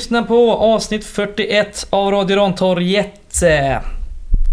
Lyssnar 0.00 0.22
på 0.22 0.52
avsnitt 0.52 1.04
41 1.04 1.86
av 1.90 2.10
Radio 2.10 2.36
Rantorget. 2.36 3.42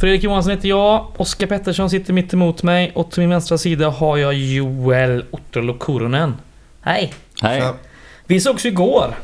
Fredrik 0.01 0.23
Johansson 0.23 0.51
heter 0.51 0.69
jag, 0.69 1.07
Oskar 1.17 1.47
Pettersson 1.47 1.89
sitter 1.89 2.13
mitt 2.13 2.33
emot 2.33 2.63
mig 2.63 2.91
och 2.95 3.11
till 3.11 3.19
min 3.19 3.29
vänstra 3.29 3.57
sida 3.57 3.89
har 3.89 4.17
jag 4.17 4.33
Joel 4.33 5.25
Ottolo 5.31 5.73
Kurunen. 5.73 6.33
Hej! 6.81 7.13
Hej. 7.41 7.63
Vi 8.25 8.39
sågs 8.39 8.65
ju 8.65 8.69
igår. 8.69 9.15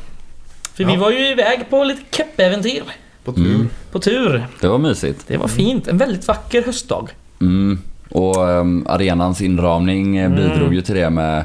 För 0.74 0.84
vi 0.84 0.94
Ja. 0.94 1.00
var 1.00 1.12
ju 1.12 1.28
iväg 1.32 1.70
på 1.70 1.84
lite 1.84 2.02
cupäventyr. 2.12 2.84
på 3.24 3.34
tur. 3.34 3.56
Mm. 3.56 3.70
På 3.92 4.00
tur. 4.00 4.48
Det 4.62 4.68
var 4.68 4.78
mysigt. 4.78 5.24
Det 5.28 5.38
var 5.38 5.48
fint. 5.48 5.88
En 5.88 5.98
väldigt 5.98 6.28
vacker 6.28 6.64
höstdag. 6.64 7.10
Mm. 7.42 7.80
Och 8.10 8.38
um, 8.38 8.86
arenans 8.90 9.42
inramning 9.42 10.18
eh, 10.18 10.30
bidrog 10.30 10.74
ju 10.74 10.82
till 10.82 10.96
det 10.96 11.10
med, 11.10 11.44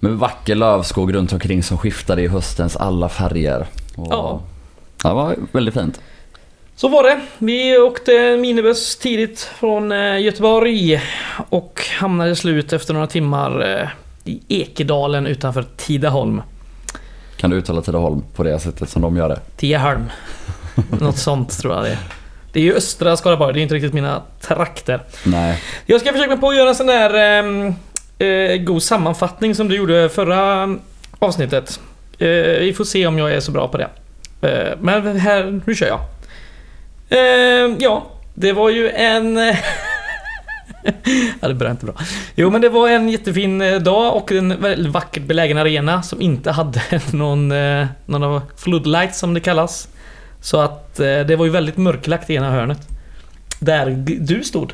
med 0.00 0.12
vacker 0.12 0.54
lövskog 0.54 1.14
runt 1.14 1.32
omkring 1.32 1.62
som 1.62 1.78
skiftade 1.78 2.22
i 2.22 2.28
höstens 2.28 2.76
alla 2.76 3.08
färger. 3.08 3.66
Och, 3.96 4.06
Ja. 4.10 4.42
Det 5.02 5.14
var 5.14 5.36
väldigt 5.52 5.74
fint. 5.74 6.00
Så 6.76 6.88
var 6.88 7.02
det. 7.02 7.20
Vi 7.38 7.78
åkte 7.78 8.36
minibuss 8.36 8.96
tidigt 8.96 9.40
från 9.40 9.92
eh, 9.92 10.20
Göteborg 10.20 11.02
och 11.48 11.82
hamnade 11.98 12.36
slut 12.36 12.72
efter 12.72 12.94
några 12.94 13.06
timmar 13.06 13.80
eh, 13.80 13.88
i 14.24 14.40
Ekedalen 14.48 15.26
utanför 15.26 15.64
Tidaholm. 15.76 16.42
Kan 17.36 17.50
du 17.50 17.56
uttala 17.56 17.82
Tidaholm 17.82 18.22
på 18.36 18.42
det 18.42 18.58
sättet 18.58 18.88
som 18.90 19.02
de 19.02 19.16
gör 19.16 19.28
det? 19.28 19.40
Tidaholm. 19.56 20.04
Något 21.00 21.18
sånt 21.18 21.58
tror 21.58 21.74
jag 21.74 21.84
det 21.84 21.90
är. 21.90 21.98
Det 22.52 22.60
är 22.60 22.64
ju 22.64 22.74
östra 22.74 23.16
Skaraborg, 23.16 23.54
det 23.54 23.60
är 23.60 23.62
inte 23.62 23.74
riktigt 23.74 23.92
mina 23.92 24.22
trakter. 24.40 25.00
Nej. 25.24 25.62
Jag 25.86 26.00
ska 26.00 26.12
försöka 26.12 26.30
mig 26.30 26.38
på 26.38 26.48
att 26.48 26.56
göra 26.56 26.68
en 26.68 26.74
sån 26.74 26.86
där 26.86 27.14
ehm, 27.14 27.74
eh, 28.18 28.56
god 28.62 28.82
sammanfattning 28.82 29.54
som 29.54 29.68
du 29.68 29.76
gjorde 29.76 30.08
förra 30.08 30.68
avsnittet. 31.18 31.80
Eh, 32.18 32.60
vi 32.60 32.72
får 32.76 32.84
se 32.84 33.06
om 33.06 33.18
jag 33.18 33.32
är 33.32 33.40
så 33.40 33.52
bra 33.52 33.68
på 33.68 33.78
det. 33.78 33.88
Eh, 34.48 34.78
men 34.80 35.16
här, 35.20 35.60
nu 35.66 35.74
kör 35.74 35.86
jag. 35.86 36.00
Eh, 37.08 37.76
ja, 37.78 38.06
det 38.34 38.52
var 38.52 38.70
ju 38.70 38.90
en... 38.90 39.36
ja, 41.40 41.48
det 41.48 41.54
började 41.54 41.70
inte 41.70 41.86
bra. 41.86 41.94
Jo, 42.34 42.50
men 42.50 42.60
det 42.60 42.68
var 42.68 42.88
en 42.88 43.08
jättefin 43.08 43.62
dag 43.84 44.16
och 44.16 44.32
en 44.32 44.60
väldigt 44.60 44.92
vackert 44.92 45.22
belägen 45.22 45.58
arena 45.58 46.02
som 46.02 46.20
inte 46.20 46.50
hade 46.50 46.80
någon, 47.12 47.52
någon 48.06 48.40
floodlights 48.56 49.18
som 49.18 49.34
det 49.34 49.40
kallas. 49.40 49.88
Så 50.40 50.60
att 50.60 50.94
det 50.96 51.36
var 51.38 51.44
ju 51.44 51.50
väldigt 51.50 51.76
mörklagt 51.76 52.30
i 52.30 52.34
ena 52.34 52.50
hörnet. 52.50 52.78
Där 53.60 53.90
du 54.20 54.42
stod 54.44 54.72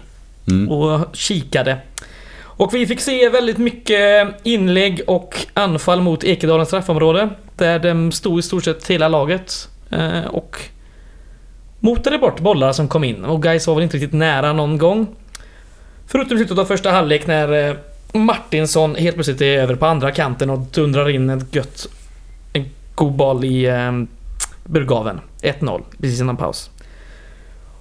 Mm. 0.48 0.68
och 0.68 1.08
kikade. 1.12 1.76
Och 2.60 2.74
vi 2.74 2.86
fick 2.86 3.00
se 3.00 3.28
väldigt 3.28 3.58
mycket 3.58 4.28
inlägg 4.42 5.00
och 5.06 5.46
anfall 5.54 6.00
mot 6.00 6.24
Ekedalens 6.24 6.68
straffområde. 6.68 7.28
Där 7.56 7.78
de 7.78 8.12
stod 8.12 8.38
i 8.38 8.42
stort 8.42 8.64
sett 8.64 8.90
hela 8.90 9.08
laget. 9.08 9.68
Eh, 9.90 10.24
och 10.24 10.60
motade 11.78 12.18
bort 12.18 12.40
bollar 12.40 12.72
som 12.72 12.88
kom 12.88 13.04
in. 13.04 13.24
Och 13.24 13.42
guys 13.42 13.66
var 13.66 13.74
väl 13.74 13.82
inte 13.82 13.96
riktigt 13.96 14.12
nära 14.12 14.52
någon 14.52 14.78
gång. 14.78 15.06
Förutom 16.06 16.36
i 16.36 16.40
slutet 16.40 16.58
av 16.58 16.64
första 16.64 16.90
halvlek 16.90 17.26
när 17.26 17.68
eh, 17.68 17.76
Martinsson 18.12 18.94
helt 18.94 19.16
plötsligt 19.16 19.40
är 19.40 19.58
över 19.58 19.74
på 19.74 19.86
andra 19.86 20.10
kanten 20.10 20.50
och 20.50 20.58
dundrar 20.58 21.08
in 21.08 21.30
ett 21.30 21.54
gött... 21.54 21.86
En 22.52 22.64
god 22.94 23.12
boll 23.12 23.44
i 23.44 23.64
eh, 23.64 23.92
burgaven. 24.64 25.20
1-0, 25.42 25.82
precis 26.00 26.20
innan 26.20 26.36
paus. 26.36 26.70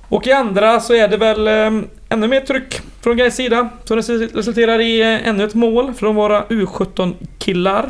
Och 0.10 0.28
i 0.28 0.32
andra 0.32 0.80
så 0.80 0.94
är 0.94 1.08
det 1.08 1.18
väl 1.18 1.48
eh, 1.48 1.82
ännu 2.10 2.28
mer 2.28 2.42
tryck 2.42 2.82
från 3.02 3.18
Gais 3.18 3.36
sida. 3.36 3.70
Som 3.86 3.98
resu- 3.98 4.36
resulterar 4.36 4.80
i 4.80 5.02
eh, 5.02 5.28
ännu 5.28 5.44
ett 5.44 5.54
mål 5.54 5.94
från 5.94 6.16
våra 6.16 6.44
U17-killar. 6.46 7.90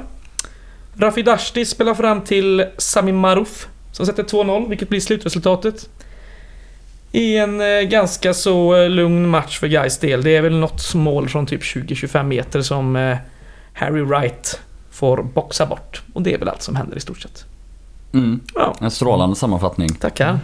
Rafi 0.97 1.21
Dashti 1.21 1.65
spelar 1.65 1.93
fram 1.93 2.21
till 2.21 2.65
Sami 2.77 3.11
Maruf 3.11 3.67
som 3.91 4.05
sätter 4.05 4.23
2-0, 4.23 4.69
vilket 4.69 4.89
blir 4.89 4.99
slutresultatet. 4.99 5.89
I 7.11 7.37
en 7.37 7.61
eh, 7.61 7.81
ganska 7.81 8.33
så 8.33 8.75
eh, 8.75 8.89
lugn 8.89 9.29
match 9.29 9.59
för 9.59 9.67
Gais 9.67 9.97
del. 9.97 10.23
Det 10.23 10.35
är 10.35 10.41
väl 10.41 10.55
något 10.59 10.93
mål 10.95 11.29
från 11.29 11.45
typ 11.45 11.61
20-25 11.61 12.23
meter 12.23 12.61
som 12.61 13.15
Harry 13.73 14.01
Wright 14.01 14.59
får 14.91 15.23
boxa 15.23 15.65
bort. 15.65 16.01
Och 16.13 16.21
det 16.21 16.33
är 16.33 16.37
väl 16.37 16.49
allt 16.49 16.61
som 16.61 16.75
händer 16.75 16.97
i 16.97 16.99
stort 16.99 17.21
sett. 17.21 17.45
Mm. 18.13 18.39
Ja, 18.55 18.75
En 18.81 18.91
strålande 18.91 19.35
sammanfattning. 19.35 19.89
tackar. 19.95 20.39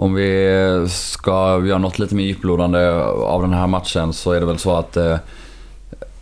Om 0.00 0.14
vi 0.14 0.86
ska 0.88 1.62
göra 1.66 1.78
något 1.78 1.98
lite 1.98 2.14
mer 2.14 2.24
djuplodande 2.24 2.88
av 3.24 3.42
den 3.42 3.52
här 3.52 3.66
matchen 3.66 4.12
så 4.12 4.32
är 4.32 4.40
det 4.40 4.46
väl 4.46 4.58
så 4.58 4.76
att 4.76 4.96
eh, 4.96 5.16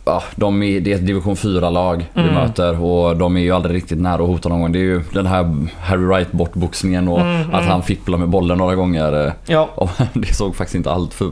ja, 0.05 0.23
de 0.35 0.63
är, 0.63 0.79
det 0.79 0.91
är 0.91 0.95
ett 0.95 1.07
division 1.07 1.35
4-lag 1.35 2.05
vi 2.13 2.21
Mm. 2.21 2.33
möter 2.33 2.81
och 2.83 3.17
de 3.17 3.37
är 3.37 3.41
ju 3.41 3.51
aldrig 3.51 3.75
riktigt 3.75 3.99
nära 4.01 4.13
att 4.13 4.27
hota 4.27 4.49
någon 4.49 4.61
gång. 4.61 4.71
Det 4.71 4.79
är 4.79 4.83
ju 4.83 5.01
den 5.13 5.25
här 5.25 5.67
Harry 5.79 6.05
Wright 6.05 6.31
bortboxningen 6.31 7.07
och 7.07 7.19
Mm, 7.21 7.41
att 7.41 7.47
mm. 7.61 7.67
han 7.67 7.83
fipplar 7.83 8.17
med 8.17 8.29
bollen 8.29 8.57
några 8.57 8.75
gånger. 8.75 9.25
eh, 9.27 9.33
Ja, 9.47 9.69
och 9.75 9.89
det 10.13 10.33
såg 10.33 10.55
faktiskt 10.55 10.75
inte 10.75 10.91
allt 10.91 11.13
för, 11.13 11.31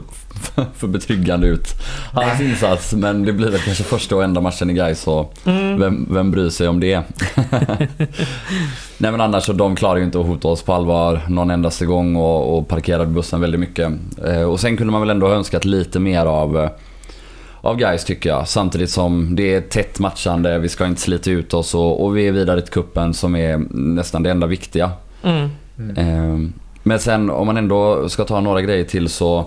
för, 0.74 0.86
betryggande 0.86 1.46
ut. 1.46 1.68
Hans 2.12 2.40
insats, 2.40 2.92
men 2.92 3.24
det 3.24 3.32
blir 3.32 3.50
väl 3.50 3.60
kanske 3.60 3.84
första 3.84 4.16
och 4.16 4.24
enda 4.24 4.40
matchen 4.40 4.70
i 4.70 4.72
Gais 4.72 5.00
så 5.00 5.28
mm. 5.44 5.80
vem, 5.80 6.06
vem 6.10 6.30
bryr 6.30 6.50
sig 6.50 6.68
om 6.68 6.80
det? 6.80 6.96
Nej 8.98 9.10
men 9.10 9.20
annars 9.20 9.44
så 9.44 9.52
de 9.52 9.76
klarar 9.76 9.96
ju 9.96 10.04
inte 10.04 10.20
att 10.20 10.26
hota 10.26 10.48
oss 10.48 10.62
på 10.62 10.72
allvar 10.72 11.20
någon 11.28 11.50
endaste 11.50 11.86
gång 11.86 12.16
och, 12.16 12.58
och 12.58 12.68
parkerade 12.68 13.06
bussen 13.06 13.40
väldigt 13.40 13.60
mycket. 13.60 13.92
Eh, 14.24 14.42
och 14.42 14.60
sen 14.60 14.76
kunde 14.76 14.92
man 14.92 15.00
väl 15.00 15.10
ändå 15.10 15.26
ha 15.26 15.34
önskat 15.34 15.64
lite 15.64 15.98
mer 16.00 16.26
av, 16.26 16.58
eh, 16.58 16.70
av 17.60 17.76
guys 17.76 18.04
tycker 18.04 18.28
jag. 18.28 18.48
Samtidigt 18.48 18.90
som 18.90 19.36
det 19.36 19.54
är 19.54 19.60
tätt 19.60 19.98
matchande, 19.98 20.58
vi 20.58 20.68
ska 20.68 20.86
inte 20.86 21.00
slita 21.00 21.30
ut 21.30 21.54
oss 21.54 21.74
och, 21.74 22.04
och 22.04 22.16
vi 22.16 22.28
är 22.28 22.32
vidare 22.32 22.60
till 22.60 22.72
kuppen 22.72 23.14
som 23.14 23.36
är 23.36 23.58
nästan 23.70 24.22
det 24.22 24.30
enda 24.30 24.46
viktiga. 24.46 24.90
Mm. 25.22 25.50
Eh, 25.96 26.50
men 26.82 26.98
sen 26.98 27.30
om 27.30 27.46
man 27.46 27.56
ändå 27.56 28.08
ska 28.08 28.24
ta 28.24 28.40
några 28.40 28.62
grejer 28.62 28.84
till 28.84 29.08
så 29.08 29.46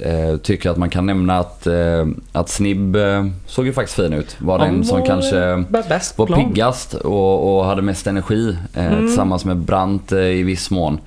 eh, 0.00 0.36
tycker 0.36 0.70
att 0.70 0.76
man 0.76 0.90
kan 0.90 1.06
nämna 1.06 1.38
att, 1.38 1.66
eh, 1.66 2.06
att 2.32 2.48
Snibb 2.48 2.96
eh, 2.96 3.26
såg 3.46 3.66
ju 3.66 3.72
faktiskt 3.72 3.96
fin 3.96 4.12
ut. 4.12 4.36
Var 4.38 4.58
den 4.58 4.84
som 4.84 5.02
kanske 5.02 5.64
bäst 5.88 6.18
var 6.18 6.26
plan. 6.26 6.44
piggast 6.44 6.94
och, 6.94 7.58
och 7.58 7.64
hade 7.64 7.82
mest 7.82 8.06
energi 8.06 8.56
eh, 8.74 8.86
Mm. 8.86 9.06
tillsammans 9.06 9.44
med 9.44 9.56
Brandt 9.56 10.12
eh, 10.12 10.18
i 10.18 10.42
viss 10.42 10.70
mån. 10.70 11.00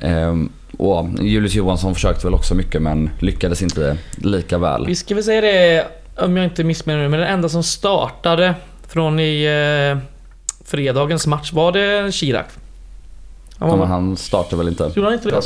Ehm, 0.00 0.48
och 0.78 1.06
Julius 1.20 1.54
Johansson 1.54 1.94
försökte 1.94 2.26
väl 2.26 2.34
också 2.34 2.54
mycket 2.54 2.82
men 2.82 3.10
lyckades 3.18 3.62
inte 3.62 3.96
lika 4.16 4.58
väl. 4.58 4.86
Vi 4.86 4.94
ska 4.94 5.14
väl 5.14 5.24
säga 5.24 5.40
det, 5.40 5.86
om 6.24 6.36
jag 6.36 6.46
inte 6.46 6.64
missminner 6.64 7.00
mig, 7.00 7.08
men 7.08 7.20
den 7.20 7.28
enda 7.28 7.48
som 7.48 7.62
startade 7.62 8.54
från 8.88 9.20
i 9.20 9.44
eh, 9.44 9.98
fredagens 10.64 11.26
match 11.26 11.52
var 11.52 11.72
det 11.72 12.12
Chirac. 12.14 12.46
Han 13.62 13.70
Ja, 13.70 13.76
men 13.76 13.88
han 13.88 14.16
startade 14.16 14.56
väl 14.56 14.68
inte. 14.68 14.92
Gjorde 14.94 15.08
han 15.08 15.12
inte 15.14 15.30
det? 15.30 15.42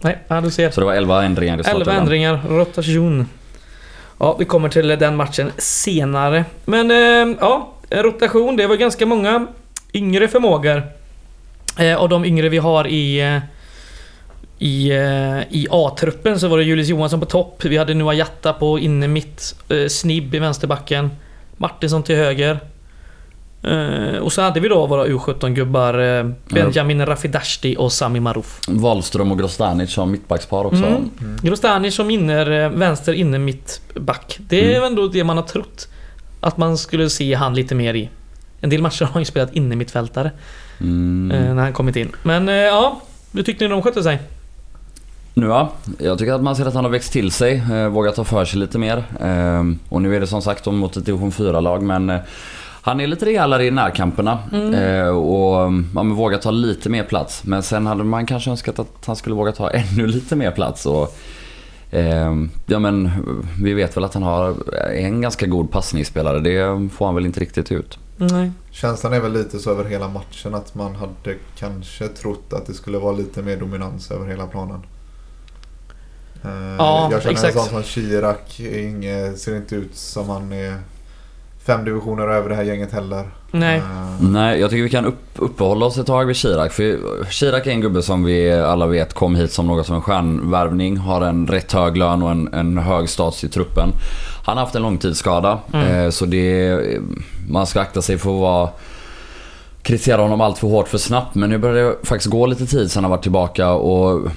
Nej, 0.00 0.18
ja, 0.28 0.40
du 0.40 0.50
ser. 0.50 0.70
Så 0.70 0.80
det 0.80 0.86
var 0.86 0.94
11 0.94 1.22
ändringar 1.22 1.54
i 1.54 1.60
11 1.60 1.84
starten. 1.84 2.00
ändringar, 2.00 2.40
rotation. 2.48 3.28
Ja, 4.18 4.36
vi 4.38 4.44
kommer 4.44 4.68
till 4.68 4.88
den 4.88 5.16
matchen 5.16 5.52
senare. 5.58 6.44
Men 6.64 6.90
eh, 6.90 7.36
ja, 7.40 7.72
rotation. 7.90 8.56
Det 8.56 8.66
var 8.66 8.76
ganska 8.76 9.06
många 9.06 9.46
yngre 9.92 10.28
förmågor. 10.28 10.82
Eh, 11.78 11.94
och 11.94 12.08
de 12.08 12.24
yngre 12.24 12.48
vi 12.48 12.58
har 12.58 12.86
i... 12.86 13.20
Eh, 13.20 13.38
i, 14.62 14.90
eh, 14.90 15.40
I 15.50 15.66
A-truppen 15.70 16.40
så 16.40 16.48
var 16.48 16.58
det 16.58 16.64
Julius 16.64 16.88
Johansson 16.88 17.20
på 17.20 17.26
topp. 17.26 17.64
Vi 17.64 17.76
hade 17.76 17.94
Noah 17.94 18.16
Jatta 18.16 18.52
på 18.52 18.78
inne 18.78 19.08
mitt. 19.08 19.54
Eh, 19.68 19.86
Snibb 19.86 20.34
i 20.34 20.38
vänsterbacken. 20.38 21.10
Martinsson 21.56 22.02
till 22.02 22.16
höger. 22.16 22.60
Eh, 23.62 24.18
och 24.18 24.32
så 24.32 24.42
hade 24.42 24.60
vi 24.60 24.68
då 24.68 24.86
våra 24.86 25.06
U17-gubbar 25.06 26.18
eh, 26.18 26.30
Benjamin 26.48 27.06
Rafidashti 27.06 27.76
och 27.78 27.92
Sami 27.92 28.20
Maruf. 28.20 28.60
Wahlström 28.68 29.32
och 29.32 29.38
Grostanic 29.38 29.92
som 29.92 30.10
mittbackspar 30.10 30.64
också. 30.64 30.84
Mm. 30.84 31.10
Grostani 31.42 31.90
som 31.90 32.10
inner, 32.10 32.50
eh, 32.64 32.70
vänster 32.70 33.12
inner 33.12 33.38
mittback. 33.38 34.38
Det 34.40 34.64
är 34.74 34.76
Mm. 34.76 34.86
ändå 34.86 35.08
det 35.08 35.24
man 35.24 35.36
har 35.36 35.44
trott. 35.44 35.88
Att 36.40 36.56
man 36.56 36.78
skulle 36.78 37.10
se 37.10 37.34
han 37.34 37.54
lite 37.54 37.74
mer 37.74 37.94
i. 37.94 38.08
En 38.60 38.70
del 38.70 38.82
matcher 38.82 39.04
har 39.04 39.12
han 39.12 39.22
ju 39.22 39.26
spelat 39.26 39.52
inner 39.54 39.76
mittfältare 39.76 40.30
Mm. 40.80 41.30
eh, 41.30 41.54
när 41.54 41.62
han 41.62 41.72
kommit 41.72 41.96
in. 41.96 42.08
Men 42.22 42.48
ja, 42.48 43.00
hur 43.32 43.42
tyckte 43.42 43.64
ni 43.64 43.70
de 43.70 43.82
skötte 43.82 44.02
sig? 44.02 44.18
Nu 45.34 45.46
ja, 45.46 45.72
jag 45.98 46.18
tycker 46.18 46.32
att 46.32 46.42
man 46.42 46.56
ser 46.56 46.66
att 46.66 46.74
han 46.74 46.84
har 46.84 46.90
växt 46.90 47.12
till 47.12 47.30
sig, 47.30 47.62
vågat 47.90 48.14
ta 48.16 48.24
för 48.24 48.44
sig 48.44 48.58
lite 48.58 48.78
mer. 48.78 49.04
Och 49.88 50.02
nu 50.02 50.16
är 50.16 50.20
det 50.20 50.26
som 50.26 50.42
sagt 50.42 50.66
mot 50.66 50.96
ett 50.96 51.06
division 51.06 51.30
4-lag 51.32 51.82
men 51.82 52.12
han 52.82 53.00
är 53.00 53.06
lite 53.06 53.26
rejälare 53.26 53.64
i 53.66 53.70
närkamperna 53.70 54.38
Mm. 54.52 54.74
eh, 54.74 55.08
och 55.08 55.54
ja, 55.94 56.02
men 56.04 56.14
vågar 56.14 56.38
ta 56.38 56.50
lite 56.50 56.88
mer 56.88 57.04
plats. 57.04 57.44
Men 57.44 57.62
sen 57.62 57.86
hade 57.86 58.04
man 58.04 58.26
kanske 58.26 58.50
önskat 58.50 58.78
att 58.78 59.06
han 59.06 59.16
skulle 59.16 59.34
våga 59.36 59.52
ta 59.52 59.70
ännu 59.74 60.06
lite 60.06 60.36
mer 60.36 60.50
plats. 60.50 60.86
Och, 60.86 61.14
eh, 61.90 62.34
ja, 62.66 62.78
men, 62.78 63.10
vi 63.62 63.74
vet 63.74 63.96
väl 63.96 64.04
att 64.04 64.14
han 64.14 64.22
har, 64.22 64.54
en 64.94 65.20
ganska 65.20 65.46
god 65.46 65.70
passningsspelare. 65.70 66.40
Det 66.40 66.88
får 66.92 67.06
han 67.06 67.14
väl 67.14 67.26
inte 67.26 67.40
riktigt 67.40 67.72
ut. 67.72 67.98
Nej. 68.16 68.52
Känslan 68.70 69.12
är 69.12 69.20
väl 69.20 69.32
lite 69.32 69.58
så 69.58 69.70
över 69.70 69.84
hela 69.84 70.08
matchen 70.08 70.54
att 70.54 70.74
man 70.74 70.94
hade 70.96 71.36
kanske 71.58 72.08
trott 72.08 72.52
att 72.52 72.66
det 72.66 72.74
skulle 72.74 72.98
vara 72.98 73.12
lite 73.12 73.42
mer 73.42 73.56
dominans 73.56 74.10
över 74.10 74.26
hela 74.26 74.46
planen. 74.46 74.80
Eh, 76.44 76.50
Ja, 76.78 77.08
jag 77.12 77.22
känner 77.22 77.32
exakt. 77.32 77.56
en 77.56 77.62
sån 77.62 77.70
som 77.70 77.82
Chirac, 77.82 78.36
ser 79.40 79.56
inte 79.56 79.74
ut 79.74 79.96
som 79.96 80.28
han 80.28 80.52
är 80.52 80.74
fem 81.66 81.84
divisioner 81.84 82.28
över 82.28 82.48
det 82.48 82.54
här 82.54 82.62
gänget 82.62 82.92
heller. 82.92 83.24
Nej. 83.50 83.76
Eh, 83.76 84.20
Nej, 84.20 84.60
jag 84.60 84.70
tycker 84.70 84.82
vi 84.82 84.90
kan 84.90 85.04
upp, 85.04 85.18
uppehålla 85.36 85.86
oss 85.86 85.98
ett 85.98 86.06
tag 86.06 86.24
vid 86.24 86.36
Chirac. 86.36 86.72
För 86.72 86.98
Chirac 87.30 87.66
är 87.66 87.70
en 87.70 87.80
gubbe 87.80 88.02
som 88.02 88.24
vi 88.24 88.52
alla 88.52 88.86
vet 88.86 89.14
kom 89.14 89.34
hit 89.34 89.52
som 89.52 89.66
något 89.66 89.86
som 89.86 89.94
en 89.94 90.02
stjärnvärvning. 90.02 90.96
Har 90.96 91.20
en 91.20 91.46
rätt 91.46 91.72
hög 91.72 91.96
lön 91.96 92.22
och 92.22 92.30
en, 92.30 92.54
en 92.54 92.78
hög 92.78 93.08
status 93.08 93.44
i 93.44 93.48
truppen. 93.48 93.92
Han 94.44 94.56
har 94.56 94.64
haft 94.64 94.74
en 94.74 94.82
långtidsskada. 94.82 95.58
Mm. 95.72 96.04
Eh, 96.04 96.10
så 96.10 96.26
det, 96.26 96.78
man 97.50 97.66
ska 97.66 97.80
akta 97.80 98.02
sig 98.02 98.18
för 98.18 98.34
att 98.34 98.40
vara 98.40 98.68
kritisera 99.82 100.22
honom 100.22 100.40
allt 100.40 100.58
för 100.58 100.68
hårt 100.68 100.88
för 100.88 100.98
snabbt 100.98 101.34
men 101.34 101.50
nu 101.50 101.58
börjar 101.58 101.84
det 101.84 101.96
faktiskt 102.02 102.30
gå 102.30 102.46
lite 102.46 102.66
tid 102.66 102.90
sedan 102.90 103.04
han 103.04 103.10
var 103.10 103.18
tillbaka 103.18 103.70
och 103.70 104.30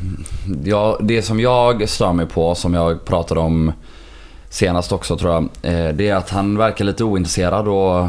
ja, 0.63 0.97
det 1.01 1.21
som 1.21 1.39
jag 1.39 1.89
stör 1.89 2.13
mig 2.13 2.25
på, 2.25 2.55
som 2.55 2.73
jag 2.73 3.05
pratade 3.05 3.39
om 3.39 3.71
senast 4.53 4.91
också 4.91 5.17
tror 5.17 5.31
jag, 5.33 5.44
eh, 5.44 5.94
det 5.95 6.09
är 6.09 6.15
att 6.15 6.29
han 6.29 6.57
verkar 6.57 6.85
lite 6.85 7.03
ointresserad 7.03 7.67
och 7.67 8.07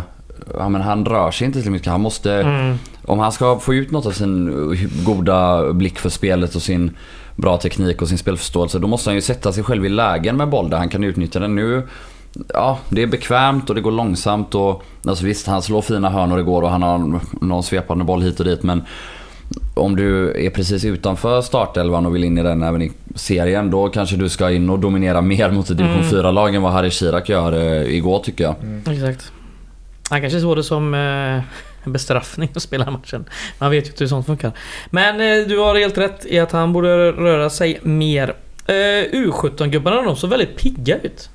ja, 0.58 0.68
men 0.68 0.80
han 0.80 1.04
rör 1.06 1.30
sig 1.30 1.46
inte 1.46 1.62
så 1.62 1.70
mycket. 1.70 1.88
Han 1.88 2.00
måste, 2.00 2.32
Mm. 2.34 2.78
om 3.04 3.18
han 3.18 3.32
ska 3.32 3.58
få 3.58 3.74
ut 3.74 3.90
något 3.90 4.06
av 4.06 4.10
sin 4.10 4.52
goda 5.04 5.72
blick 5.72 5.98
för 5.98 6.08
spelet 6.08 6.54
och 6.54 6.62
sin 6.62 6.90
bra 7.36 7.56
teknik 7.56 8.02
och 8.02 8.08
sin 8.08 8.18
spelförståelse 8.18 8.78
då 8.78 8.86
måste 8.86 9.10
han 9.10 9.14
ju 9.14 9.20
sätta 9.20 9.52
sig 9.52 9.62
själv 9.64 9.86
i 9.86 9.88
lägen 9.88 10.36
med 10.36 10.48
boll 10.48 10.70
där 10.70 10.78
han 10.78 10.88
kan 10.88 11.04
utnyttja 11.04 11.38
den. 11.40 11.54
Nu 11.54 11.82
Ja, 12.54 12.78
det 12.88 13.02
är 13.02 13.06
bekvämt 13.06 13.68
och 13.68 13.74
det 13.74 13.80
går 13.80 13.90
långsamt 13.90 14.54
och 14.54 14.82
alltså 15.06 15.24
visst, 15.24 15.46
han 15.46 15.62
slår 15.62 15.82
fina 15.82 16.10
hörnor 16.10 16.40
igår 16.40 16.62
och 16.62 16.70
han 16.70 16.82
har 16.82 17.20
någon 17.40 17.62
svepande 17.62 18.04
boll 18.04 18.22
hit 18.22 18.40
och 18.40 18.46
dit 18.46 18.62
men 18.62 18.82
om 19.74 19.96
du 19.96 20.44
är 20.46 20.50
precis 20.50 20.84
utanför 20.84 21.42
startelvan 21.42 22.06
och 22.06 22.14
vill 22.14 22.24
in 22.24 22.38
i 22.38 22.42
den 22.42 22.62
även 22.62 22.82
i 22.82 22.92
serien 23.14 23.70
då 23.70 23.88
kanske 23.88 24.16
du 24.16 24.28
ska 24.28 24.50
in 24.50 24.70
och 24.70 24.78
dominera 24.78 25.20
mer 25.20 25.50
mot 25.50 25.66
division 25.68 25.94
Mm. 25.94 26.10
4-lag 26.10 26.54
än 26.54 26.62
vad 26.62 26.72
Harry 26.72 26.90
Shirak 26.90 27.28
gör 27.28 27.52
eh, 27.52 27.94
igår 27.96 28.18
tycker 28.18 28.44
jag. 28.44 28.54
Exakt. 28.94 29.32
Han 30.10 30.20
kanske 30.20 30.40
såg 30.40 30.56
det 30.56 30.62
som 30.62 30.94
eh, 30.94 31.42
bestraffning 31.90 32.48
att 32.54 32.62
spela 32.62 32.90
matchen. 32.90 33.24
Man 33.58 33.70
vet 33.70 33.86
ju 33.86 33.90
inte 33.90 34.04
hur 34.04 34.08
sånt 34.08 34.26
funkar. 34.26 34.52
Men 34.90 35.20
eh, 35.20 35.48
du 35.48 35.58
har 35.58 35.74
helt 35.74 35.98
rätt 35.98 36.26
i 36.26 36.38
att 36.38 36.52
han 36.52 36.72
borde 36.72 37.12
röra 37.12 37.50
sig 37.50 37.80
mer. 37.82 38.34
Eh, 38.66 38.72
U17-gubbarna 39.12 40.02
de 40.02 40.16
såg 40.16 40.30
väldigt 40.30 40.56
pigga 40.56 40.98
ut. 40.98 41.28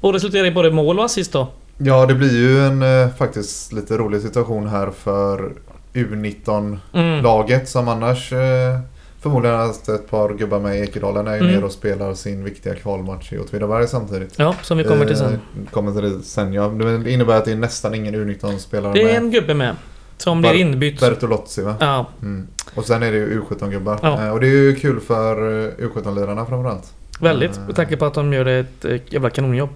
Och 0.00 0.12
resulterade 0.12 0.48
i 0.48 0.52
både 0.52 0.70
mål 0.70 0.98
och 0.98 1.04
assist 1.04 1.32
då. 1.32 1.48
Ja, 1.78 2.06
det 2.06 2.14
blir 2.14 2.36
ju 2.36 2.66
en 2.66 2.82
eh, 2.82 3.08
faktiskt 3.18 3.72
lite 3.72 3.96
rolig 3.96 4.22
situation 4.22 4.68
här 4.68 4.90
för 4.90 5.52
U19-laget 5.94 7.54
Mm. 7.56 7.66
som 7.66 7.88
annars 7.88 8.32
eh, 8.32 8.78
förmodligen 9.20 9.56
har 9.58 9.66
haft 9.66 9.88
ett 9.88 10.10
par 10.10 10.34
gubbar 10.34 10.60
med 10.60 10.76
i 10.78 10.80
Ekedalen 10.80 11.26
är 11.26 11.34
ju 11.34 11.40
Mm. 11.40 11.52
nere 11.54 11.64
och 11.64 11.72
spelar 11.72 12.14
sin 12.14 12.44
viktiga 12.44 12.74
kvalmatch 12.74 13.32
i 13.32 13.38
Åtvidaberg 13.38 13.88
samtidigt. 13.88 14.34
Ja, 14.38 14.54
som 14.62 14.78
vi 14.78 14.84
kommer 14.84 15.06
till 15.06 15.16
sen. 15.16 15.32
Eh, 15.32 15.70
kommer 15.70 15.92
till 15.92 16.02
det 16.02 16.22
sen 16.22 16.52
ja. 16.52 16.68
Det 16.68 17.10
innebär 17.12 17.36
att 17.36 17.44
det 17.44 17.52
är 17.52 17.56
nästan 17.56 17.94
ingen 17.94 18.14
U19-spelare 18.14 18.92
Det 18.92 19.00
är 19.02 19.04
med. 19.06 19.16
en 19.16 19.30
gubbe 19.30 19.54
med. 19.54 19.76
Som 20.18 20.40
blir 20.40 20.54
inbytt. 20.54 21.00
Bertolozzi 21.00 21.62
va? 21.62 21.74
Ja, 21.80 22.06
Mm. 22.22 22.46
Och 22.74 22.84
sen 22.84 23.02
är 23.02 23.12
det 23.12 23.18
ju 23.18 23.40
U17-gubbar. 23.40 23.98
Ja. 24.02 24.24
Eh, 24.24 24.30
och 24.32 24.40
det 24.40 24.46
är 24.46 24.50
ju 24.50 24.74
kul 24.76 25.00
för 25.00 25.36
eh, 25.66 25.70
U17-lirarna 25.86 26.46
framförallt. 26.46 26.92
väldigt. 27.20 27.60
Med 27.66 27.76
tanke 27.76 27.96
på 27.96 28.04
att 28.04 28.14
de 28.14 28.32
gör 28.32 28.46
ett 28.46 28.84
jävla 29.12 29.30
kanonjobb. 29.30 29.70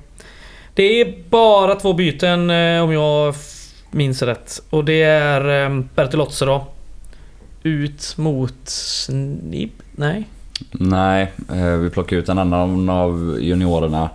Det 0.74 1.00
är 1.00 1.14
bara 1.30 1.74
två 1.74 1.92
byten 1.92 2.40
om 2.80 2.92
jag 2.92 3.34
minns 3.90 4.22
rätt. 4.22 4.62
Och 4.70 4.84
det 4.84 5.02
är 5.02 5.64
eh, 5.64 5.80
Bertolozzi 5.94 6.44
då. 6.44 6.66
Ut 7.62 8.14
mot 8.16 8.54
Snib? 8.68 9.70
Nej. 9.92 10.28
Nej, 10.70 11.32
eh, 11.52 11.66
vi 11.76 11.90
plockade 11.90 12.20
ut 12.20 12.28
en 12.28 12.38
annan 12.38 12.88
av 12.90 13.38
juniorerna. 13.40 14.10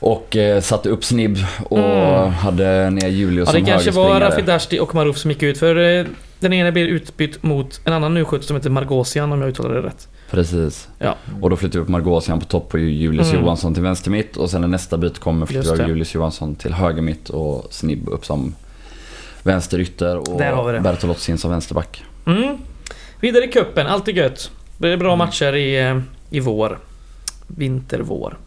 Och 0.00 0.36
eh, 0.36 0.60
satte 0.60 0.88
upp 0.88 1.04
Snibb 1.04 1.36
och 1.64 1.78
Mm. 1.78 2.30
hade 2.32 2.90
ner 2.90 3.08
Julius 3.08 3.48
Ja, 3.48 3.52
det 3.52 3.58
som 3.58 3.66
kanske 3.66 3.90
var 3.90 4.02
högerspringare. 4.04 4.34
Rafi 4.34 4.42
Dashti 4.46 4.78
och 4.80 4.94
Maruf 4.94 5.18
som 5.18 5.30
gick 5.30 5.42
ut. 5.42 5.58
För 5.58 5.98
eh, 5.98 6.06
den 6.40 6.52
ena 6.52 6.72
blir 6.72 6.86
utbytt 6.86 7.42
mot 7.42 7.80
en 7.84 7.92
annan 7.92 8.18
U17 8.18 8.40
som 8.40 8.56
heter 8.56 8.70
Margosian 8.70 9.32
om 9.32 9.40
jag 9.40 9.50
uttalar 9.50 9.74
det 9.74 9.82
rätt. 9.82 10.08
Precis. 10.30 10.88
Ja. 10.98 11.16
Och 11.40 11.50
då 11.50 11.56
flyttade 11.56 11.78
vi 11.78 11.82
upp 11.82 11.88
Margosian 11.88 12.40
på 12.40 12.46
topp 12.46 12.74
och 12.74 12.80
Julius 12.80 13.30
Mm. 13.30 13.42
Johansson 13.42 13.74
till 13.74 13.82
vänster 13.82 14.10
mitt 14.10 14.36
och 14.36 14.50
sen 14.50 14.60
när 14.60 14.68
nästa 14.68 14.98
byte 14.98 15.20
kommer 15.20 15.46
flyttade 15.46 15.68
Just 15.68 15.80
vi. 15.82 15.88
Julius 15.88 16.14
Johansson 16.14 16.54
till 16.54 16.72
höger 16.74 17.02
mitt 17.02 17.28
och 17.28 17.66
Snibb 17.70 18.08
upp 18.08 18.26
som 18.26 18.54
vänster 19.42 19.78
ytter 19.80 20.16
och 20.16 20.38
Där 20.38 20.52
har 20.52 20.64
vi 20.66 20.72
det. 20.72 20.80
Bertolozzi 20.80 21.32
in 21.32 21.38
som 21.38 21.50
vänsterback. 21.50 22.04
Mm. 22.26 22.58
Vidare 23.20 23.44
i 23.44 23.48
cupen, 23.48 23.86
alltid 23.86 24.16
gött. 24.16 24.50
Det 24.78 24.88
är 24.88 24.96
bra 24.96 25.16
matcher 25.16 25.54
i, 25.54 25.80
eh, 25.88 25.98
i 26.30 26.40
vår. 26.40 26.78
Vinter, 27.46 28.00
vår. 28.00 28.38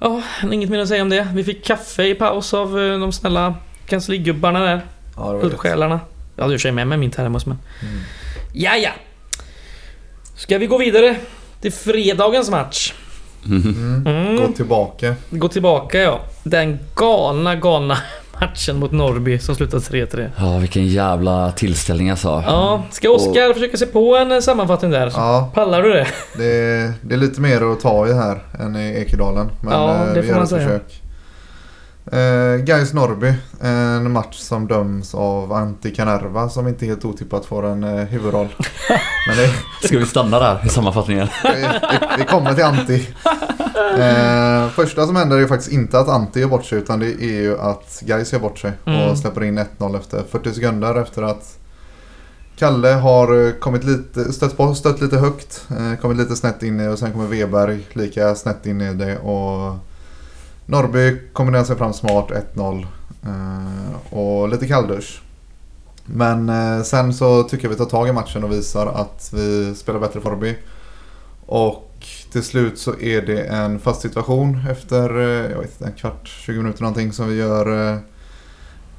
Ja, 0.00 0.22
inget 0.52 0.70
mer 0.70 0.78
att 0.78 0.88
säga 0.88 1.02
om 1.02 1.08
det. 1.08 1.28
Vi 1.34 1.44
fick 1.44 1.64
kaffe 1.64 2.04
i 2.04 2.14
paus 2.14 2.54
av 2.54 2.80
eh, 2.80 2.98
de 2.98 3.12
snälla 3.12 3.54
kansligubbarna 3.86 4.60
där. 4.60 4.80
Ja, 5.16 5.40
Eldsjälarna. 5.40 6.00
Jag 6.38 6.42
hade 6.44 6.54
ju 6.54 6.58
sig 6.58 6.72
med 6.72 6.86
mig 6.86 6.98
min 6.98 7.10
termos 7.10 7.46
men... 7.46 7.58
Mm. 7.82 8.00
Ja, 8.52 8.76
ja. 8.76 8.90
Ska 10.36 10.58
vi 10.58 10.66
gå 10.66 10.78
vidare 10.78 11.16
till 11.60 11.72
fredagens 11.72 12.50
match? 12.50 12.92
Mm. 13.46 14.04
Mm. 14.06 14.36
Gå 14.36 14.52
tillbaka. 14.52 15.14
Gå 15.30 15.48
tillbaka 15.48 15.98
ja. 15.98 16.20
Den 16.42 16.78
galna, 16.94 17.54
galna 17.56 17.98
matchen 18.40 18.76
mot 18.78 18.92
Norrby 18.92 19.38
som 19.38 19.54
slutade 19.54 19.82
3-3. 19.82 20.30
Ja, 20.38 20.58
vilken 20.58 20.86
jävla 20.86 21.52
tillställning 21.52 22.10
alltså. 22.10 22.28
Ja, 22.46 22.84
ska 22.90 23.10
Oskar 23.10 23.52
försöka 23.54 23.76
se 23.76 23.86
på 23.86 24.16
en 24.16 24.32
eh, 24.32 24.40
sammanfattning 24.40 24.90
där? 24.90 25.12
Ja, 25.14 25.50
Pallar 25.54 25.82
du 25.82 25.92
det? 25.92 26.06
det 26.38 26.44
är, 26.56 26.92
det 27.02 27.14
är 27.14 27.18
lite 27.18 27.40
mer 27.40 27.72
att 27.72 27.80
ta 27.80 28.08
i 28.08 28.12
här 28.12 28.38
än 28.60 28.76
i 28.76 28.92
Ekedalen. 28.92 29.50
Men 29.60 29.72
Ja, 29.72 29.94
eh, 29.94 30.14
det 30.14 30.20
vi 30.20 30.20
får 30.20 30.26
gör 30.26 30.34
man 30.34 30.42
ett 30.42 30.48
säga. 30.48 30.62
försök. 30.68 31.02
Eh, 32.12 32.56
Gais 32.64 32.92
Norrby. 32.92 33.34
En 33.60 34.12
match 34.12 34.38
som 34.38 34.66
döms 34.66 35.14
av 35.14 35.52
Antti 35.52 35.90
Kanerva 35.94 36.48
som 36.48 36.68
inte 36.68 36.86
helt 36.86 37.04
otippat 37.04 37.44
får 37.46 37.66
en 37.66 37.84
eh, 37.84 38.04
huvudroll. 38.04 38.48
Men 39.28 39.36
det, 39.36 39.86
Ska 39.86 39.98
vi 39.98 40.06
stanna 40.06 40.38
där 40.38 40.66
i 40.66 40.68
sammanfattningen? 40.68 41.28
vi, 42.18 42.24
kommer 42.24 42.54
till 42.54 42.64
Antti. 42.64 43.08
Eh, 43.98 44.68
första 44.68 45.06
som 45.06 45.16
händer 45.16 45.36
är 45.36 45.40
ju 45.40 45.48
faktiskt 45.48 45.72
inte 45.72 45.98
att 45.98 46.08
Antti 46.08 46.40
gör 46.40 46.48
bort 46.48 46.64
sig 46.64 46.78
utan 46.78 47.00
det 47.00 47.06
är 47.06 47.40
ju 47.40 47.58
att 47.58 48.02
Gais 48.06 48.32
gör 48.32 48.40
bort 48.40 48.58
sig 48.58 48.72
Mm. 48.86 49.10
och 49.10 49.18
släpper 49.18 49.44
in 49.44 49.58
1-0 49.58 49.96
efter 49.98 50.22
40 50.30 50.52
sekunder 50.52 50.94
efter 51.02 51.22
att 51.22 51.58
Kalle 52.58 52.88
har 52.88 53.46
eh, 53.46 53.52
kommit 53.52 53.84
lite, 53.84 54.32
stött, 54.32 54.56
på, 54.56 54.74
stött 54.74 55.00
lite 55.00 55.18
högt, 55.18 55.64
eh, 55.70 56.00
kommit 56.00 56.18
lite 56.18 56.36
snett 56.36 56.62
in 56.62 56.80
i 56.80 56.88
och 56.88 56.98
sen 56.98 57.12
kommer 57.12 57.26
Weberg 57.26 57.86
lika 57.92 58.34
snett 58.34 58.66
in 58.66 58.80
i 58.80 58.94
det 58.94 59.18
och 59.18 59.76
Norrby 60.70 61.20
kombinerar 61.32 61.64
sig 61.64 61.76
fram 61.76 61.92
smart 61.92 62.30
1-0 62.54 62.86
eh, 63.24 64.14
och 64.14 64.48
lite 64.48 64.66
kalldusch. 64.66 65.22
Men 66.04 66.48
eh, 66.48 66.82
sen 66.82 67.14
så 67.14 67.42
tycker 67.42 67.64
jag 67.64 67.70
vi 67.70 67.76
tar 67.76 67.84
tag 67.84 68.08
i 68.08 68.12
matchen 68.12 68.44
och 68.44 68.52
visar 68.52 68.86
att 68.86 69.30
vi 69.34 69.74
spelar 69.74 70.00
bättre 70.00 70.20
Forby. 70.20 70.56
Och 71.46 72.06
till 72.32 72.42
slut 72.42 72.78
så 72.78 73.00
är 73.00 73.22
det 73.22 73.42
en 73.42 73.78
fast 73.78 74.00
situation 74.00 74.60
efter 74.70 75.18
eh, 75.18 75.50
jag 75.50 75.58
vet 75.58 75.70
inte, 75.70 75.84
en 75.84 75.92
kvart, 75.92 76.28
20 76.28 76.58
minuter 76.58 76.82
någonting 76.82 77.12
som 77.12 77.28
vi 77.28 77.36
gör 77.36 77.92
eh, 77.92 77.98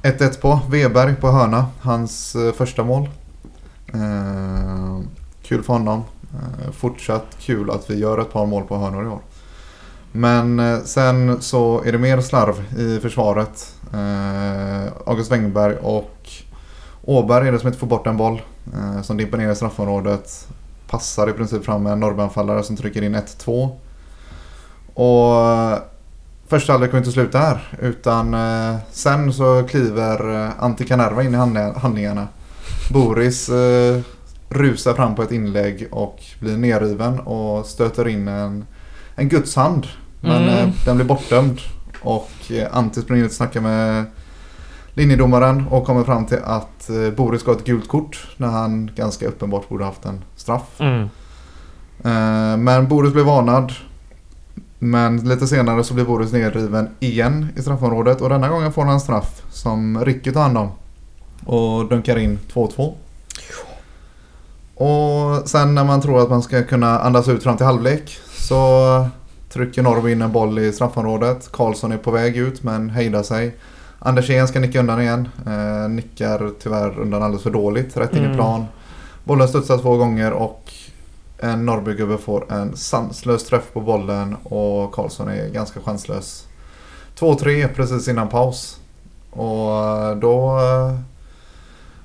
1-1 0.02 0.40
på. 0.40 0.60
Weberg 0.70 1.14
på 1.14 1.30
hörna, 1.30 1.66
hans 1.80 2.36
första 2.56 2.84
mål. 2.84 3.08
Kul 5.42 5.62
för 5.62 5.72
honom. 5.72 6.04
Fortsatt 6.72 7.26
kul 7.38 7.70
att 7.70 7.90
vi 7.90 7.98
gör 7.98 8.18
ett 8.18 8.32
par 8.32 8.46
mål 8.46 8.62
på 8.62 8.76
hörnor 8.76 9.04
i 9.04 9.08
år. 9.08 9.20
Men 10.12 10.60
eh, 10.60 10.80
sen 10.80 11.42
så 11.42 11.82
är 11.84 11.92
det 11.92 11.98
mer 11.98 12.20
slarv 12.20 12.78
i 12.78 13.00
försvaret. 13.00 13.74
Eh, 13.92 14.92
August 15.06 15.32
Wengberg 15.32 15.76
och 15.76 16.28
Åberg 17.02 17.48
är 17.48 17.52
det 17.52 17.58
som 17.58 17.66
inte 17.66 17.78
får 17.78 17.86
bort 17.86 18.06
en 18.06 18.16
boll. 18.16 18.42
Eh, 18.74 19.02
som 19.02 19.16
dimper 19.16 19.38
ner 19.38 19.50
i 19.50 19.54
straffområdet. 19.54 20.48
Passar 20.86 21.30
i 21.30 21.32
princip 21.32 21.64
fram 21.64 21.82
med 21.82 21.92
en 21.92 22.00
norrbanfallare 22.00 22.62
som 22.62 22.76
trycker 22.76 23.02
in 23.02 23.16
1-2. 23.16 23.70
Och 24.94 25.50
eh, 25.50 25.78
första 26.46 26.72
halvlek 26.72 26.90
kommer 26.90 27.00
inte 27.00 27.12
sluta 27.12 27.38
här. 27.38 27.68
Utan 27.80 28.34
eh, 28.34 28.76
sen 28.92 29.32
så 29.32 29.66
kliver 29.68 30.44
eh, 30.44 30.50
Antti 30.58 30.84
Kanerva 30.84 31.22
in 31.22 31.34
i 31.34 31.36
handlingarna. 31.78 32.28
Boris 32.92 33.48
eh, 33.48 34.00
rusar 34.48 34.94
fram 34.94 35.14
på 35.14 35.22
ett 35.22 35.32
inlägg 35.32 35.88
och 35.90 36.22
blir 36.40 36.56
nerriven 36.56 37.20
och 37.20 37.66
stöter 37.66 38.08
in 38.08 38.28
en, 38.28 38.66
en 39.20 39.28
Guds 39.28 39.56
hand. 39.56 39.86
Men 40.20 40.42
Mm. 40.42 40.54
eh, 40.54 40.68
den 40.84 40.96
blir 40.96 41.06
bortdömd. 41.06 41.60
Och 42.02 42.30
eh, 42.50 42.76
Antti 42.76 43.00
springer 43.02 43.24
ut 43.24 43.30
och 43.30 43.36
snackar 43.36 43.60
med 43.60 44.04
linjedomaren 44.94 45.66
och 45.68 45.86
kommer 45.86 46.04
fram 46.04 46.26
till 46.26 46.38
att 46.44 46.90
eh, 46.90 47.10
Boris 47.16 47.40
ska 47.40 47.50
ha 47.50 47.58
ett 47.58 47.64
gult 47.64 47.88
kort 47.88 48.26
när 48.36 48.48
han 48.48 48.90
ganska 48.96 49.26
uppenbart 49.28 49.68
borde 49.68 49.84
haft 49.84 50.04
en 50.04 50.24
straff. 50.36 50.62
Mm. 50.80 51.08
Men 52.64 52.88
Boris 52.88 53.12
blev 53.12 53.24
varnad. 53.24 53.72
Men 54.78 55.16
lite 55.28 55.46
senare 55.46 55.84
så 55.84 55.94
blir 55.94 56.04
Boris 56.04 56.32
nedriven 56.32 56.88
igen 57.00 57.48
i 57.56 57.62
straffområdet 57.62 58.20
och 58.20 58.28
denna 58.28 58.48
gången 58.48 58.72
får 58.72 58.82
han 58.84 58.94
en 58.94 59.00
straff 59.00 59.42
som 59.50 60.04
Ricky 60.04 60.32
tar 60.32 60.42
hand 60.42 60.58
om. 60.58 60.68
Och 61.46 61.88
dunkar 61.88 62.18
in 62.18 62.38
2-2. 62.52 62.92
Och 64.80 65.48
sen 65.48 65.74
när 65.74 65.84
man 65.84 66.00
tror 66.00 66.22
att 66.22 66.30
man 66.30 66.42
ska 66.42 66.62
kunna 66.62 66.98
andas 66.98 67.28
ut 67.28 67.42
fram 67.42 67.56
till 67.56 67.66
halvlek 67.66 68.18
så 68.38 69.08
trycker 69.52 69.82
Norrby 69.82 70.12
in 70.12 70.22
en 70.22 70.32
boll 70.32 70.58
i 70.58 70.72
straffområdet. 70.72 71.52
Karlsson 71.52 71.92
är 71.92 71.96
på 71.96 72.10
väg 72.10 72.36
ut 72.36 72.62
men 72.62 72.90
hejdar 72.90 73.22
sig. 73.22 73.56
Andersén 73.98 74.48
ska 74.48 74.60
nicka 74.60 74.80
undan 74.80 75.00
igen. 75.00 75.28
Eh, 75.46 75.88
nickar 75.90 76.50
tyvärr 76.62 76.98
undan 76.98 77.22
alldeles 77.22 77.42
för 77.42 77.50
dåligt 77.50 77.96
rätt 77.96 78.12
in 78.12 78.18
Mm. 78.18 78.32
i 78.32 78.34
plan. 78.34 78.64
Bollen 79.24 79.48
studsar 79.48 79.78
två 79.78 79.96
gånger 79.96 80.32
och 80.32 80.72
en 81.38 81.66
Norrbygubbe 81.66 82.18
får 82.18 82.52
en 82.52 82.76
sanslös 82.76 83.44
träff 83.44 83.72
på 83.72 83.80
bollen 83.80 84.36
och 84.42 84.92
Karlsson 84.92 85.28
är 85.28 85.48
ganska 85.48 85.80
chanslös. 85.80 86.44
2-3 87.18 87.68
precis 87.74 88.08
innan 88.08 88.28
paus. 88.28 88.78
Och 89.30 89.84
eh, 89.84 90.16
då 90.16 90.58
eh, 90.58 90.98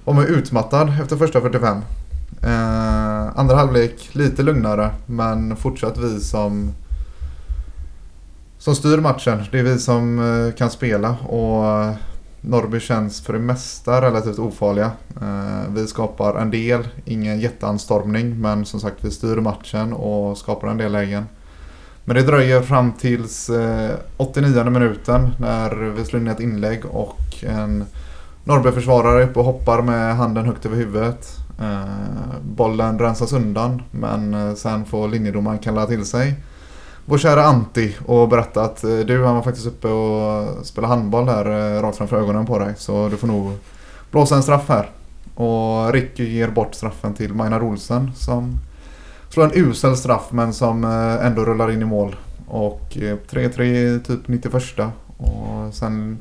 var 0.06 0.14
man 0.14 0.26
utmattad 0.26 0.94
efter 1.02 1.18
första 1.18 1.42
45. 1.42 1.82
Eh, 2.46 3.40
andra 3.40 3.56
halvlek 3.56 4.10
lite 4.16 4.44
lugnare 4.44 4.92
men 5.06 5.56
fortsatt 5.56 5.98
vi 5.98 6.20
som 6.20 6.74
som 8.58 8.76
styr 8.76 8.98
matchen. 8.98 9.44
Det 9.52 9.60
är 9.60 9.64
vi 9.64 9.80
som 9.80 10.20
eh, 10.20 10.54
kan 10.58 10.70
spela 10.70 11.10
och 11.28 11.66
eh, 11.66 11.94
Norrby 12.42 12.80
känns 12.80 13.22
för 13.22 13.34
det 13.34 13.40
mesta 13.40 14.02
relativt 14.02 14.40
ofarliga. 14.40 14.92
Eh, 15.22 15.74
Vi 15.74 15.88
skapar 15.88 16.36
en 16.36 16.52
del, 16.52 16.88
ingen 17.06 17.40
jätteanstormning 17.40 18.42
men 18.42 18.66
som 18.66 18.80
sagt 18.80 18.98
vi 19.02 19.12
styr 19.12 19.36
matchen 19.36 19.94
och 19.94 20.38
skapar 20.38 20.68
en 20.68 20.78
del 20.78 20.92
lägen. 20.92 21.26
Men 22.04 22.16
det 22.16 22.22
dröjer 22.22 22.62
fram 22.62 22.92
tills 22.92 23.50
eh, 23.50 23.92
89 24.18 24.64
minuten 24.64 25.30
när 25.40 25.76
vi 25.76 26.06
slår 26.06 26.22
in 26.22 26.28
ett 26.28 26.40
inlägg 26.40 26.86
och 26.86 27.20
en 27.44 27.86
Norrby-försvarare 28.44 29.24
är 29.24 29.28
uppe 29.30 29.40
och 29.40 29.46
hoppar 29.46 29.82
med 29.82 30.16
handen 30.16 30.46
högt 30.46 30.66
över 30.66 30.76
huvudet. 30.78 31.45
Eh, 31.60 32.40
Bollen 32.42 33.00
rensas 33.00 33.34
undan 33.34 33.82
men 33.92 34.34
eh, 34.34 34.54
sen 34.54 34.86
får 34.86 35.08
linjedomaren 35.08 35.60
kalla 35.60 35.86
till 35.86 36.06
sig 36.06 36.36
vår 37.06 37.18
kära 37.18 37.44
Antti 37.44 37.96
och 38.06 38.30
berätta 38.30 38.62
att 38.62 38.84
eh, 38.84 38.98
du 38.98 39.26
han 39.26 39.36
var 39.36 39.44
faktiskt 39.44 39.68
uppe 39.68 39.88
och 39.88 40.66
spelade 40.66 40.94
handboll 40.94 41.28
här 41.28 41.46
eh, 41.46 41.82
rakt 41.82 41.98
framför 41.98 42.18
ögonen 42.18 42.46
på 42.46 42.60
dig 42.60 42.74
så 42.78 43.10
du 43.10 43.18
får 43.18 43.28
nog 43.28 43.54
blåsa 44.12 44.36
en 44.36 44.44
straff 44.44 44.70
här. 44.70 44.90
Och 45.36 45.94
Ricky 45.94 46.30
ger 46.30 46.48
bort 46.48 46.76
straffen 46.76 47.14
till 47.14 47.34
Maynard 47.34 47.64
Olsen 47.64 48.12
som 48.16 48.58
slår 49.30 49.44
en 49.44 49.52
usel 49.54 49.98
straff 49.98 50.28
men 50.32 50.54
som 50.54 50.84
eh, 50.84 51.26
ändå 51.26 51.46
rullar 51.46 51.72
in 51.72 51.82
i 51.82 51.86
mål. 51.86 52.16
Och 52.48 52.98
eh, 52.98 53.18
3-3 53.30 54.00
typ 54.00 54.28
91 54.28 54.54
och 55.18 55.74
sen 55.74 56.18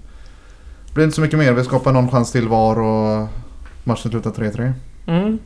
blir 0.95 1.03
det 1.03 1.05
inte 1.05 1.15
så 1.15 1.21
mycket 1.21 1.39
mer. 1.39 1.53
Vi 1.53 1.65
skapar 1.65 1.93
någon 1.93 2.11
chans 2.11 2.33
till 2.33 2.49
var 2.49 2.81
och 2.81 3.29
matchen 3.85 4.11
slutar 4.11 4.31
3-3. 4.31 4.73
Mm. 5.07 5.39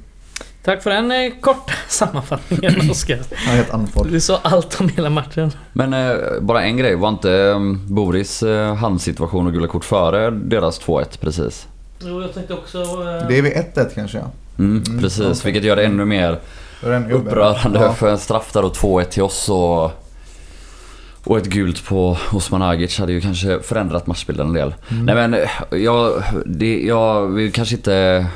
Tack 0.65 0.83
för 0.83 0.91
den 0.91 1.11
eh, 1.13 1.33
korta 1.41 1.73
sammanfattningen 1.89 2.91
Oskar. 2.91 3.19
Jag 3.31 3.53
är 3.53 3.57
helt 3.57 3.71
andfådd. 3.75 4.09
Du 4.13 4.21
sa 4.21 4.41
allt 4.43 4.81
om 4.81 4.89
hela 4.89 5.11
matchen. 5.11 5.51
Men 5.73 5.93
eh, 5.95 6.17
bara 6.41 6.63
en 6.63 6.77
grej, 6.77 6.95
var 6.95 7.09
inte 7.09 7.33
eh, 7.33 7.59
Boris 7.89 8.43
eh, 8.43 8.75
handsituation 8.75 9.47
och 9.47 9.53
gula 9.53 9.67
kort 9.67 9.85
före 9.85 10.31
deras 10.31 10.81
2-1 10.81 11.05
precis? 11.21 11.67
Jo, 12.01 12.23
jag 12.23 12.35
tänkte 12.35 12.55
också... 12.55 12.79
Det 13.29 13.39
är 13.39 13.43
vid 13.43 13.53
1-1 13.53 13.95
kanske 13.95 14.19
ja. 14.19 14.25
Mm, 14.59 14.83
Mm, 14.89 15.01
precis, 15.01 15.21
okej. 15.21 15.41
vilket 15.45 15.65
gör 15.65 15.77
det 15.77 15.85
ännu 15.85 16.05
mer 16.05 16.39
är 16.83 16.91
det 16.91 16.97
en 16.97 17.09
gubbe. 17.09 17.31
upprörande 17.31 17.81
Ja. 17.81 17.93
för 17.93 18.09
en 18.11 18.19
straff 18.19 18.53
där 18.53 18.65
och 18.65 18.73
2-1 18.77 19.05
till 19.05 19.23
oss 19.23 19.49
och, 19.49 19.91
och 21.29 21.39
ett 21.39 21.47
gult 21.47 21.85
på 21.85 22.17
Osman 22.33 22.63
Agic 22.63 22.99
hade 22.99 23.13
ju 23.13 23.21
kanske 23.21 23.61
förändrat 23.61 24.07
matchbilden 24.07 24.47
en 24.47 24.53
del. 24.53 24.75
Mm. 24.91 25.07
Nej 25.07 25.15
men 25.15 25.37
jag, 25.83 26.23
det, 26.47 26.81
jag 26.81 27.27
vi 27.27 27.51
kanske 27.51 27.75
inte 27.75 28.27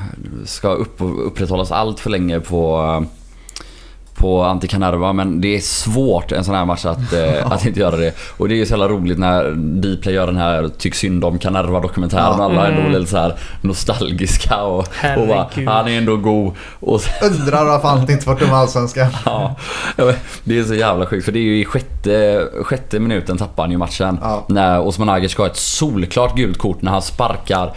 ska 0.44 0.68
upp, 0.68 0.94
upprätthållas 0.98 1.72
allt 1.72 2.00
för 2.00 2.10
länge 2.10 2.40
på 2.40 3.04
på 4.22 4.42
Antikanerva 4.44 5.12
men 5.12 5.40
det 5.40 5.56
är 5.56 5.60
svårt 5.60 6.32
en 6.32 6.44
sån 6.44 6.54
här 6.54 6.64
match 6.64 6.84
att, 6.84 7.12
eh, 7.12 7.52
att 7.52 7.66
inte 7.66 7.80
göra 7.80 7.96
det. 7.96 8.14
Och 8.36 8.48
det 8.48 8.54
är 8.54 8.56
ju 8.56 8.66
så 8.66 8.70
jävla 8.70 8.88
roligt 8.88 9.18
när 9.18 9.50
Dplay 9.80 10.14
gör 10.14 10.26
den 10.26 10.36
här 10.36 10.68
Tyck 10.78 10.94
synd 10.94 11.24
om 11.24 11.38
Kanerva 11.38 11.80
dokumentären. 11.80 12.34
Ja. 12.38 12.44
Alla 12.44 12.66
är 12.66 12.70
ändå 12.70 12.80
Mm. 12.80 12.92
lite 12.92 13.10
så 13.10 13.16
här 13.18 13.34
nostalgiska 13.62 14.62
och, 14.62 14.78
och 15.18 15.26
bara, 15.28 15.46
han 15.66 15.88
är 15.88 15.98
ändå 15.98 16.16
god. 16.16 16.52
Och 16.80 17.00
Undrar 17.22 17.64
varför 17.64 17.88
Antti 17.88 18.12
inte 18.12 18.34
dum 18.34 18.48
i 18.48 18.52
Allsvenskan. 18.52 19.06
Ja, 19.96 20.12
det 20.44 20.58
är 20.58 20.64
så 20.64 20.74
jävla 20.74 21.06
sjukt 21.06 21.24
för 21.24 21.32
det 21.32 21.38
är 21.38 21.42
ju 21.42 21.60
i 21.60 21.64
sjätte, 21.64 22.44
sjätte 22.64 23.00
minuten 23.00 23.38
tappar 23.38 23.62
han 23.62 23.70
ju 23.70 23.78
matchen. 23.78 24.18
Ja. 24.22 24.44
När 24.48 24.80
Osman 24.80 25.08
Agic 25.08 25.32
ska 25.32 25.42
ha 25.42 25.50
ett 25.50 25.56
solklart 25.56 26.36
gult 26.36 26.58
kort 26.58 26.82
när 26.82 26.90
han 26.90 27.02
sparkar 27.02 27.72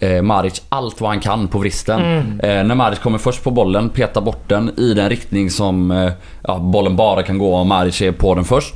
eh, 0.00 0.22
Maric 0.22 0.62
allt 0.68 1.00
vad 1.00 1.10
han 1.10 1.20
kan 1.20 1.48
på 1.48 1.58
vristen. 1.58 2.00
Mm. 2.00 2.40
Eh, 2.40 2.64
när 2.64 2.74
Maric 2.74 2.98
kommer 2.98 3.18
först 3.18 3.44
på 3.44 3.50
bollen, 3.50 3.88
petar 3.88 4.20
bort 4.20 4.48
den 4.48 4.70
i 4.78 4.94
den 4.94 5.08
riktning 5.08 5.50
som 5.50 5.90
eh, 5.90 6.10
ja, 6.42 6.58
bollen 6.58 6.96
bara 6.96 7.22
kan 7.22 7.38
gå 7.38 7.54
om 7.56 7.68
Maric 7.68 8.02
är 8.02 8.12
på 8.12 8.34
den 8.34 8.44
först. 8.44 8.74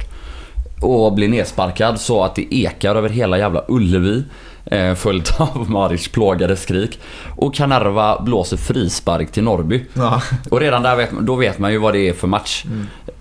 Och 0.80 1.12
blir 1.12 1.28
nedsparkad 1.28 2.00
så 2.00 2.24
att 2.24 2.34
det 2.34 2.54
ekar 2.54 2.94
över 2.96 3.08
hela 3.08 3.38
jävla 3.38 3.64
Ullevi. 3.68 4.24
Eh, 4.64 4.94
följt 4.94 5.34
av 5.40 5.70
Marics 5.70 6.08
plågade 6.08 6.56
skrik. 6.56 7.00
Och 7.36 7.54
Kanerva 7.54 8.22
blåser 8.22 8.56
frispark 8.56 9.32
till 9.32 9.42
Norrby. 9.42 9.84
Ja. 9.94 10.22
Och 10.50 10.60
redan 10.60 10.82
där 10.82 10.96
vet, 10.96 11.12
man- 11.12 11.26
då 11.26 11.34
vet 11.34 11.58
man 11.58 11.72
ju 11.72 11.78
vad 11.78 11.92
det 11.94 12.08
är 12.08 12.12
för 12.12 12.26
match 12.28 12.64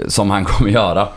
som 0.08 0.30
han 0.32 0.46
kommer 0.46 0.70
göra. 0.72 1.08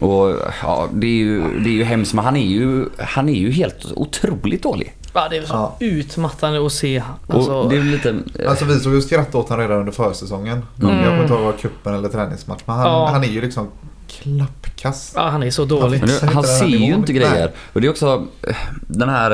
Och 0.00 0.36
ja, 0.62 0.88
det 0.92 1.06
är 1.06 1.10
ju, 1.10 1.58
det 1.60 1.68
är 1.68 1.72
ju 1.74 1.84
hemskt 1.84 2.14
men 2.14 2.24
han 2.24 2.36
är 2.36 2.46
ju, 2.46 2.84
han 2.98 3.28
är 3.28 3.34
ju 3.38 3.50
helt 3.52 3.86
otroligt 3.94 4.62
dålig. 4.62 4.92
Ja, 5.12 5.28
det 5.30 5.36
är 5.36 5.42
så 5.42 5.54
Ja. 5.54 5.76
utmattande 5.80 6.66
att 6.66 6.72
se. 6.72 7.02
Alltså, 7.28 7.52
och 7.54 7.70
det 7.70 7.76
är 7.76 7.82
lite... 7.82 8.14
Alltså 8.48 8.64
vi 8.64 8.78
såg 8.80 8.94
ju 8.94 9.00
skratt 9.02 9.34
åt 9.34 9.48
honom 9.48 9.62
redan 9.66 9.78
under 9.78 9.92
försäsongen. 9.92 10.66
Mm. 10.82 10.96
Jag 10.96 11.04
kommer 11.04 11.22
inte 11.22 11.32
ihåg 11.34 11.40
om 11.42 11.46
det 11.46 11.52
var 11.52 11.58
cupen 11.58 11.94
eller 11.94 12.08
träningsmatch. 12.08 12.60
Men 12.66 12.76
han, 12.76 12.86
Ja. 12.86 13.08
han 13.12 13.24
är 13.24 13.28
ju 13.28 13.40
liksom 13.40 13.68
klappkass. 14.08 15.12
ja, 15.16 15.28
han 15.28 15.42
är 15.42 15.50
så 15.50 15.64
dålig. 15.64 16.00
Så 16.00 16.26
nu, 16.26 16.32
han 16.32 16.44
ser 16.44 16.66
ju 16.66 16.94
inte 16.94 17.12
Nej. 17.12 17.20
grejer. 17.22 17.50
Och 17.72 17.80
det 17.80 17.86
är 17.86 17.90
också 17.90 18.26
eh, 18.48 18.56
den 18.86 19.08
här 19.08 19.30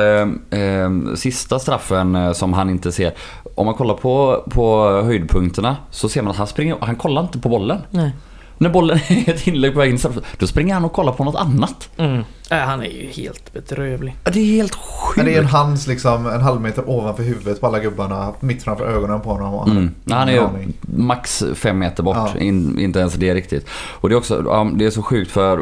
eh, 0.51 0.59
eh, 0.61 0.89
sista 1.15 1.59
straffen 1.59 2.15
eh, 2.15 2.31
som 2.33 2.53
han 2.53 2.69
inte 2.69 2.91
ser. 2.91 3.13
Om 3.55 3.65
man 3.65 3.75
kollar 3.75 3.93
på, 3.93 4.43
på 4.49 4.87
höjdpunkterna 5.05 5.75
så 5.91 6.09
ser 6.09 6.21
man 6.21 6.31
att 6.31 6.37
han 6.37 6.47
springer, 6.47 6.77
han 6.81 6.95
kollar 6.95 7.21
inte 7.21 7.39
på 7.39 7.49
bollen. 7.49 7.81
Nej. 7.89 8.11
När 8.57 8.69
bollen 8.69 8.97
är 9.07 9.29
ett 9.29 9.47
inlägg 9.47 9.73
på 9.73 9.79
väg 9.79 9.89
in 9.89 9.99
då 10.37 10.47
springer 10.47 10.73
han 10.73 10.85
och 10.85 10.93
kollar 10.93 11.13
på 11.13 11.23
något 11.23 11.35
annat. 11.35 11.89
Mm. 11.97 12.23
Nej, 12.51 12.61
han 12.65 12.81
är 12.81 12.85
ju 12.89 13.07
helt 13.07 13.53
bedrövlig. 13.53 14.15
Ja, 14.23 14.31
Det 14.31 14.39
är 14.39 14.45
helt 14.45 14.75
sjukt. 14.75 15.17
Men 15.17 15.25
det 15.25 15.35
är 15.35 15.39
en 15.39 15.45
hands 15.45 15.87
liksom 15.87 16.27
en 16.27 16.41
halv 16.41 16.61
meter 16.61 16.89
ovanför 16.89 17.23
huvudet 17.23 17.61
på 17.61 17.67
alla 17.67 17.79
gubbarna. 17.79 18.33
Mitt 18.39 18.63
framför 18.63 18.85
ögonen 18.85 19.21
på 19.21 19.29
honom. 19.29 19.53
Och 19.53 19.67
Mm. 19.67 19.91
Nej, 20.03 20.17
Han 20.17 20.29
är 20.29 20.39
aning. 20.39 20.73
max 20.81 21.43
fem 21.55 21.79
meter 21.79 22.03
bort, 22.03 22.17
Ja. 22.17 22.39
In, 22.39 22.79
inte 22.79 22.99
ens 22.99 23.13
det 23.13 23.33
riktigt. 23.33 23.69
Och 23.71 24.09
det 24.09 24.15
är 24.15 24.17
också, 24.17 24.41
det 24.75 24.85
är 24.85 24.89
så 24.89 25.01
sjukt 25.01 25.31
för... 25.31 25.61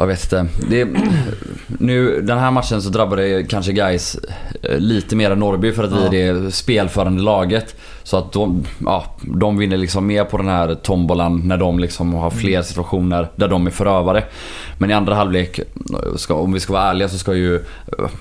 Jag 0.00 0.06
vet 0.06 0.22
inte. 0.22 0.46
Det 0.70 0.80
är, 0.80 0.88
nu, 1.78 2.20
den 2.20 2.38
här 2.38 2.50
matchen 2.50 2.82
så 2.82 2.90
drabbar 2.90 3.16
det 3.16 3.50
kanske 3.50 3.72
guys 3.72 4.16
lite 4.62 5.16
mer 5.16 5.30
än 5.30 5.38
Norrby 5.38 5.72
för 5.72 5.84
att 5.84 5.92
vi 5.92 6.04
Ja. 6.04 6.14
är 6.14 6.34
det 6.34 6.52
spelförande 6.52 7.22
laget. 7.22 7.76
Så 8.02 8.16
att 8.16 8.32
de, 8.32 8.64
ja, 8.84 9.04
de 9.22 9.58
vinner 9.58 9.76
liksom 9.76 10.06
mer 10.06 10.24
på 10.24 10.36
den 10.36 10.48
här 10.48 10.74
tombolan 10.74 11.42
när 11.44 11.56
de 11.56 11.78
liksom 11.78 12.14
har 12.14 12.30
fler 12.30 12.62
situationer 12.62 13.28
där 13.36 13.48
de 13.48 13.66
är 13.66 13.70
förövare. 13.70 14.24
Men 14.78 14.90
i 14.90 14.92
andra 14.94 15.14
halvlek, 15.14 15.60
ska, 16.16 16.34
om 16.34 16.52
vi 16.52 16.60
ska 16.60 16.72
vara 16.72 16.90
ärliga 16.90 17.08
så 17.08 17.18
ska 17.18 17.34
ju 17.34 17.54
eh, 17.56 17.62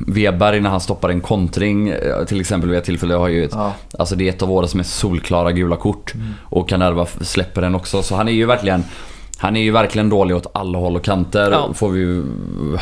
Weberg 0.08 0.60
när 0.60 0.70
han 0.70 0.82
stoppar 0.82 1.10
en 1.10 1.22
kontring 1.22 1.90
eh, 1.90 2.26
till 2.26 2.40
exempel 2.42 2.70
vid 2.70 2.80
ett 2.80 2.86
tillfälle 2.86 3.14
har 3.14 3.28
ju 3.28 3.46
ett 3.46 3.52
Ja. 3.54 3.74
Alltså 4.00 4.16
det 4.16 4.28
är 4.28 4.30
ett 4.30 4.42
av 4.42 4.52
årets 4.52 4.76
mest 4.76 4.96
solklara 5.00 5.52
gula 5.52 5.76
kort. 5.76 6.14
Och 6.44 6.70
Kanerva 6.70 7.06
släpper 7.06 7.62
den 7.62 7.76
också. 7.76 8.02
Så 8.04 8.16
han 8.16 8.28
är 8.28 8.32
ju 8.32 8.46
verkligen 8.46 8.84
han 9.40 9.56
är 9.56 9.62
ju 9.62 9.72
verkligen 9.72 10.10
dålig 10.10 10.36
åt 10.38 10.48
alla 10.54 10.78
håll 10.78 10.96
och 10.96 11.04
kanter. 11.04 11.52
Ja. 11.52 11.74
Får 11.74 11.90
vi 11.90 12.00
ju 12.00 12.24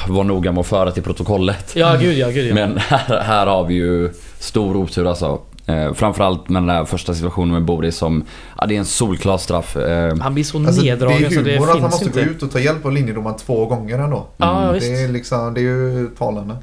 vara 0.07 0.23
noga 0.23 0.51
med 0.51 0.61
att 0.61 0.67
föra 0.67 0.91
till 0.91 1.03
protokollet. 1.03 1.71
Ja, 1.75 1.95
gud 1.99 2.17
ja, 2.17 2.29
gud 2.29 2.47
ja. 2.49 2.53
Men 2.53 2.77
här, 2.77 3.19
här 3.19 3.47
har 3.47 3.63
vi 3.65 3.73
ju 3.73 4.13
stor 4.39 4.77
otur 4.77 5.07
alltså. 5.07 5.39
Eh, 5.65 5.93
framförallt 5.93 6.49
med 6.49 6.61
den 6.61 6.67
där 6.67 6.85
första 6.85 7.13
situationen 7.13 7.53
med 7.53 7.63
Boris 7.65 7.97
som... 7.97 8.23
Ja, 8.59 8.65
det 8.65 8.75
är 8.75 8.79
en 8.79 8.85
solklar 8.85 9.37
straff. 9.37 9.77
Eh, 9.77 10.15
Han 10.17 10.33
blir 10.33 10.43
så 10.43 10.57
Alltså, 10.57 10.81
det 10.81 10.89
neddragen 10.89 11.25
är 11.25 11.29
så 11.29 11.41
det 11.41 11.51
humor 11.51 11.63
att 11.63 11.69
han 11.69 11.79
finns 11.81 11.91
måste 11.93 12.05
inte. 12.05 12.23
gå 12.23 12.31
ut 12.31 12.43
och 12.43 12.51
ta 12.51 12.59
hjälp 12.59 12.85
av 12.85 12.91
linjedomaren 12.91 13.37
två 13.37 13.65
gånger 13.65 13.99
ändå. 13.99 14.27
Ja, 14.37 14.61
Mm. 14.61 14.73
visst. 14.73 14.87
Det 14.87 15.03
är, 15.03 15.07
liksom, 15.07 15.53
det 15.53 15.59
är 15.59 15.63
ju 15.63 16.09
talande. 16.17 16.55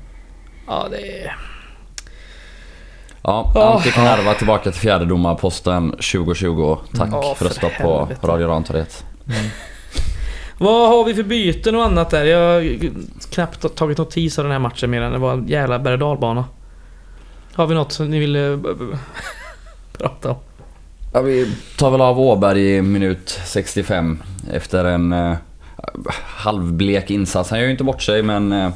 Ja, 0.66 0.86
det 0.90 0.96
är... 1.22 1.36
ja. 3.22 3.72
Antti 3.76 3.90
Kanerva 3.90 4.34
tillbaka 4.34 4.62
till 4.70 4.80
fjärdedomarposten 4.80 5.90
2020. 5.90 6.76
Tack 6.96 7.08
Ja, 7.12 7.34
för 7.36 7.46
att 7.46 7.52
för 7.56 7.68
stå 7.68 7.68
på. 7.82 8.08
Radio 8.26 8.48
Rantorget. 8.48 9.04
Vad 10.58 10.88
har 10.88 11.04
vi 11.04 11.14
för 11.14 11.23
byten 11.23 11.75
och 11.75 11.84
annat 11.84 12.11
där? 12.11 12.25
Jag 12.25 12.54
har 12.54 12.90
knappt 13.30 13.76
tagit 13.76 13.99
notis 13.99 14.38
av 14.38 14.44
den 14.44 14.52
här 14.52 14.58
matchen 14.58 14.90
mer 14.90 15.02
än 15.02 15.12
det 15.12 15.18
var 15.18 15.32
en 15.32 15.49
jävla 15.49 15.78
berg 15.78 15.92
och 15.92 15.99
dalbana. 15.99 16.44
Har 17.54 17.66
vi 17.66 17.75
något 17.75 17.92
som 17.92 18.11
ni 18.11 18.18
vill 18.18 18.37
eh, 18.37 18.58
prata 19.99 20.30
om? 20.30 20.37
Ja, 21.12 21.20
vi 21.20 21.54
tar 21.76 21.90
väl 21.90 22.00
av 22.00 22.20
Åberg 22.20 22.76
i 22.76 22.82
minut 22.82 23.40
65 23.44 24.23
efter 24.52 24.84
en 24.84 25.12
eh, 25.12 25.37
halvblek 26.25 27.11
insats. 27.11 27.50
Han 27.50 27.58
gör 27.58 27.66
ju 27.66 27.73
inte 27.73 27.84
bort 27.84 28.02
sig 28.02 28.23
men 28.23 28.52
eh, 28.52 28.70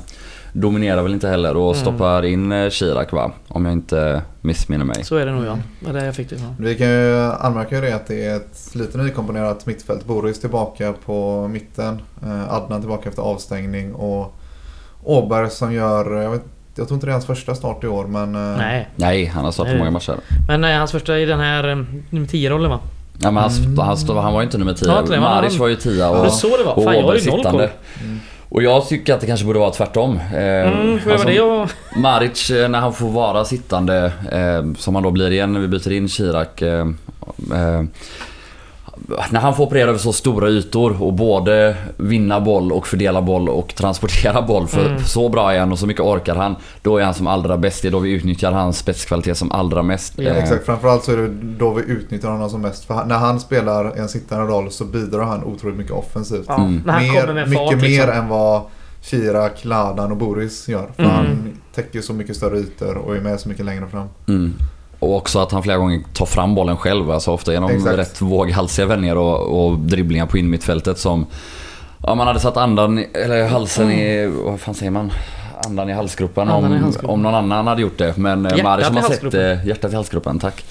dominerar 0.53 1.03
väl 1.03 1.13
inte 1.13 1.29
heller 1.29 1.57
och 1.57 1.71
Mm. 1.75 1.81
stoppar 1.85 2.25
in 2.25 2.53
eh, 2.53 2.71
Chirac 2.71 3.13
va? 3.13 3.31
Om 3.49 3.65
jag 3.65 3.73
inte 3.73 4.23
missminner 4.41 4.85
mig. 4.85 5.05
Så 5.05 5.17
är 5.17 5.27
det 5.27 5.33
nog 5.33 5.45
ja. 5.47 5.59
Det 5.81 5.93
där 5.93 6.05
jag 6.05 6.15
fick 6.15 6.31
det 6.31 6.37
ifrån. 6.37 6.55
Vi 6.59 6.75
kan 6.75 6.87
ju 6.87 7.17
anmärka 7.41 7.75
ju 7.75 7.81
det 7.81 7.93
att 7.93 8.07
det 8.07 8.25
är 8.25 8.37
ett 8.37 8.71
lite 8.75 8.99
nykomponerat 8.99 9.67
mittfält. 9.67 10.05
Boris 10.05 10.41
tillbaka 10.41 10.95
på 11.05 11.49
mitten. 11.49 12.03
Eh, 12.23 12.55
Adnan 12.55 12.81
tillbaka 12.81 13.09
efter 13.09 13.23
avstängning 13.23 13.95
och 13.95 14.35
Åberg 15.05 15.51
som 15.51 15.73
gör, 15.73 16.23
jag, 16.23 16.31
vet, 16.31 16.43
jag 16.75 16.89
tror 16.89 16.97
inte 16.97 17.07
det 17.07 17.11
är 17.11 17.13
hans 17.13 17.27
första 17.27 17.55
start 17.55 17.85
i 17.85 17.87
år 17.87 18.07
men... 18.07 18.35
eh, 18.35 18.57
Nej. 18.59 18.89
Nej, 18.97 19.25
han 19.27 19.45
har 19.45 19.53
startat 19.53 19.79
många 19.79 19.91
matcher. 19.91 20.15
Men 20.49 20.61
nej, 20.61 20.77
hans 20.77 20.91
första 20.93 21.19
i 21.19 21.25
den 21.25 21.41
här 21.41 21.69
eh, 21.69 21.77
nummer 22.11 22.27
10-rollen 22.27 22.71
va? 22.71 22.81
Ja, 23.21 23.31
men 23.31 23.43
han, 23.43 23.53
Mm. 23.53 23.79
han, 23.79 23.97
stod- 23.97 24.17
han 24.17 24.33
var 24.33 24.41
ju 24.41 24.45
inte 24.45 24.59
nummer 24.59 24.75
10. 24.75 24.89
Ja, 24.89 25.21
Maric 25.21 25.59
var 25.59 25.69
ju 25.69 25.77
10 25.77 25.95
Ja. 26.01 26.09
och, 26.09 26.17
var? 26.17 26.77
och 26.77 26.83
har 26.83 27.05
Åberg 27.05 27.21
sittande. 27.21 27.71
Mm. 28.05 28.21
Och 28.49 28.63
jag 28.63 28.89
tycker 28.89 29.15
att 29.15 29.21
det 29.21 29.27
kanske 29.27 29.47
borde 29.47 29.59
vara 29.59 29.71
tvärtom. 29.71 30.17
Eh, 30.17 30.39
Mm, 30.73 31.01
alltså, 31.11 31.27
det 31.27 31.35
jag... 31.35 31.69
Maric, 31.97 32.51
eh, 32.51 32.69
när 32.69 32.79
han 32.81 32.93
får 32.93 33.09
vara 33.11 33.45
sittande, 33.45 34.13
eh, 34.33 34.73
som 34.79 34.95
han 34.95 35.05
då 35.05 35.11
blir 35.11 35.31
igen 35.31 35.53
när 35.53 35.61
vi 35.61 35.69
byter 35.69 35.93
in 35.93 36.09
Chirac. 36.09 36.63
Eh, 36.63 36.87
eh, 37.53 37.83
när 39.31 39.41
han 39.41 39.55
får 39.57 39.65
operera 39.65 39.89
över 39.89 39.99
så 39.99 40.13
stora 40.13 40.49
ytor 40.49 41.03
och 41.03 41.13
både 41.13 41.77
vinna 41.97 42.41
boll 42.41 42.73
och 42.73 42.87
fördela 42.87 43.23
boll 43.23 43.49
och 43.49 43.75
transportera 43.75 44.43
boll. 44.43 44.67
För 44.67 44.87
Mm. 44.87 45.05
så 45.05 45.29
bra 45.29 45.53
är 45.55 45.61
han 45.61 45.73
och 45.73 45.79
så 45.79 45.87
mycket 45.87 46.03
orkar 46.03 46.35
han. 46.35 46.57
Då 46.83 46.99
är 46.99 47.05
han 47.05 47.15
som 47.15 47.27
allra 47.27 47.57
bäst. 47.59 47.83
Det 47.83 47.89
är 47.89 47.93
då 47.93 47.99
vi 47.99 48.11
utnyttjar 48.11 48.53
hans 48.53 48.79
spetskvalitet 48.79 49.37
som 49.37 49.53
allra 49.53 49.83
mest. 49.83 50.13
Ja, 50.17 50.31
Eh, 50.31 50.37
Exakt, 50.43 50.67
framförallt 50.67 51.05
så 51.05 51.13
är 51.13 51.17
det 51.17 51.29
då 51.59 51.71
vi 51.75 51.83
utnyttjar 51.83 52.29
honom 52.31 52.51
som 52.51 52.61
mest. 52.61 52.85
För 52.85 53.05
när 53.05 53.19
han 53.19 53.41
spelar 53.41 53.97
i 53.97 54.01
en 54.01 54.09
sittande 54.09 54.45
roll 54.47 54.71
så 54.71 54.85
bidrar 54.85 55.25
han 55.25 55.45
otroligt 55.45 55.77
mycket 55.77 55.93
offensivt. 55.93 56.45
Ja, 56.49 56.55
Mm. 56.57 56.83
han 56.87 57.03
mer, 57.03 57.35
mycket 57.47 57.55
fart 57.59 57.75
mer 57.75 57.83
liksom. 57.89 58.11
än 58.11 58.29
vad 58.29 58.63
Chirac, 59.03 59.65
Ladan 59.65 60.11
och 60.11 60.17
Boris 60.17 60.69
gör. 60.69 60.87
För 60.97 61.03
Mm. 61.03 61.15
han 61.17 61.53
täcker 61.75 62.01
så 62.01 62.13
mycket 62.13 62.37
större 62.37 62.59
ytor 62.59 62.97
och 62.97 63.17
är 63.17 63.21
med 63.21 63.41
så 63.41 63.49
mycket 63.49 63.65
längre 63.65 63.87
fram. 63.87 64.09
Och 64.99 65.17
också 65.17 65.39
att 65.39 65.53
han 65.53 65.63
flera 65.63 65.77
gånger 65.79 66.01
tar 66.13 66.27
fram 66.27 66.55
bollen 66.55 66.77
själv. 66.77 67.11
Alltså 67.11 67.31
ofta 67.33 67.53
genom 67.53 67.71
Exakt. 67.71 67.99
rätt 67.99 68.21
våghalsiga 68.21 68.87
vändningar 68.87 69.17
och, 69.17 69.67
och 69.71 69.79
dribblingar 69.79 70.27
på 70.27 70.39
innermittfältet 70.39 70.99
som... 70.99 71.27
Ja, 72.03 72.15
man 72.15 72.27
hade 72.27 72.41
satt 72.41 72.57
andan, 72.57 73.05
eller 73.15 73.49
halsen 73.49 73.91
i... 73.93 74.27
Vad 74.45 74.61
fan 74.61 74.75
säger 74.75 74.91
man? 74.91 75.13
Andan 75.67 75.91
i 75.91 75.93
halsgropen 75.93 76.49
Andan 76.49 76.73
i 76.73 76.77
om, 76.77 76.83
halsgropen. 76.83 77.11
om 77.11 77.23
någon 77.23 77.35
annan 77.35 77.67
hade 77.67 77.83
gjort 77.83 77.99
det. 77.99 78.17
Men 78.17 78.47
eh, 78.47 78.51
Hjärtat 78.51 78.65
Maric 78.65 78.87
som 78.87 78.97
har 78.97 79.03
sett... 79.03 79.35
eh, 79.35 79.67
Hjärtat 79.67 79.93
i 79.93 79.95
halsgropen, 79.95 80.39
tack. 80.39 80.65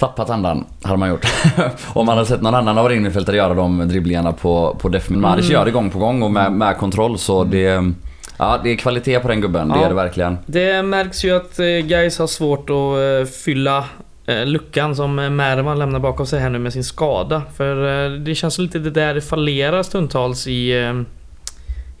Tappat 0.00 0.30
andan, 0.30 0.64
hade 0.82 0.96
man 0.98 1.08
gjort. 1.08 1.26
Om 1.92 2.06
man 2.06 2.16
hade 2.16 2.28
sett 2.28 2.42
någon 2.42 2.54
annan 2.54 2.78
av 2.78 2.84
våra 2.84 2.92
innermittfältare 2.94 3.36
göra 3.36 3.54
de 3.54 3.88
dribblingarna 3.88 4.32
på, 4.32 4.76
på 4.80 4.88
def. 4.88 5.10
Men 5.10 5.20
Maric 5.20 5.44
Mm. 5.44 5.52
gör 5.52 5.64
det 5.64 5.70
gång 5.70 5.90
på 5.90 5.98
gång 5.98 6.22
och 6.22 6.30
med, 6.30 6.52
med 6.52 6.76
kontroll 6.76 7.18
så 7.18 7.44
det... 7.44 7.92
Ja, 8.38 8.60
det 8.64 8.70
är 8.72 8.76
kvalitet 8.76 9.20
på 9.20 9.28
den 9.28 9.40
gubben. 9.40 9.68
Det 9.68 9.74
Ja. 9.78 9.84
är 9.84 9.88
det 9.88 9.94
verkligen. 9.94 10.38
Det 10.46 10.82
märks 10.82 11.24
ju 11.24 11.36
att 11.36 11.58
eh, 11.58 11.64
guys 11.66 12.18
har 12.18 12.26
svårt 12.26 12.70
att 12.70 13.26
eh, 13.26 13.32
fylla 13.44 13.84
eh, 14.26 14.46
luckan 14.46 14.96
som 14.96 15.14
Mervan 15.14 15.78
lämnar 15.78 15.98
bakom 16.00 16.26
sig 16.26 16.40
här 16.40 16.50
nu 16.50 16.58
med 16.58 16.72
sin 16.72 16.84
skada. 16.84 17.42
För 17.56 18.08
det 18.18 18.34
känns 18.34 18.58
lite 18.58 18.78
det 18.78 18.90
där 18.90 19.14
det 19.14 19.20
fallerar 19.20 19.82
stundtals 19.82 20.46
i, 20.46 20.72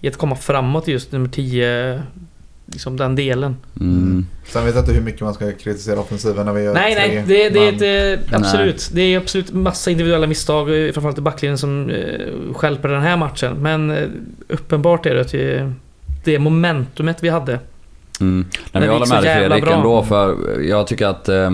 i 0.00 0.08
att 0.08 0.16
komma 0.16 0.36
framåt 0.36 0.88
just 0.88 1.12
nummer 1.12 1.28
10. 1.28 2.02
Liksom 2.72 2.96
den 2.96 3.14
delen. 3.16 3.56
Mm. 3.80 4.26
Sen 4.48 4.64
vet 4.64 4.74
jag 4.74 4.82
inte 4.82 4.92
hur 4.92 5.00
mycket 5.00 5.20
man 5.20 5.34
ska 5.34 5.52
kritisera 5.52 6.00
offensiven 6.00 6.46
när 6.46 6.52
vi 6.52 6.62
gör 6.62 6.74
Nej, 6.74 6.94
tre 6.94 7.06
nej. 7.14 7.24
Det, 7.26 7.48
det 7.48 7.58
är 7.58 7.72
man. 7.72 8.14
ett, 8.14 8.32
eh, 8.32 8.38
absolut. 8.38 8.90
Det 8.92 9.00
är 9.02 9.18
absolut 9.18 9.52
massa 9.52 9.90
individuella 9.90 10.26
misstag, 10.26 10.66
framförallt 10.94 11.18
i 11.18 11.20
backlinjen 11.20 11.58
som 11.58 11.90
eh, 11.90 12.54
stjälper 12.54 12.88
den 12.88 13.02
här 13.02 13.16
matchen. 13.16 13.56
Men 13.62 13.90
eh, 13.90 14.08
uppenbart 14.48 15.06
är 15.06 15.14
det 15.14 15.20
att 15.20 15.32
det, 15.32 15.72
det 16.28 16.38
momentumet 16.38 17.22
vi 17.22 17.28
hade. 17.28 17.58
Mm. 18.20 18.46
Nej, 18.72 18.84
jag 18.84 18.92
håller 18.92 19.06
med 19.06 19.22
dig 19.22 19.36
Fredrik 19.36 19.64
bra. 19.64 19.74
ändå 19.74 20.02
för 20.02 20.36
jag 20.60 20.86
tycker 20.86 21.06
att 21.06 21.28
eh, 21.28 21.50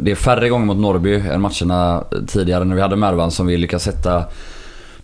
det 0.00 0.10
är 0.10 0.14
färre 0.14 0.48
gånger 0.48 0.66
mot 0.66 0.76
Norrby 0.76 1.14
än 1.14 1.40
matcherna 1.40 2.04
tidigare 2.26 2.64
när 2.64 2.74
vi 2.74 2.82
hade 2.82 2.96
Mervan 2.96 3.30
som 3.30 3.46
vi 3.46 3.56
lyckas 3.56 3.82
sätta 3.82 4.24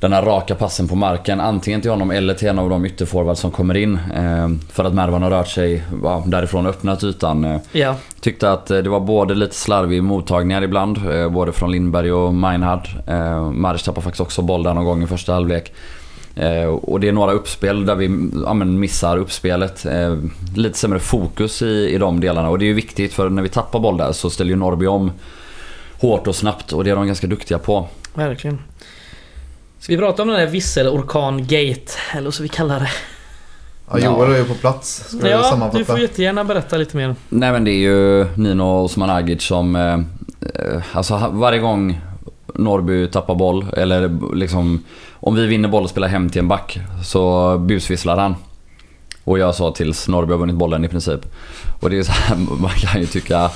den 0.01 0.13
här 0.13 0.23
raka 0.23 0.55
passen 0.55 0.89
på 0.89 0.97
marken. 0.97 1.41
Antingen 1.41 1.81
till 1.81 1.91
honom 1.91 2.11
eller 2.11 2.35
till 2.35 2.49
en 2.49 2.59
av 2.59 2.71
de 2.71 2.85
ytterforwards 2.85 3.41
som 3.41 3.51
kommer 3.51 3.77
in. 3.77 3.99
Eh, 4.15 4.49
för 4.73 4.85
att 4.85 4.95
Mervan 4.95 5.23
har 5.23 5.31
rört 5.31 5.49
sig 5.49 5.83
ja, 6.03 6.25
därifrån 6.27 6.67
och 6.67 6.71
öppnat 6.71 7.05
ytan. 7.05 7.45
Eh, 7.45 7.61
Ja, 7.73 7.97
tyckte 8.21 8.53
att 8.53 8.71
eh, 8.71 8.79
det 8.79 8.91
var 8.91 9.01
både 9.01 9.35
lite 9.35 9.55
slarvig 9.55 10.03
mottagningar 10.03 10.63
ibland. 10.63 11.11
Eh, 11.11 11.29
både 11.29 11.53
från 11.53 11.73
Lindberg 11.73 12.13
och 12.13 12.35
Meinhard. 12.35 12.89
Eh, 13.07 13.51
Maric 13.51 13.83
tappade 13.83 14.05
faktiskt 14.05 14.21
också 14.21 14.43
boll 14.43 14.63
där 14.63 14.75
någon 14.75 14.85
gång 14.85 15.03
i 15.03 15.07
första 15.07 15.33
halvlek. 15.33 15.73
Eh, 16.39 16.65
och 16.65 17.01
det 17.01 17.09
är 17.09 17.13
några 17.13 17.33
uppspel 17.33 17.87
där 17.87 17.95
vi 17.95 18.31
ja, 18.45 18.55
men 18.55 18.81
missar 18.81 19.17
uppspelet. 19.17 19.87
Eh, 19.87 20.17
lite 20.57 20.79
sämre 20.79 20.99
fokus 20.99 21.63
i, 21.63 21.89
i 21.95 21.99
de 21.99 22.21
delarna 22.21 22.49
och 22.49 22.59
det 22.59 22.65
är 22.65 22.67
ju 22.67 22.73
viktigt 22.75 23.15
för 23.15 23.29
när 23.31 23.43
vi 23.43 23.49
tappar 23.49 23.81
boll 23.81 23.97
där 23.97 24.13
så 24.13 24.31
ställer 24.31 24.51
ju 24.51 24.57
Norrby 24.57 24.87
om 24.87 25.11
hårt 26.01 26.27
och 26.27 26.37
snabbt 26.37 26.73
och 26.73 26.85
det 26.85 26.91
är 26.91 26.97
de 26.97 27.07
ganska 27.07 27.27
duktiga 27.27 27.59
på. 27.59 27.89
verkligen. 28.15 28.59
Ska 29.81 29.93
vi 29.93 29.99
prata 29.99 30.23
om 30.23 30.29
den 30.29 30.39
där 30.41 30.47
visselorkan-gate? 30.47 31.93
Eller 32.15 32.31
så 32.31 32.43
vi 32.43 32.49
kallar 32.49 32.81
det. 32.81 32.91
Ja, 33.91 33.99
Joel 33.99 34.33
är 34.33 34.37
ju 34.39 34.45
på 34.45 34.55
plats. 34.55 35.05
Ska 35.19 35.29
Ja, 35.29 35.43
sammanfatta? 35.43 35.79
du 35.79 35.85
får 35.85 35.99
jättegärna 35.99 36.45
berätta 36.45 36.77
lite 36.77 36.97
mer. 36.97 37.15
Nej 37.29 37.53
men 37.53 37.65
det 37.65 37.71
är 37.71 37.79
ju 37.81 38.27
Nino 38.35 38.85
Osmanagic 38.85 39.43
som... 39.43 39.77
Eh, 39.77 39.95
eh, 40.55 40.83
alltså 40.93 41.31
varje 41.33 41.59
gång 41.59 42.01
Norrby 42.59 43.07
tappar 43.07 43.35
boll 43.35 43.67
eller 43.77 44.35
liksom... 44.35 44.85
Om 45.21 45.35
vi 45.35 45.47
vinner 45.47 45.69
boll 45.69 45.85
och 45.85 45.91
spelar 45.91 46.09
hem 46.09 46.31
till 46.31 46.39
en 46.39 46.49
back 46.49 46.81
så 47.05 47.59
busvisslar 47.59 48.19
han. 48.19 48.35
Och 49.25 49.39
jag 49.39 49.55
sa 49.55 49.73
tills 49.73 50.09
Norrby 50.09 50.33
har 50.33 50.39
vunnit 50.39 50.57
bollen 50.57 50.85
i 50.85 50.89
princip. 50.89 51.21
Och 51.81 51.91
det 51.91 51.99
är 51.99 52.03
så 52.03 52.13
här, 52.13 52.37
man 52.61 52.71
kan 52.71 53.01
ju 53.01 53.07
tycka... 53.07 53.51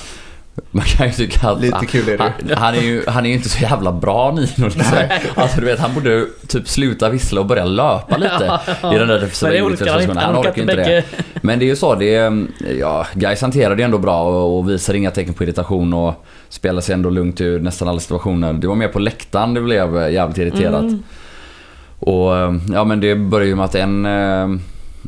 Man 0.71 0.85
kan 0.85 1.07
ju 1.07 1.13
tycka 1.13 1.49
att... 1.49 1.61
Lite 1.61 1.85
kul 1.85 2.09
är 2.09 2.17
det 2.17 2.23
han, 2.23 2.57
han 2.57 2.75
är 2.75 2.81
ju 2.81 3.03
han 3.07 3.25
är 3.25 3.29
ju 3.29 3.35
inte 3.35 3.49
så 3.49 3.63
jävla 3.63 3.91
bra 3.91 4.31
Nino 4.31 4.65
liksom. 4.65 4.97
Alltså 5.35 5.59
du 5.59 5.65
vet 5.65 5.79
han 5.79 5.93
borde 5.93 6.25
typ 6.47 6.67
sluta 6.67 7.09
vissla 7.09 7.41
och 7.41 7.47
börja 7.47 7.65
löpa 7.65 8.17
lite. 8.17 8.59
I 8.93 8.97
den 8.97 9.07
där 9.07 9.19
defensiva 9.19 9.49
han 9.49 9.55
inte. 9.55 9.57
innermittfältspositionen. 9.57 10.17
Han 10.17 10.37
orkar 10.37 10.61
inte 10.61 10.75
det. 10.75 11.03
Men 11.41 11.59
det 11.59 11.65
är 11.65 11.67
ju 11.67 11.75
så, 11.75 11.95
det 11.95 12.15
är, 12.15 12.47
ja, 12.79 13.07
Gais 13.13 13.41
hanterar 13.41 13.75
det 13.75 13.83
ändå 13.83 13.97
bra 13.97 14.23
och, 14.23 14.57
och 14.57 14.69
visar 14.69 14.93
inga 14.93 15.11
tecken 15.11 15.33
på 15.33 15.43
irritation 15.43 15.93
och 15.93 16.25
spelar 16.49 16.81
sig 16.81 16.93
ändå 16.93 17.09
lugnt 17.09 17.41
ur 17.41 17.59
nästan 17.59 17.87
alla 17.87 17.99
situationer. 17.99 18.53
Det 18.53 18.67
var 18.67 18.75
mer 18.75 18.87
på 18.87 18.99
läktaren 18.99 19.53
det 19.53 19.61
blev 19.61 20.11
jävligt 20.11 20.37
irriterat. 20.37 20.81
Mm. 20.81 21.03
Och 21.99 22.31
ja 22.73 22.83
men 22.83 22.99
det 22.99 23.15
började 23.15 23.49
ju 23.49 23.55
med 23.55 23.65
att 23.65 23.75
en, 23.75 24.05
eh, 24.05 24.49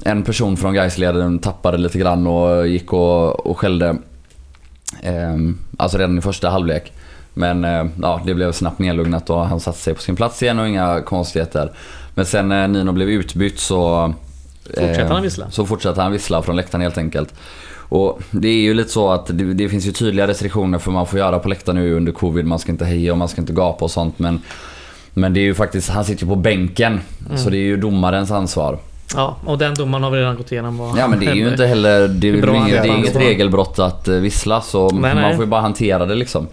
en 0.05 0.23
person 0.23 0.57
från 0.57 0.73
Gais-leden 0.73 1.39
tappade 1.39 1.77
lite 1.77 1.97
grann 1.97 2.27
och 2.27 2.67
gick 2.67 2.93
och, 2.93 3.47
och 3.47 3.59
skällde. 3.59 3.95
Eh, 5.01 5.35
Alltså 5.77 5.97
redan 5.97 6.17
i 6.17 6.21
första 6.21 6.49
halvlek. 6.49 6.93
Men 7.33 7.65
eh, 7.65 7.85
ja, 8.01 8.21
det 8.25 8.33
blev 8.33 8.51
snabbt 8.51 8.79
nedlugnat 8.79 9.29
och 9.29 9.45
han 9.45 9.59
satte 9.59 9.79
sig 9.79 9.93
på 9.93 10.01
sin 10.01 10.15
plats 10.15 10.43
igen 10.43 10.59
och 10.59 10.67
inga 10.67 11.01
konstigheter. 11.01 11.71
Men 12.15 12.25
sen 12.25 12.49
när 12.49 12.67
Nino 12.67 12.91
blev 12.91 13.09
utbytt 13.09 13.59
så... 13.59 14.13
Fortsätter 14.65 15.01
eh, 15.01 15.07
han 15.07 15.23
vissla? 15.23 15.51
Så 15.51 15.65
fortsätter 15.65 16.01
han 16.01 16.11
vissla 16.11 16.41
från 16.41 16.55
läktaren 16.55 16.81
helt 16.81 16.97
enkelt. 16.97 17.33
Och 17.89 18.21
det 18.31 18.47
är 18.47 18.61
ju 18.61 18.73
lite 18.73 18.89
så 18.89 19.11
att 19.11 19.25
det, 19.27 19.53
det 19.53 19.69
finns 19.69 19.85
ju 19.85 19.91
tydliga 19.91 20.27
restriktioner 20.27 20.79
för 20.79 20.91
man 20.91 21.07
får 21.07 21.19
göra 21.19 21.39
på 21.39 21.49
läktaren 21.49 21.75
nu 21.75 21.93
under 21.93 22.11
covid. 22.11 22.45
Man 22.45 22.59
ska 22.59 22.71
inte 22.71 22.85
heja 22.85 23.11
och 23.11 23.17
man 23.17 23.27
ska 23.27 23.41
inte 23.41 23.53
gapa 23.53 23.85
och 23.85 23.91
sånt. 23.91 24.19
Men, 24.19 24.41
men 25.13 25.33
det 25.33 25.39
är 25.39 25.43
ju 25.43 25.53
faktiskt, 25.53 25.89
han 25.89 26.05
sitter 26.05 26.23
ju 26.23 26.29
på 26.29 26.35
bänken. 26.35 26.99
Mm. 27.25 27.37
Så 27.37 27.49
det 27.49 27.57
är 27.57 27.65
ju 27.65 27.77
domarens 27.77 28.31
ansvar. 28.31 28.77
Ja, 29.13 29.35
och 29.45 29.57
den 29.57 29.75
domaren 29.75 30.03
har 30.03 30.11
vi 30.11 30.17
redan 30.19 30.35
gått 30.35 30.51
igenom. 30.51 30.77
Vad 30.77 30.97
Ja 30.97 31.07
men 31.07 31.19
det 31.19 31.25
är 31.25 31.33
ju 31.33 31.49
inte 31.49 31.65
heller, 31.65 32.07
det 32.07 32.29
är, 32.29 32.41
bra 32.41 32.53
det 32.53 32.77
är 32.77 32.85
inget 32.85 33.15
regelbrott 33.15 33.79
att 33.79 34.07
eh, 34.07 34.15
vissla 34.15 34.61
så 34.61 34.89
Nej, 34.89 35.13
man 35.13 35.23
nej. 35.23 35.35
får 35.35 35.45
ju 35.45 35.49
bara 35.49 35.61
hantera 35.61 36.05
det 36.05 36.15
liksom. 36.15 36.47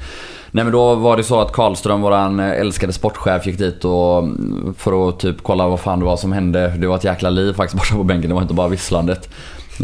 Nej 0.50 0.64
men 0.64 0.72
då 0.72 0.94
var 0.94 1.16
det 1.16 1.22
så 1.24 1.40
att 1.40 1.52
Karlström, 1.52 2.00
våran 2.00 2.40
eh, 2.40 2.50
älskade 2.50 2.92
sportchef, 2.92 3.46
gick 3.46 3.58
dit 3.58 3.84
och 3.84 4.18
mm, 4.18 4.74
för 4.78 5.08
att 5.08 5.18
typ 5.18 5.42
kolla 5.42 5.68
vad 5.68 5.80
fan 5.80 5.98
det 5.98 6.04
var 6.04 6.16
som 6.16 6.32
hände. 6.32 6.68
Det 6.78 6.86
var 6.86 6.96
ett 6.96 7.04
jäkla 7.04 7.30
liv 7.30 7.52
faktiskt 7.52 7.78
borta 7.78 7.94
på 7.94 8.04
bänken, 8.04 8.28
det 8.28 8.34
var 8.34 8.42
inte 8.42 8.54
bara 8.54 8.68
visslandet. 8.68 9.28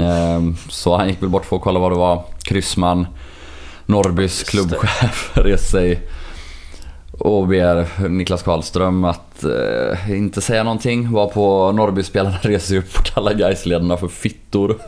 Ehm, 0.00 0.56
Så 0.68 0.96
han 0.96 1.08
gick 1.08 1.22
väl 1.22 1.28
bort 1.28 1.44
för 1.44 1.56
att 1.56 1.62
kolla 1.62 1.80
vad 1.80 1.92
det 1.92 1.98
var. 1.98 2.22
Kryssman, 2.42 3.06
Norrbys 3.86 4.42
klubbchef, 4.42 5.30
reste 5.34 5.70
sig 5.70 6.08
och 7.18 7.48
ber 7.48 8.08
Niklas 8.08 8.42
Karlström 8.42 9.04
att 9.04 9.44
eh, 9.44 10.10
inte 10.10 10.40
säga 10.40 10.62
någonting. 10.62 11.12
Var 11.12 11.26
på 11.26 11.72
Norrbyspelarna 11.72 12.36
reser 12.42 12.76
upp 12.76 12.98
och 12.98 13.04
kallar 13.04 13.34
Gaisledarna 13.34 13.96
för 13.96 14.08
fittor. 14.08 14.70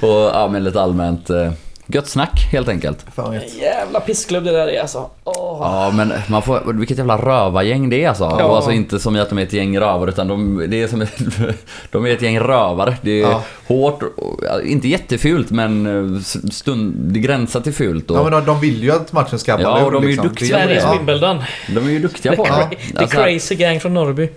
Och 0.00 0.30
ja, 0.34 0.48
men 0.52 0.64
lite 0.64 0.80
allmänt 0.82 1.30
eh, 1.30 1.52
gött 1.94 2.08
snack 2.08 2.48
helt 2.52 2.68
enkelt. 2.68 3.04
Fan 3.14 3.34
En 3.34 3.42
jävla 3.60 4.00
pissklubb 4.00 4.44
det 4.44 4.50
där 4.52 4.68
är 4.68 4.80
alltså. 4.80 5.10
Åh. 5.24 5.58
Ja 5.60 5.90
men 5.94 6.12
man 6.28 6.42
får, 6.42 6.72
vilket 6.72 6.98
jävla 6.98 7.16
rövargäng 7.16 7.90
det 7.90 8.04
är 8.04 8.08
alltså. 8.08 8.24
Ja. 8.38 8.44
Och 8.44 8.56
alltså 8.56 8.70
inte 8.72 8.98
som 8.98 9.16
i 9.16 9.20
att 9.20 9.28
de 9.28 9.38
är 9.38 9.42
ett 9.42 9.52
gäng 9.52 9.78
rövare 9.78 10.10
utan 10.10 10.28
de, 10.28 10.64
det 10.68 10.82
är 10.82 10.88
som 10.88 11.00
ett, 11.02 11.18
de 11.90 12.06
är 12.06 12.10
ett 12.10 12.22
gäng 12.22 12.38
rövare. 12.40 12.96
Det 13.02 13.10
är 13.10 13.20
Ja. 13.30 13.42
hårt, 13.66 14.02
ja, 14.42 14.60
inte 14.62 14.88
jättefult 14.88 15.50
men 15.50 15.86
eh, 16.16 16.20
stund, 16.50 16.94
det 16.96 17.20
gränsar 17.20 17.60
till 17.60 17.74
fult. 17.74 18.10
Och, 18.10 18.16
Ja 18.18 18.22
men 18.22 18.32
de, 18.32 18.44
de 18.44 18.60
vill 18.60 18.82
ju 18.82 18.92
att 18.92 19.12
matchen 19.12 19.38
ska 19.38 19.50
Ja, 19.52 19.56
balla 19.58 19.84
och 19.84 19.92
de 19.92 19.98
är 19.98 20.06
ju 20.06 20.08
liksom. 20.08 20.28
duktiga 20.28 20.48
på 20.58 20.68
det. 20.68 20.80
Sveriges 20.80 20.84
Ja, 21.18 21.74
de 21.74 21.86
är 21.86 21.90
ju 21.90 21.98
duktiga 21.98 22.36
på 22.36 22.44
The, 22.44 22.50
det. 22.50 22.56
cra- 22.56 22.92
the 22.92 22.98
Alltså, 22.98 23.16
crazy 23.16 23.54
gang 23.54 23.80
från 23.80 23.94
Norrby. 23.94 24.28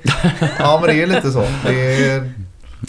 ja 0.60 0.80
men 0.86 0.96
det 0.96 1.04
är 1.04 1.08
lite 1.08 1.32
så. 1.32 1.44
Det 1.68 1.96
är, 2.12 2.32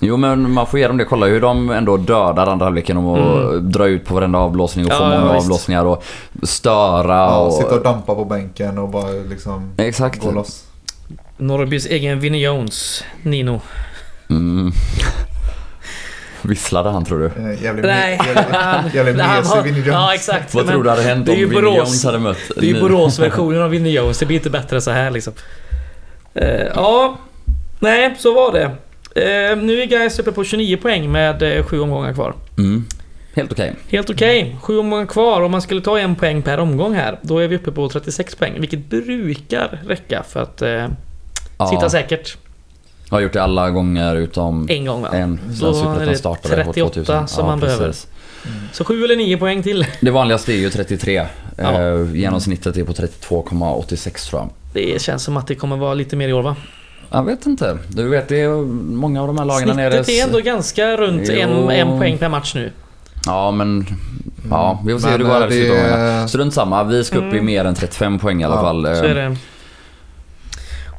Jo 0.01 0.17
men 0.17 0.51
man 0.51 0.67
får 0.67 0.79
ge 0.81 0.87
dem 0.89 0.97
det. 0.97 1.05
Kolla 1.05 1.27
hur 1.27 1.41
de 1.41 1.71
ändå 1.71 1.97
dödar 1.97 2.47
andra 2.47 2.67
halvleken 2.67 2.97
och 2.97 3.19
Mm. 3.19 3.73
drar 3.73 3.87
ut 3.87 4.05
på 4.05 4.15
varenda 4.15 4.39
avblåsning 4.39 4.87
och 4.87 4.93
får 4.93 5.07
Ja, 5.07 5.15
ja, 5.15 5.21
många 5.21 5.33
visst. 5.33 5.45
avblåsningar 5.45 5.85
och 5.85 6.05
störa 6.43 7.15
Ja, 7.17 7.39
och... 7.39 7.53
sitta 7.53 7.75
och 7.75 7.83
dampa 7.83 8.15
på 8.15 8.25
bänken 8.25 8.79
och 8.79 8.89
bara 8.89 9.11
liksom 9.11 9.73
Exakt. 9.77 10.21
gå 10.21 10.31
loss. 10.31 10.65
Norrbys 11.37 11.87
egen 11.87 12.21
Vinnie 12.21 12.45
Jones, 12.45 13.05
Nino. 13.23 13.61
Mm. 14.31 14.73
Visslade 16.43 16.91
han 16.91 17.05
tror 17.05 17.19
du? 17.19 17.27
Eh, 17.27 17.63
Jävligt, 17.63 17.85
Nej, 17.87 18.21
jävligt, 18.27 18.95
jävligt 18.95 19.17
mesig 19.17 19.49
har- 19.51 19.63
Vinnie 19.63 19.79
Jones. 19.79 19.93
Ja, 19.95 20.15
exakt. 20.15 20.55
Vad 20.55 20.67
tror 20.67 20.85
du 20.85 20.91
hade 20.91 21.03
hänt 21.03 21.29
om 21.29 21.35
Vinnie. 21.35 21.61
Jones 21.77 22.05
hade 22.05 22.19
mött 22.19 22.37
Det 22.57 22.67
är 22.71 22.75
ju 22.75 22.81
Borås-versionen 22.81 23.63
av 23.63 23.71
Vinnie 23.71 23.93
Jones. 23.93 24.19
Det 24.19 24.27
blir 24.27 24.37
inte 24.37 24.51
bättre 24.51 24.81
så 24.81 24.91
här 24.91 25.11
liksom. 25.11 25.33
Eh, 26.35 26.47
ja, 26.75 27.17
nej, 27.81 28.15
så 28.19 28.35
var 28.35 28.53
det. 28.53 28.71
Eh, 29.15 29.57
nu 29.57 29.83
är 29.83 29.87
Gais 29.87 30.19
uppe 30.19 30.33
på 30.33 30.45
29 30.45 30.77
poäng 30.77 31.13
med 31.13 31.43
eh, 31.59 31.65
sju 31.65 31.81
omgångar 31.81 32.13
kvar. 32.15 32.35
Mm. 32.59 32.85
Helt 33.35 33.53
okej. 33.53 33.75
Helt 33.89 34.11
okej. 34.11 34.57
Sju 34.63 34.79
omgångar 34.79 35.07
kvar. 35.07 35.43
Om 35.43 35.51
man 35.51 35.63
skulle 35.63 35.81
ta 35.81 35.99
en 35.99 36.15
poäng 36.17 36.43
per 36.43 36.59
omgång 36.59 36.95
här, 36.95 37.19
då 37.23 37.39
är 37.39 37.49
vi 37.49 37.57
uppe 37.57 37.73
på 37.73 37.89
36 37.89 38.35
poäng. 38.35 38.61
Vilket 38.61 38.91
brukar 38.91 39.81
räcka 39.87 40.23
för 40.29 40.43
att 40.43 40.63
eh, 40.63 40.87
Ja, 41.59 41.67
sitta 41.67 41.91
säkert. 41.91 42.37
har 43.11 43.21
gjort 43.21 43.33
det 43.33 43.43
alla 43.43 43.71
gånger 43.71 44.17
utom 44.17 44.67
En 44.71 44.87
gång 44.87 45.03
va? 45.03 45.09
en 45.13 45.41
är 45.49 45.55
Superettan 45.73 46.17
startade 46.17 46.55
år 46.65 46.73
38 46.73 46.91
2000. 46.95 47.29
som 47.29 47.47
man 47.47 47.61
behöver. 47.61 47.95
Så 48.73 48.85
sju 48.85 49.05
eller 49.05 49.17
nio 49.17 49.37
poäng 49.37 49.63
till. 49.63 49.87
Det 50.01 50.11
vanligaste 50.11 50.53
är 50.53 50.57
ju 50.57 50.71
33. 50.71 51.27
Ja. 51.57 51.81
Eh, 51.83 52.15
genomsnittet 52.17 52.77
är 52.77 52.85
på 52.85 52.93
32,86 52.93 54.29
tror 54.31 54.43
jag. 54.43 54.51
Det 54.73 55.03
känns 55.03 55.23
som 55.23 55.37
att 55.37 55.47
det 55.47 55.55
kommer 55.55 55.77
vara 55.77 55.95
lite 55.95 56.17
mer 56.17 56.29
i 56.29 56.33
år 56.33 56.43
va? 56.43 56.57
Jag 57.17 57.25
vet 57.25 57.47
inte. 57.47 57.79
Du 57.89 58.09
vet, 58.09 58.29
det 58.29 58.41
är 58.41 58.49
många 58.95 59.21
av 59.21 59.27
de 59.27 59.39
här 59.39 59.45
lagen 59.45 59.77
nere... 59.77 60.05
Snittet 60.05 60.09
är 60.23 60.27
ändå 60.27 60.41
ganska 60.41 60.97
runt 60.97 61.29
en, 61.29 61.51
Jo. 61.51 61.71
en 61.71 61.99
poäng 61.99 62.19
per 62.19 62.29
match 62.29 62.55
nu. 62.55 62.73
Ja, 63.27 63.51
men... 63.51 63.87
Ja, 64.51 64.83
vi 64.87 64.93
får 64.93 64.99
se 65.01 65.09
hur 65.11 65.19
det 65.19 65.25
går 65.25 65.31
här 65.33 65.49
eh, 65.51 65.55
i 65.57 65.61
det- 65.61 65.67
slutomgången. 65.67 66.29
Strunt 66.29 66.55
samma, 66.55 66.85
vi 66.85 67.05
ska 67.05 67.19
upp 67.19 67.25
i 67.25 67.27
Mm. 67.27 67.45
mer 67.47 67.65
än 67.65 67.75
35 67.75 68.19
poäng 68.19 68.41
i 68.41 68.45
alla 68.45 68.55
Ja, 68.55 68.61
fall. 68.63 68.85
Så 68.85 69.05
Eh, 69.05 69.11
är 69.11 69.15
det. 69.15 69.37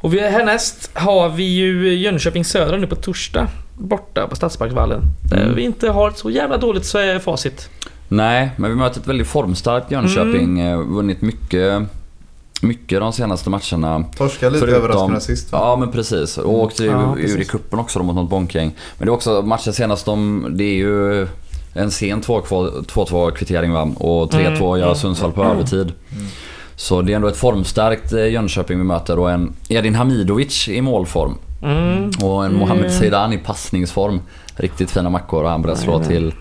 Och 0.00 0.14
vi, 0.14 0.20
härnäst 0.20 0.90
har 0.94 1.28
vi 1.28 1.42
ju 1.44 1.94
Jönköping 1.94 2.44
Södra 2.44 2.76
nu 2.76 2.86
på 2.86 2.94
torsdag. 2.96 3.48
Borta 3.78 4.26
på 4.26 4.36
Stadsparksvallen. 4.36 5.00
Där 5.30 5.42
Mm. 5.42 5.54
vi 5.54 5.62
inte 5.62 5.88
har 5.90 6.08
ett 6.08 6.18
så 6.18 6.30
jävla 6.30 6.56
dåligt 6.56 6.94
är 6.94 7.18
facit. 7.18 7.70
Nej, 8.08 8.50
men 8.56 8.70
vi 8.70 8.76
möter 8.76 9.00
ett 9.00 9.06
väldigt 9.06 9.26
formstarkt 9.26 9.90
Jönköping. 9.90 10.60
Mm. 10.60 10.72
eh, 10.72 10.78
Vunnit 10.78 11.20
mycket, 11.22 11.82
mycket 12.62 13.00
de 13.00 13.12
senaste 13.12 13.50
matcherna. 13.50 14.04
Torska 14.16 14.48
lite 14.48 14.60
Förutom- 14.66 14.82
överraskande 14.84 15.20
sist. 15.20 15.52
va? 15.52 15.58
Ja 15.62 15.76
men 15.76 15.92
precis. 15.92 16.38
Och 16.38 16.54
åkte 16.54 16.82
ju 16.84 16.90
Ja, 16.90 17.16
ur 17.18 17.40
i 17.40 17.44
kuppen 17.44 17.78
också 17.78 18.02
mot 18.02 18.14
något 18.16 18.30
bonkgäng. 18.30 18.74
Men 18.98 19.06
det 19.06 19.10
är 19.10 19.14
också 19.14 19.42
matchen 19.42 19.72
senast 19.72 20.06
de, 20.06 20.46
det 20.50 20.64
är 20.64 20.74
ju 20.74 21.26
en 21.74 21.90
sen 21.90 22.22
2-2 22.22 23.30
kvittering 23.30 23.72
va? 23.72 23.82
Och 23.96 24.30
3-2 24.32 24.36
Mm, 24.36 24.60
gör 24.60 24.76
mm. 24.82 24.94
Sundsvall 24.94 25.32
på 25.32 25.44
övertid. 25.44 25.92
Mm. 26.12 26.26
Så 26.76 27.02
det 27.02 27.12
är 27.12 27.16
ändå 27.16 27.28
ett 27.28 27.36
formstarkt 27.36 28.12
eh, 28.12 28.26
Jönköping 28.28 28.78
vi 28.78 28.84
möter 28.84 29.18
och 29.18 29.30
en 29.30 29.52
Edin 29.68 29.94
Hamidovic 29.94 30.68
i 30.68 30.80
målform. 30.80 31.34
Mm. 31.62 32.10
Och 32.22 32.44
en 32.44 32.50
Mm. 32.50 32.58
Mohamed 32.58 32.92
Zeidan 32.92 33.32
i 33.32 33.38
passningsform. 33.38 34.20
Riktigt 34.56 34.90
fina 34.90 35.10
mackor 35.10 35.44
och 35.44 35.50
han 35.50 35.62
börjar 35.62 35.76
slå 35.76 36.04
till 36.04 36.34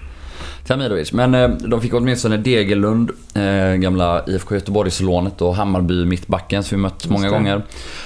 till 0.65 0.73
Hamidovic. 0.75 1.13
Men 1.13 1.36
eh, 1.36 1.49
de 1.49 1.82
fick 1.82 1.93
åtminstone 1.93 2.38
Degerlund, 2.38 3.12
eh, 3.36 3.75
gamla 3.75 4.23
IFK 4.28 4.56
Göteborgslånet 4.56 5.41
och 5.41 5.56
Hammarby 5.56 6.06
mittbacken 6.06 6.63
som 6.63 6.78
vi 6.78 6.82
mött 6.82 7.10
många 7.10 7.25
det. 7.28 7.32
gånger. 7.34 7.62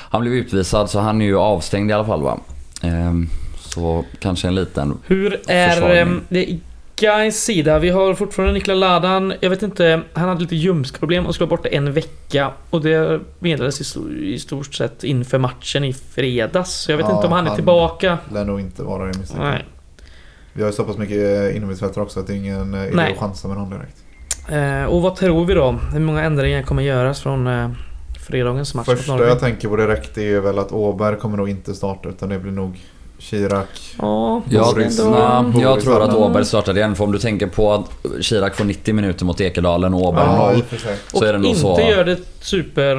Han 0.10 0.22
blev 0.22 0.34
utvisad 0.34 0.90
så 0.90 1.00
han 1.00 1.22
är 1.22 1.26
ju 1.26 1.38
avstängd 1.38 1.90
i 1.90 1.94
alla 1.94 2.06
fall 2.06 2.22
va. 2.22 2.40
Eh, 2.84 3.14
så 3.60 4.06
kanske 4.20 4.48
en 4.48 4.56
liten... 4.56 4.98
Hur 5.06 5.40
är 5.48 5.96
ehm, 5.96 6.22
det 6.30 6.50
i 6.50 6.60
Gais 6.96 7.44
sida? 7.44 7.80
Vi 7.80 7.90
har 7.90 8.14
fortfarande 8.14 8.54
Niklas 8.54 8.78
Ladan. 8.78 9.34
Jag 9.40 9.50
vet 9.50 9.64
inte, 9.64 10.02
han 10.14 10.30
hade 10.30 10.42
lite 10.42 10.56
ljumskproblem 10.56 11.26
och 11.26 11.36
skulle 11.36 11.48
vara 11.50 11.58
borta 11.58 11.70
en 11.70 11.94
vecka. 11.94 12.52
Och 12.70 12.82
det 12.82 13.20
meddelades 13.40 13.82
i, 13.82 13.84
sto- 13.84 14.18
i 14.24 14.40
stort 14.40 14.74
sett 14.76 15.04
inför 15.04 15.38
matchen 15.38 15.84
i 15.84 15.94
fredags. 15.94 16.72
Så 16.74 16.92
jag 16.92 16.98
vet 16.98 17.06
Ja, 17.10 17.16
inte 17.16 17.28
om 17.28 17.34
han 17.34 17.44
är 17.44 17.48
han- 17.48 17.56
tillbaka. 17.56 18.18
Lär 18.34 18.46
nog 18.46 18.60
inte 18.60 18.84
vara 18.84 19.06
det 19.06 19.18
misstänker. 19.20 19.46
Nej. 19.52 19.66
Vi 20.54 20.62
har 20.62 20.70
ju 20.70 20.74
så 20.76 20.84
pass 20.84 20.98
mycket 20.98 21.56
inomhusvätare 21.56 22.04
också 22.04 22.20
att 22.20 22.28
det 22.28 22.34
är 22.34 22.38
ingen 22.38 22.74
eh, 22.74 22.84
idé 22.84 22.92
Nej. 22.96 23.12
att 23.12 23.18
chansa 23.20 23.48
med 23.48 23.58
någon 23.58 23.70
direkt. 23.70 23.98
Eh, 24.50 24.84
och 24.94 25.02
vad 25.02 25.16
tror 25.16 25.46
vi 25.46 25.54
då? 25.54 25.76
Hur 25.94 26.00
många 26.00 26.24
ändringar 26.24 26.64
kommer 26.64 26.84
göras 26.84 27.22
från 27.22 27.48
eh, 27.48 27.70
fredagens 28.28 28.74
match 28.74 28.88
mot 28.88 28.98
Första 28.98 29.12
Norrby? 29.12 29.28
jag 29.30 29.40
tänker 29.40 29.68
på 29.68 29.76
direkt 29.76 30.18
är 30.18 30.40
väl 30.40 30.60
att 30.60 30.72
Åberg 30.72 31.16
kommer 31.18 31.38
nog 31.38 31.50
inte 31.50 31.74
starta 31.76 32.10
utan 32.10 32.30
det 32.30 32.40
blir 32.40 32.52
nog 32.52 32.80
Chirac. 33.20 33.66
Ja, 34.00 34.42
Jag, 34.50 34.66
Boris- 34.76 35.00
ändå- 35.00 35.12
nej, 35.12 35.62
jag 35.64 35.72
Boris 35.72 35.84
tror 35.84 36.02
att. 36.04 36.16
Åberg 36.16 36.46
startar 36.46 36.78
igen. 36.78 36.96
För 36.96 37.04
om 37.04 37.12
du 37.12 37.20
tänker 37.20 37.48
på 37.48 37.74
att 37.74 37.86
Chirac 38.22 38.56
får 38.58 38.66
90 38.66 38.94
minuter 38.94 39.26
mot 39.26 39.42
Ekedalen 39.42 39.94
och 39.94 40.02
Åberg 40.02 40.26
Ja, 40.26 40.48
0. 40.52 40.60
i 40.60 40.62
och 40.62 40.66
för 40.66 40.78
sig. 40.78 40.96
Så 41.12 41.18
och 41.18 41.26
är 41.26 41.34
det 41.34 41.40
nog 41.40 41.48
inte 41.48 41.60
så. 41.62 41.80
gör 41.82 42.04
det 42.06 42.18
super... 42.42 42.96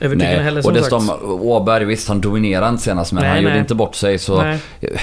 Övertygande 0.00 0.42
heller 0.42 0.58
och 0.58 0.64
som 0.64 0.74
dessutom 0.74 1.00
sagt. 1.00 1.22
Åberg, 1.24 1.84
visst 1.84 2.08
han 2.08 2.20
dominerade 2.20 2.68
inte 2.70 2.82
senast 2.82 3.12
men 3.12 3.22
Nej, 3.22 3.30
han 3.30 3.40
gjorde 3.42 3.52
nej. 3.54 3.60
inte 3.60 3.74
bort 3.74 3.94
sig 3.94 4.18
så... 4.18 4.42
Nej. 4.42 4.58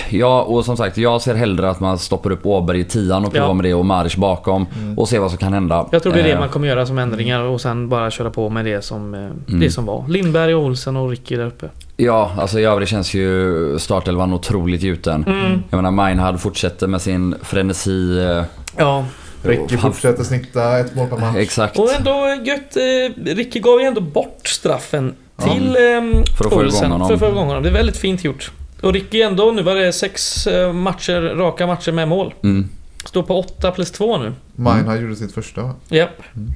Ja, 0.10 0.42
och 0.42 0.66
som 0.66 0.78
sagt, 0.78 0.98
jag 0.98 1.22
ser 1.22 1.36
hellre 1.36 1.70
att 1.70 1.80
man 1.80 1.98
stoppar 1.98 2.32
upp 2.32 2.46
Åberg 2.46 2.80
i 2.80 2.84
tian 2.84 3.26
och 3.26 3.32
provar 3.34 3.48
Ja. 3.48 3.54
med 3.54 3.66
det 3.66 3.74
och 3.74 3.86
Maric 3.86 4.16
bakom 4.16 4.66
Mm. 4.82 4.98
och 5.00 5.10
ser 5.10 5.20
vad 5.20 5.30
som 5.30 5.38
kan 5.38 5.54
hända. 5.54 5.86
Jag 5.92 6.04
tror 6.04 6.14
det 6.14 6.20
är 6.20 6.24
det 6.24 6.32
Eh, 6.32 6.40
man 6.40 6.50
kommer 6.50 6.68
göra 6.68 6.86
som 6.86 6.98
ändringar 6.98 7.42
och 7.44 7.62
sen 7.62 7.90
bara 7.90 8.12
köra 8.12 8.30
på 8.30 8.50
med 8.50 8.66
det 8.66 8.82
som, 8.86 9.14
eh, 9.14 9.30
det 9.60 9.70
som 9.72 9.86
var. 9.86 10.06
Lindberg, 10.08 10.56
och 10.56 10.64
Olsen 10.64 10.96
och 10.98 11.10
Ricky 11.10 11.36
där 11.36 11.46
uppe. 11.46 11.70
Ja, 11.98 12.32
alltså 12.38 12.60
i 12.60 12.64
övrigt 12.66 12.90
känns 12.90 13.14
ju 13.14 13.80
startelvan 13.80 14.34
otroligt 14.34 14.82
gjuten. 14.82 15.24
Mm. 15.28 15.64
Jag 15.70 15.78
menar 15.78 15.92
Meinhard 15.92 16.40
fortsätter 16.40 16.88
med 16.88 17.02
sin 17.02 17.36
frenesi. 17.42 18.20
eh, 18.20 18.44
Ja. 18.78 19.06
Ricky 19.44 19.78
fortsätter 19.78 20.24
snitta 20.24 20.80
ett 20.80 20.96
mål 20.96 21.08
per 21.10 21.18
match. 21.18 21.36
Exakt. 21.38 21.80
Och 21.80 21.94
ändå 21.94 22.38
gött. 22.46 22.76
Eh, 22.78 23.24
Ricky 23.36 23.60
gav 23.60 23.80
ju 23.80 23.86
ändå 23.86 24.02
bort 24.02 24.48
straffen 24.48 25.16
Ja. 25.38 25.44
till 25.44 25.68
eh, 25.68 26.24
För 26.38 26.46
att 26.46 26.54
få 26.54 26.60
Olsen. 26.60 27.00
För 27.08 27.14
att 27.14 27.20
få 27.20 27.28
igång 27.28 27.48
honom. 27.48 27.64
Det 27.64 27.70
är 27.70 27.74
väldigt 27.74 27.98
fint 27.98 28.24
gjort. 28.24 28.52
Och 28.82 28.94
Ricky 28.94 29.22
ändå, 29.22 29.52
nu 29.52 29.62
var 29.64 29.76
det 29.76 29.94
sex 29.94 30.48
eh, 30.48 30.74
matcher, 30.74 31.22
raka 31.22 31.68
matcher 31.68 31.92
med 31.92 32.08
mål. 32.08 32.34
Mm. 32.44 32.70
Står 33.06 33.24
på 33.24 33.40
8 33.40 33.72
plus 33.72 33.92
2 33.92 34.18
nu. 34.18 34.34
Meinhard 34.56 35.02
gjorde 35.02 35.16
sitt 35.16 35.34
första 35.34 35.62
va? 35.62 35.76
Ja. 35.90 36.08
Mm. 36.36 36.54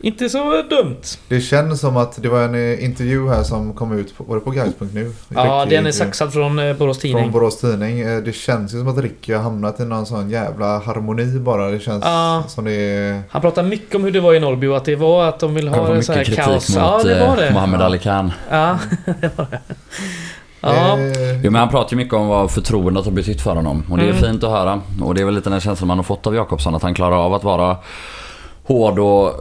Inte 0.00 0.28
så 0.28 0.62
dumt. 0.70 1.00
Det 1.28 1.40
känns 1.40 1.80
som 1.80 1.96
att 1.96 2.22
det 2.22 2.28
var 2.28 2.42
en 2.42 2.54
eh, 2.54 2.84
intervju 2.84 3.28
här 3.28 3.42
som 3.42 3.72
kom 3.74 3.92
ut 3.98 4.16
på, 4.18 4.24
var 4.24 4.34
det 4.34 4.40
på 4.40 4.50
guys.nu? 4.50 5.12
Ja, 5.28 5.40
Ricky- 5.42 5.70
den 5.70 5.86
är 5.86 5.92
saxad 5.92 6.32
från 6.32 6.58
eh, 6.58 6.76
Borås 6.76 6.98
Från 6.98 7.10
Tidning. 7.10 7.32
Borås 7.32 7.60
Tidning. 7.60 8.00
Eh, 8.00 8.18
Det 8.18 8.32
känns 8.32 8.74
ju 8.74 8.78
som 8.78 8.88
att 8.88 8.98
Ricky 8.98 9.32
har 9.32 9.42
hamnat 9.42 9.80
i 9.80 9.84
någon 9.84 10.06
sån 10.06 10.30
jävla 10.30 10.78
harmoni 10.78 11.38
bara. 11.38 11.70
Det 11.70 11.80
känns 11.80 12.04
Ja. 12.04 12.44
som 12.48 12.64
det 12.64 12.72
är... 12.72 13.22
Han 13.30 13.40
pratar 13.42 13.62
mycket 13.62 13.94
om 13.94 14.04
hur 14.04 14.10
det 14.12 14.20
var 14.20 14.34
i 14.34 14.40
Norrby 14.40 14.66
och 14.66 14.76
att 14.76 14.84
det 14.84 14.96
var 14.96 15.28
att 15.28 15.38
de 15.40 15.54
vill 15.54 15.64
Det 15.64 15.70
ha 15.78 15.94
en 15.94 16.02
sån 16.04 16.14
här 16.14 16.24
kaos. 16.24 16.68
mot 16.68 16.76
Ja, 16.78 17.00
det 17.04 17.20
var 17.26 17.36
det. 17.36 17.50
Mohammed 17.52 17.80
Ja. 17.80 17.84
Ali 17.84 17.98
Khan. 17.98 18.32
Ja, 18.50 18.78
det 19.20 19.30
var 19.38 19.46
det. 19.50 19.60
Ja. 20.60 20.96
Jo 21.44 21.50
men 21.50 21.54
han 21.54 21.68
pratar 21.68 21.90
ju 21.90 21.96
mycket 21.96 22.14
om 22.14 22.26
vad 22.28 22.50
förtroendet 22.50 23.04
har 23.04 23.12
betytt 23.12 23.40
för 23.40 23.54
honom. 23.54 23.84
Och 23.90 23.96
det 23.98 24.02
är 24.04 24.08
Mm. 24.10 24.22
fint 24.22 24.44
att 24.44 24.50
höra. 24.50 24.80
Och 25.02 25.14
det 25.14 25.20
är 25.20 25.24
väl 25.24 25.34
lite 25.34 25.50
den 25.50 25.60
känslan 25.60 25.88
man 25.88 25.98
har 25.98 26.04
fått 26.04 26.26
av 26.26 26.34
Jakobsson. 26.34 26.74
Att 26.74 26.82
han 26.82 26.94
klarar 26.94 27.16
av 27.16 27.34
att 27.34 27.44
vara 27.44 27.76
hård 28.66 28.98
och, 28.98 29.34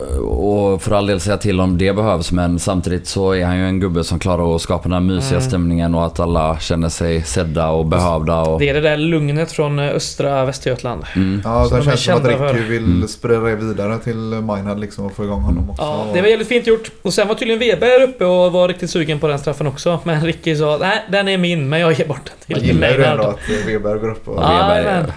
och 0.74 0.82
för 0.82 0.92
all 0.96 1.08
del 1.08 1.20
säga 1.20 1.38
till 1.38 1.60
om 1.62 1.78
det 1.78 1.94
behövs. 1.96 2.32
Men 2.32 2.60
samtidigt 2.60 3.08
så 3.08 3.32
är 3.32 3.46
han 3.46 3.58
ju 3.58 3.66
en 3.66 3.80
gubbe 3.80 4.04
som 4.04 4.20
klarar 4.20 4.56
att 4.56 4.62
skapa 4.62 4.84
den 4.84 4.94
här 4.94 5.00
mysiga 5.00 5.38
Mm. 5.38 5.50
stämningen 5.50 5.96
och 5.96 6.06
att 6.06 6.20
alla 6.20 6.60
känner 6.60 6.90
sig 6.90 7.24
sedda 7.24 7.70
och 7.70 7.86
behövda. 7.86 8.42
Och, 8.42 8.60
Det 8.60 8.70
är 8.70 8.74
det 8.74 8.82
där 8.82 8.98
lugnet 8.98 9.52
från 9.52 9.80
eh, 9.80 9.86
östra 9.96 10.46
Västergötland. 10.46 11.04
mm. 11.16 11.42
Ja, 11.46 11.66
Som 11.66 11.78
det 11.78 11.84
de 11.84 11.88
är 11.88 11.92
känns 11.92 12.04
som 12.04 12.16
att 12.16 12.26
Ricky 12.26 12.38
för. 12.38 12.54
vill 12.54 12.84
Mm. 12.86 13.08
sprida 13.08 13.40
det 13.40 13.56
vidare 13.56 13.98
till 14.00 14.16
Meinhard 14.18 14.80
liksom 14.80 15.06
och 15.06 15.16
få 15.16 15.24
igång 15.24 15.42
honom 15.42 15.70
också. 15.70 15.84
Ja, 15.84 16.06
det 16.14 16.22
var 16.22 16.28
jävligt 16.28 16.48
fint 16.48 16.68
gjort. 16.68 16.92
Och 17.02 17.14
sen 17.14 17.28
var 17.28 17.36
tydligen 17.36 17.60
Weber 17.60 18.02
uppe 18.04 18.26
och 18.26 18.52
var 18.52 18.68
riktigt 18.68 18.90
sugen 18.90 19.20
på 19.20 19.28
den 19.28 19.40
straffen 19.40 19.68
också. 19.68 20.00
Men 20.04 20.26
Ricky 20.26 20.56
sa 20.56 20.78
nej, 20.82 21.06
den 21.12 21.28
är 21.28 21.38
min, 21.38 21.70
men 21.70 21.80
jag 21.80 21.94
ger 21.94 22.06
bort 22.08 22.22
den 22.48 22.58
till 22.58 22.68
gillar 22.68 22.90
ju 22.90 23.04
ändå 23.04 23.24
att 23.24 23.50
eh, 23.50 23.66
Weber 23.68 23.96
går 23.98 24.12
upp 24.12 24.28
och... 24.28 24.44
Ja. 24.44 24.68
Weber, 24.76 25.14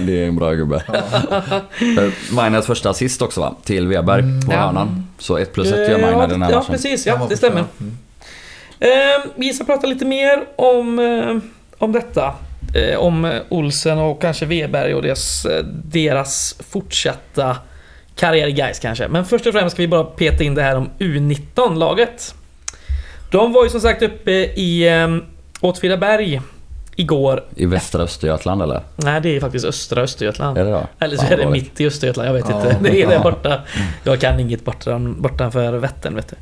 det 0.06 0.22
är 0.22 0.28
en 0.28 0.36
bra 0.36 0.52
gubbe. 0.52 0.82
Ja. 0.92 1.40
Maynards 2.32 2.66
första 2.66 2.90
assist 2.90 3.22
också 3.22 3.37
va? 3.38 3.54
Till 3.64 3.86
Weber 3.86 4.18
Mm. 4.18 4.40
på 4.40 4.52
Ja. 4.52 4.58
hörnan. 4.58 5.06
Så 5.18 5.36
1 5.38 5.52
plus 5.52 5.72
1 5.72 5.78
Eh, 5.78 5.90
gör 5.90 5.98
Maynard 6.00 6.18
i 6.18 6.22
ja, 6.22 6.26
den 6.26 6.42
här 6.42 6.50
ja, 6.50 6.56
matchen. 6.58 6.72
precis. 6.72 7.06
Ja, 7.06 7.26
det 7.30 7.36
stämmer. 7.36 7.64
Mm. 7.80 7.96
Eh, 8.80 9.30
vi 9.36 9.52
ska 9.52 9.64
prata 9.64 9.86
lite 9.86 10.04
mer 10.04 10.44
om, 10.56 10.98
eh, 10.98 11.36
om 11.78 11.92
detta. 11.92 12.34
Eh, 12.74 12.98
om 12.98 13.24
eh, 13.24 13.40
Olsen 13.48 13.98
och 13.98 14.20
kanske 14.22 14.46
Weberg 14.46 14.94
och 14.94 15.02
deras, 15.02 15.44
eh, 15.44 15.64
deras 15.84 16.54
fortsatta 16.70 17.56
karriär 18.16 18.46
i 18.46 18.52
Gais 18.52 18.78
kanske. 18.78 19.08
Men 19.08 19.24
först 19.24 19.46
och 19.46 19.52
främst 19.52 19.74
ska 19.74 19.82
vi 19.82 19.88
bara 19.88 20.04
peta 20.04 20.44
in 20.44 20.54
det 20.54 20.62
här 20.62 20.76
om 20.76 20.88
U19-laget. 20.98 22.34
De 23.30 23.52
var 23.52 23.64
ju 23.64 23.70
som 23.70 23.80
sagt 23.80 24.02
uppe 24.02 24.32
i 24.32 24.88
eh, 24.88 25.08
Åtvidaberg 25.60 26.40
igår. 26.98 27.44
I 27.56 27.66
västra 27.66 28.02
Östergötland 28.02 28.62
eller? 28.62 28.80
Nej, 28.96 29.20
det 29.20 29.36
är 29.36 29.40
faktiskt 29.40 29.64
östra 29.64 30.02
Östergötland. 30.02 30.58
Är 30.58 30.64
det 30.64 30.70
då? 30.70 30.86
Eller 30.98 31.16
så 31.16 31.22
Fan, 31.22 31.32
är 31.32 31.36
det 31.36 31.42
vad 31.44 31.52
mitt 31.52 31.80
i 31.80 31.86
Östergötland, 31.86 32.28
jag 32.28 32.34
vet 32.34 32.44
Ja. 32.48 32.56
inte. 32.56 32.76
Det 32.90 33.02
är 33.02 33.08
där 33.08 33.18
borta. 33.18 33.60
Jag 34.04 34.20
kan 34.20 34.40
inget 34.40 34.64
bortan, 34.64 35.22
bortanför 35.22 35.72
Vättern, 35.72 36.14
vet 36.14 36.28
du. 36.28 36.36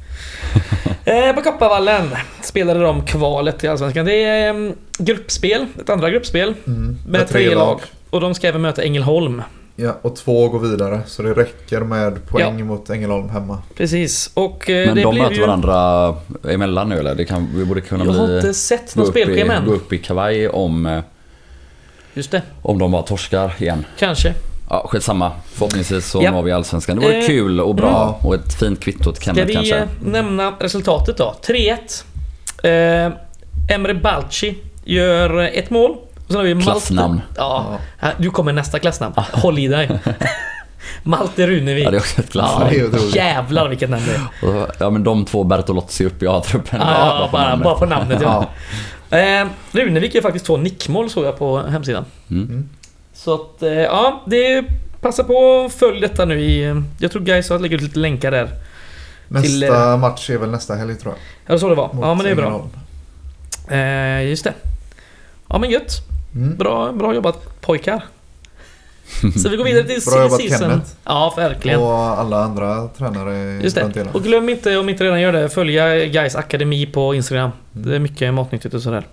eh, 1.13 1.35
på 1.35 1.43
Kopparvallen 1.43 2.11
spelade 2.43 2.81
de 2.81 3.03
kvalet 3.07 3.59
till 3.59 3.71
Allsvenskan. 3.71 4.07
Det 4.07 4.23
är 4.25 4.51
um, 4.51 4.75
gruppspel, 4.99 5.67
ett 5.81 5.91
andra 5.91 6.11
gruppspel. 6.11 6.55
Mm. 6.67 6.97
Med 7.07 7.29
tre 7.29 7.55
lag. 7.55 7.81
Och 8.11 8.21
de 8.21 8.35
ska 8.35 8.49
även 8.49 8.63
möta 8.63 8.83
Ängelholm. 8.83 9.43
Ja, 9.79 9.97
och 10.03 10.17
två 10.17 10.49
går 10.49 10.59
vidare. 10.59 11.01
Så 11.07 11.23
det 11.23 11.33
räcker 11.35 11.81
med 11.81 12.27
poäng 12.29 12.67
mot 12.67 12.91
Ängelholm 12.91 13.29
hemma. 13.29 13.63
Precis. 13.77 14.31
Och 14.35 14.71
eh, 14.71 14.87
Men 14.87 14.95
det 14.97 15.03
de 15.03 15.11
blir 15.15 15.23
möter 15.23 15.35
ju... 15.37 15.41
varandra 15.41 16.15
emellan 16.49 16.89
nu 16.89 16.99
eller? 16.99 17.15
Det 17.15 17.25
kan, 17.25 17.49
vi 17.55 17.65
borde 17.65 17.81
kunna 17.81 18.05
Jag 18.05 18.13
har 18.13 18.27
bli... 18.27 18.37
inte 18.37 18.55
sett 18.55 18.95
Gå 18.95 19.01
något 19.01 19.09
upp, 19.09 19.17
i, 19.17 19.23
spelschema 19.23 19.55
gå 19.55 19.61
än. 19.73 19.77
upp 19.77 19.93
i 19.93 19.99
kavaj 19.99 20.49
om, 20.49 20.87
eh, 20.87 21.01
Just 22.15 22.31
det, 22.31 22.43
om 22.63 22.79
de 22.79 22.93
bara 22.93 23.03
torskar 23.03 23.55
igen. 23.59 23.85
kanske. 23.99 24.35
Ja, 24.71 24.87
skitsamma. 24.91 25.33
Förhoppningsvis 25.53 26.07
så 26.11 26.23
Ja. 26.23 26.31
når 26.31 26.43
vi 26.43 26.53
Allsvenskan. 26.53 26.97
Det 26.97 27.03
vore 27.07 27.17
Eh, 27.19 27.27
kul 27.27 27.61
och 27.61 27.75
bra. 27.75 28.03
mm. 28.03 28.27
Och 28.27 28.35
ett 28.35 28.55
fint 28.55 28.81
kvitto 28.81 29.13
till 29.13 29.23
Ska 29.23 29.25
Kenneth 29.25 29.47
vi 29.47 29.55
kanske. 29.55 29.77
eh, 29.77 29.87
nämna 30.05 30.51
resultatet 30.61 31.17
då? 31.17 31.35
3-1. 31.47 32.05
Eh, 32.63 33.13
Emre 33.77 33.95
Balci 33.95 34.55
gör 34.85 35.39
ett 35.41 35.71
mål. 35.71 35.97
Och 36.27 36.33
sen 36.33 36.37
har 36.37 36.45
vi 36.45 36.55
Malte- 36.55 36.63
Klassnamn. 36.71 37.21
Ja, 37.37 37.79
nu 38.19 38.31
kommer 38.31 38.53
nästa 38.53 38.79
klassnamn. 38.79 39.15
Håll 39.33 39.59
i 39.59 39.69
dig. 39.69 39.91
Malte 41.03 41.47
Runevik. 41.47 41.87
Ja, 41.87 41.91
det 41.91 41.97
är 41.97 42.01
också 42.01 42.21
ett 42.21 42.27
Ja, 42.27 42.31
klassnamn. 42.33 42.75
är 42.75 42.87
otroligt. 42.87 43.15
Jävlar 43.17 43.69
vilket 43.69 43.91
namn 43.91 44.03
det 44.07 44.47
är. 44.47 44.67
Ja, 44.79 44.91
men 44.91 45.05
de 45.05 45.25
två 45.25 45.45
Bertolozzi 45.45 46.05
upp 46.07 46.23
i 46.23 46.27
A-truppen. 46.29 46.81
Ja, 46.81 47.29
bara, 47.33 47.57
bara 47.57 47.75
på 47.75 47.87
namnet 47.87 48.19
ja. 48.23 48.29
Ja. 48.29 48.49
Eh, 49.19 49.47
Runevik 49.73 50.15
gör 50.15 50.23
faktiskt 50.23 50.47
två 50.47 50.57
nickmål 50.57 51.11
såg 51.11 51.25
jag 51.25 51.39
på 51.39 51.59
hemsidan. 51.63 52.05
Mm. 52.31 52.69
Så 53.15 53.35
att, 53.35 53.63
eh, 53.63 53.71
ja, 53.73 54.23
det 54.27 54.65
passa 55.01 55.25
på 55.25 55.35
och 55.35 55.73
följ 55.73 56.01
detta 56.01 56.25
nu 56.25 56.41
i... 56.41 56.65
eh, 56.65 56.81
Jag 56.99 57.13
tror 57.13 57.23
Gais 57.23 57.51
har 57.51 57.59
lägger 57.59 57.77
ut 57.77 57.83
lite 57.83 57.99
länkar 57.99 58.31
där. 58.31 58.49
Nästa 59.29 59.97
match 59.97 60.31
är 60.31 60.39
väl 60.39 60.51
nästa 60.51 60.75
helg 60.75 60.95
tror 60.95 61.15
jag. 61.15 61.55
Ja, 61.55 61.59
så 61.59 61.69
det 61.69 61.75
var. 61.75 61.93
mot 61.93 62.05
Ja, 62.05 62.15
men 62.15 62.25
det 62.25 62.31
är 62.31 62.35
bra. 62.35 62.69
Eh, 63.77 64.29
just 64.29 64.45
det. 64.45 64.53
Ja, 65.49 65.59
men 65.59 65.71
gött. 65.71 65.93
Mm. 66.37 66.57
Bra, 66.57 66.93
bra 66.93 67.15
jobbat 67.15 67.61
pojkar. 67.61 68.03
Så 69.43 69.49
vi 69.49 69.57
går 69.57 69.65
vidare 69.65 69.85
till 69.85 70.01
Bra 70.13 70.23
jobbat, 70.23 70.41
season. 70.41 70.59
Kenneth. 70.71 70.91
Ja, 71.05 71.35
verkligen. 71.37 71.81
Och 71.81 71.95
alla 71.95 72.45
andra 72.45 72.89
tränare 72.89 73.63
Just 73.63 73.77
det. 73.77 74.07
Och 74.13 74.23
glöm 74.23 74.49
inte, 74.49 74.77
om 74.77 74.89
inte 74.89 75.05
redan 75.05 75.21
gör 75.21 75.33
det, 75.33 75.49
följa 75.49 76.07
Guys 76.07 76.37
Akademi 76.37 76.87
på 76.87 77.15
Instagram. 77.15 77.51
Det 77.73 77.95
är 77.95 77.99
mycket 77.99 78.35
matnyttigt 78.35 78.75
och 78.75 78.83
sådär. 78.83 79.07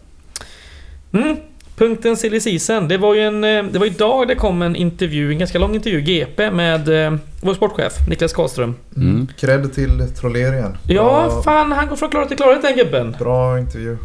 Mm. 1.12 1.38
Punkten 1.78 2.18
silly 2.18 2.40
season. 2.40 2.88
Det 2.88 2.98
var 2.98 3.14
ju 3.16 3.22
en... 3.22 3.44
eh, 3.44 3.64
Det 3.64 3.80
var 3.80 3.86
idag 3.86 4.28
det 4.28 4.36
kom 4.36 4.62
en 4.62 4.76
intervju, 4.76 5.32
en 5.32 5.38
ganska 5.40 5.60
lång 5.60 5.76
intervju, 5.76 6.02
GP, 6.02 6.52
med 6.52 7.06
eh, 7.06 7.14
vår 7.42 7.54
sportchef 7.54 7.94
Niklas 8.10 8.34
Karlström. 8.34 8.76
Mm. 8.98 9.28
Cred 9.40 9.74
till 9.74 10.08
Troller 10.20 10.54
igen. 10.54 10.78
Ja, 10.88 11.04
Bra, 11.30 11.42
fan 11.42 11.72
han 11.72 11.88
går 11.88 11.96
från 11.96 12.10
klarhet 12.10 12.28
till 12.30 12.38
klarhet 12.38 12.62
den 12.62 12.76
gubben. 12.76 13.16
bra 13.20 13.60
intervju. 13.60 13.98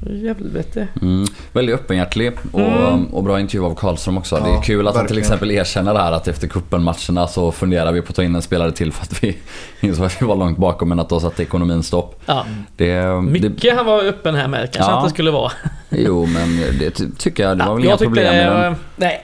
Jävlar 0.00 0.62
Mm. 1.02 1.24
Väldigt 1.52 1.74
öppenhjärtig 1.74 2.32
och, 2.52 2.60
Mm. 2.60 3.06
och 3.06 3.22
bra 3.24 3.40
intervju 3.40 3.66
av 3.66 3.74
Karlström 3.74 4.18
också. 4.18 4.36
det 4.36 4.48
Ja, 4.48 4.58
är 4.58 4.62
kul 4.62 4.88
att 4.88 4.94
han 4.96 5.06
till 5.06 5.16
verkligen. 5.16 5.22
exempel 5.22 5.50
erkänner 5.50 5.94
det 5.94 6.00
här 6.00 6.12
att 6.12 6.28
efter 6.28 6.48
kuppen-matcherna 6.48 7.26
så 7.26 7.52
funderar 7.52 7.92
vi 7.92 8.02
på 8.02 8.08
att 8.10 8.16
ta 8.16 8.22
in 8.22 8.34
en 8.34 8.42
spelare 8.42 8.72
till 8.72 8.92
för 8.92 9.02
att 9.02 9.24
vi 9.24 9.36
insåg 9.80 10.06
att 10.06 10.22
vi 10.22 10.26
var 10.26 10.36
långt 10.36 10.58
bakom 10.58 10.88
men 10.88 11.00
att 11.00 11.08
då 11.08 11.20
satte 11.20 11.42
ekonomin 11.42 11.82
stopp. 11.82 12.22
Ja. 12.26 12.44
Det, 12.76 12.94
det, 12.94 13.22
Mycket 13.22 13.76
han 13.76 13.86
var 13.86 14.04
öppen 14.04 14.34
här 14.34 14.48
med, 14.48 14.72
kanske 14.72 14.92
Ja. 14.92 14.98
inte 15.00 15.10
skulle 15.10 15.30
vara. 15.30 15.52
jo 15.90 16.26
men 16.26 16.56
det 16.78 16.90
ty- 16.90 17.10
tycker 17.18 17.42
jag, 17.42 17.58
det 17.58 17.64
var 17.64 17.74
väl 17.74 17.84
jag 17.84 17.90
inga 17.90 17.96
problem 17.96 18.24
med 18.34 18.46
det, 18.46 18.52
den. 18.60 18.62
var- 18.62 18.74
Nej. 18.96 19.22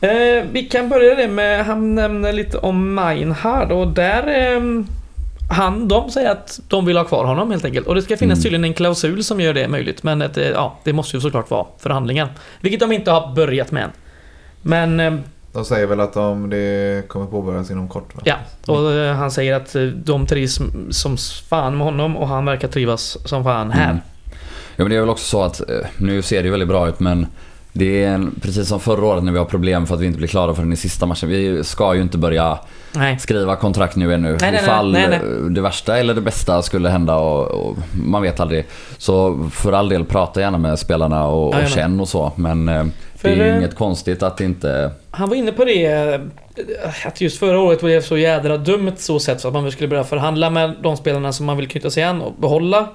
Eh, 0.00 0.44
vi 0.52 0.62
kan 0.62 0.88
börja 0.88 1.14
det 1.14 1.28
med, 1.28 1.66
han 1.66 1.94
nämner 1.94 2.32
lite 2.32 2.58
om 2.58 2.94
Meinhard 2.94 3.72
och 3.72 3.88
där... 3.88 4.52
Eh, 4.56 4.60
han, 5.52 5.88
de 5.88 6.10
säger 6.10 6.30
att 6.30 6.60
de 6.68 6.84
vill 6.86 6.96
ha 6.96 7.04
kvar 7.04 7.24
honom 7.24 7.50
helt 7.50 7.64
enkelt. 7.64 7.86
Och 7.86 7.94
det 7.94 8.02
ska 8.02 8.16
finnas 8.16 8.36
Mm. 8.36 8.42
tydligen 8.42 8.64
en 8.64 8.74
klausul 8.74 9.24
som 9.24 9.40
gör 9.40 9.54
det 9.54 9.68
möjligt. 9.68 10.02
Men 10.02 10.22
ett, 10.22 10.36
eh, 10.36 10.48
ja, 10.48 10.78
det 10.84 10.92
måste 10.92 11.16
ju 11.16 11.20
såklart 11.20 11.50
vara 11.50 11.66
förhandlingar. 11.78 12.28
Vilket 12.60 12.80
de 12.80 12.92
inte 12.92 13.10
har 13.10 13.34
börjat 13.34 13.70
med 13.70 13.82
än. 13.84 13.90
Men 14.62 15.00
eh, 15.00 15.14
De 15.52 15.64
säger 15.64 15.86
väl 15.86 16.00
att 16.00 16.14
de, 16.14 16.50
det 16.50 17.08
kommer 17.08 17.26
påbörjas 17.26 17.70
inom 17.70 17.88
kort 17.88 18.14
va? 18.14 18.22
ja, 18.24 18.36
och 18.66 18.92
eh, 18.92 19.14
han 19.14 19.30
säger 19.30 19.54
att 19.54 19.74
eh, 19.74 19.82
de 19.82 20.26
trivs 20.26 20.60
som 20.90 21.16
fan 21.48 21.76
med 21.76 21.84
honom 21.86 22.16
och 22.16 22.28
han 22.28 22.44
verkar 22.44 22.68
trivas 22.68 23.18
som 23.28 23.44
fan 23.44 23.70
här. 23.70 23.84
Mm. 23.90 24.02
Ja 24.76 24.84
men 24.84 24.90
det 24.90 24.96
är 24.96 25.00
väl 25.00 25.08
också 25.10 25.24
så 25.24 25.42
att, 25.42 25.60
nu 25.96 26.22
ser 26.22 26.36
det 26.36 26.44
ju 26.44 26.50
väldigt 26.50 26.68
bra 26.68 26.88
ut 26.88 27.00
men 27.00 27.26
det 27.72 28.04
är 28.04 28.08
en, 28.08 28.34
precis 28.42 28.68
som 28.68 28.80
förra 28.80 29.06
året 29.06 29.24
när 29.24 29.32
vi 29.32 29.38
har 29.38 29.44
problem 29.44 29.86
för 29.86 29.94
att 29.94 30.00
vi 30.00 30.06
inte 30.06 30.18
blir 30.18 30.28
klara 30.28 30.54
förrän 30.54 30.72
i 30.72 30.76
sista 30.76 31.06
matchen. 31.06 31.28
Vi 31.28 31.64
ska 31.64 31.94
ju 31.94 32.02
inte 32.02 32.18
börja 32.18 32.58
Nej. 32.92 33.18
skriva 33.18 33.56
kontrakt 33.56 33.96
nu 33.96 34.14
ännu. 34.14 34.36
Nej, 34.40 34.52
nej, 34.52 34.60
Ifall 34.62 34.92
nej, 34.92 35.20
det 35.50 35.60
värsta 35.60 35.98
eller 35.98 36.14
det 36.14 36.20
bästa 36.20 36.62
skulle 36.62 36.88
hända 36.88 37.16
och, 37.16 37.46
och 37.46 37.76
man 37.92 38.22
vet 38.22 38.40
aldrig. 38.40 38.66
Så 38.98 39.48
för 39.52 39.72
all 39.72 39.88
del 39.88 40.04
prata 40.04 40.40
gärna 40.40 40.58
med 40.58 40.78
spelarna 40.78 41.26
och, 41.26 41.54
och 41.54 41.68
känn 41.68 42.00
och 42.00 42.08
så. 42.08 42.32
Men 42.36 42.68
eh, 42.68 42.84
För, 43.16 43.28
det 43.28 43.34
är 43.34 43.36
ju 43.36 43.50
eh, 43.50 43.56
inget 43.56 43.74
konstigt 43.74 44.22
att 44.22 44.40
inte... 44.40 44.90
Han 45.10 45.28
var 45.28 45.36
inne 45.36 45.52
på 45.52 45.64
det 45.64 45.86
eh, 45.86 46.20
att 47.06 47.20
just 47.20 47.38
förra 47.38 47.60
året 47.60 47.80
det 47.80 48.02
så 48.02 48.18
jädra 48.18 48.56
dumt 48.58 48.92
så 48.96 49.20
sätt 49.20 49.40
så 49.40 49.48
att 49.48 49.54
man 49.54 49.72
skulle 49.72 49.88
börja 49.88 50.04
förhandla 50.04 50.50
med 50.50 50.74
de 50.82 50.96
spelarna 50.96 51.32
som 51.32 51.46
man 51.46 51.56
vill 51.56 51.68
knyta 51.68 51.90
sig 51.90 52.02
an 52.02 52.22
och 52.22 52.32
behålla. 52.38 52.88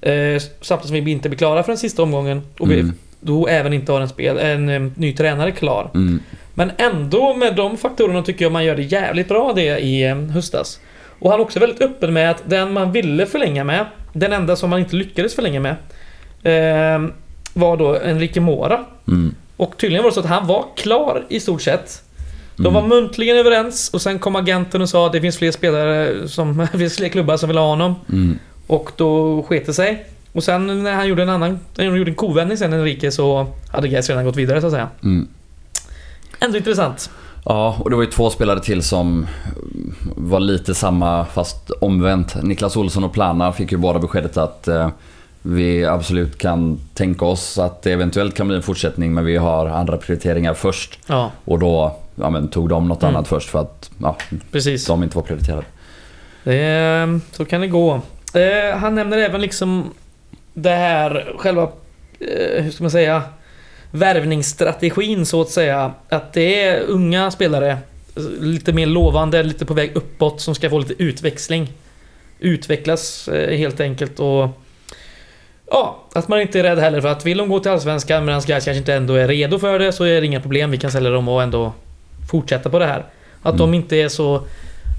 Eh, 0.00 0.42
samtidigt 0.60 0.88
som 0.88 1.04
vi 1.04 1.10
inte 1.10 1.28
blir 1.28 1.38
klara 1.38 1.62
för 1.62 1.72
den 1.72 1.78
sista 1.78 2.02
omgången. 2.02 2.42
Och 2.58 2.70
vi 2.70 2.80
Mm, 2.80 2.94
då 3.26 3.46
även 3.46 3.72
inte 3.72 3.92
har 3.92 4.00
en, 4.00 4.08
spel, 4.08 4.38
en 4.38 4.68
eh, 4.68 4.82
ny 4.94 5.12
tränare 5.12 5.50
klar. 5.50 5.90
mm, 5.94 6.20
Men 6.54 6.70
ändå 6.78 7.34
med 7.34 7.56
de 7.56 7.76
faktorerna 7.76 8.22
tycker 8.22 8.44
jag 8.44 8.52
man 8.52 8.64
gör 8.64 8.76
det 8.76 8.82
jävligt 8.82 9.28
bra 9.28 9.52
det 9.52 9.78
i 9.78 10.06
höstas. 10.08 10.80
Och 11.18 11.30
han 11.30 11.40
är 11.40 11.44
också 11.44 11.60
väldigt 11.60 11.82
öppen 11.82 12.12
med 12.12 12.30
att 12.30 12.42
den 12.46 12.72
man 12.72 12.92
ville 12.92 13.26
förlänga 13.26 13.64
med, 13.64 13.86
den 14.12 14.32
enda 14.32 14.56
som 14.56 14.70
man 14.70 14.78
inte 14.78 14.96
lyckades 14.96 15.34
förlänga 15.34 15.60
med, 15.60 15.76
eh, 16.42 17.08
var 17.54 17.76
då 17.76 17.96
Enrique 17.96 18.40
Mora. 18.40 18.84
mm, 19.08 19.34
Och 19.56 19.76
tydligen 19.76 20.02
var 20.02 20.10
det 20.10 20.14
så 20.14 20.20
att 20.20 20.26
han 20.26 20.46
var 20.46 20.64
klar 20.76 21.24
i 21.28 21.40
stort 21.40 21.62
sett. 21.62 22.02
De 22.56 22.66
mm. 22.66 22.74
var 22.74 22.82
muntligen 22.82 23.36
överens 23.36 23.90
och 23.92 24.02
sen 24.02 24.18
kom 24.18 24.36
agenten 24.36 24.82
och 24.82 24.88
sa 24.88 25.06
att 25.06 25.12
det 25.12 25.20
finns 25.20 25.38
fler 25.38 25.50
spelare 25.50 26.28
som, 26.28 26.66
det 26.72 26.78
finns 26.78 26.96
fler 26.96 27.08
klubbar 27.08 27.36
som 27.36 27.48
vill 27.48 27.58
ha 27.58 27.66
honom. 27.66 27.94
Mm. 28.12 28.38
Och 28.66 28.90
då 28.96 29.42
sket 29.42 29.66
det 29.66 29.74
sig. 29.74 30.06
Och 30.36 30.44
sen 30.44 30.82
när 30.82 30.94
han 30.94 31.08
gjorde 31.08 31.22
en 31.22 31.28
annan, 31.28 31.58
när 31.76 31.86
han 31.88 31.96
gjorde 31.98 32.10
en 32.10 32.14
kovändning 32.14 32.58
sen 32.58 32.72
Enrique 32.72 33.10
så 33.10 33.46
hade 33.72 33.88
Gais 33.88 34.08
redan 34.08 34.24
gått 34.24 34.36
vidare 34.36 34.60
så 34.60 34.66
att 34.66 34.72
säga. 34.72 34.88
Mm. 35.04 35.28
Ändå 36.40 36.58
intressant. 36.58 37.10
Ja, 37.44 37.76
och 37.80 37.90
det 37.90 37.96
var 37.96 38.02
ju 38.02 38.10
två 38.10 38.30
spelare 38.30 38.60
till 38.60 38.82
som 38.82 39.26
var 40.16 40.40
lite 40.40 40.74
samma 40.74 41.24
fast 41.24 41.70
omvänt. 41.70 42.42
Niklas 42.42 42.76
Olsson 42.76 43.04
och 43.04 43.12
Plana 43.12 43.52
fick 43.52 43.72
ju 43.72 43.78
båda 43.78 43.98
beskedet 43.98 44.36
att 44.36 44.68
eh, 44.68 44.88
vi 45.42 45.84
absolut 45.84 46.38
kan 46.38 46.78
tänka 46.94 47.24
oss 47.24 47.58
att 47.58 47.82
det 47.82 47.92
eventuellt 47.92 48.34
kan 48.36 48.46
bli 48.48 48.56
en 48.56 48.62
fortsättning 48.62 49.14
men 49.14 49.24
vi 49.24 49.36
har 49.36 49.66
andra 49.66 49.96
prioriteringar 49.96 50.54
först. 50.54 50.98
Ja, 51.06 51.30
Och 51.44 51.58
då 51.58 51.96
ja, 52.14 52.30
men, 52.30 52.48
tog 52.48 52.68
de 52.68 52.88
något 52.88 53.02
Mm. 53.02 53.14
annat 53.16 53.28
först 53.28 53.48
för 53.50 53.60
att 53.60 53.90
ja, 53.98 54.16
precis. 54.52 54.86
de 54.86 55.02
inte 55.02 55.16
var 55.16 55.22
prioriterade. 55.22 55.64
Det, 56.44 56.54
är- 56.58 57.20
så 57.32 57.44
kan 57.44 57.60
det 57.60 57.66
gå. 57.68 58.00
Eh, 58.34 58.78
han 58.78 58.94
nämner 58.94 59.18
även 59.18 59.40
liksom 59.40 59.84
det 60.58 60.70
här 60.70 61.32
själva, 61.38 61.62
eh, 62.20 62.62
hur 62.62 62.70
ska 62.70 62.84
man 62.84 62.90
säga, 62.90 63.22
värvningsstrategin 63.90 65.26
så 65.26 65.40
att 65.40 65.50
säga. 65.50 65.92
Att 66.08 66.32
det 66.32 66.62
är 66.64 66.80
unga 66.80 67.30
spelare, 67.30 67.78
lite 68.40 68.72
mer 68.72 68.86
lovande, 68.86 69.42
lite 69.42 69.64
på 69.66 69.74
väg 69.74 69.96
uppåt 69.96 70.40
som 70.40 70.54
ska 70.54 70.70
få 70.70 70.78
lite 70.78 71.02
utväxling. 71.02 71.72
Utvecklas 72.40 73.28
eh, 73.28 73.56
helt 73.58 73.80
enkelt 73.80 74.20
och 74.20 74.48
Ja, 75.70 76.04
att 76.12 76.28
man 76.28 76.40
inte 76.40 76.58
är 76.58 76.62
rädd 76.62 76.78
heller 76.78 77.00
för 77.00 77.08
att 77.08 77.26
vill 77.26 77.38
de 77.38 77.48
gå 77.48 77.60
till 77.60 77.70
Allsvenskan 77.70 78.24
medan 78.24 78.40
guys 78.40 78.64
kanske 78.64 78.78
inte 78.78 78.94
ändå 78.94 79.14
är 79.14 79.28
redo 79.28 79.58
för 79.58 79.78
det 79.78 79.92
så 79.92 80.04
är 80.04 80.20
det 80.20 80.26
inga 80.26 80.40
problem. 80.40 80.70
Vi 80.70 80.76
kan 80.78 80.90
sälja 80.90 81.10
dem 81.10 81.28
och 81.28 81.42
ändå 81.42 81.72
fortsätta 82.30 82.70
på 82.70 82.78
det 82.78 82.86
här. 82.86 83.04
Att 83.42 83.54
Mm. 83.54 83.58
de 83.58 83.74
inte 83.74 83.96
är 83.96 84.08
så... 84.08 84.42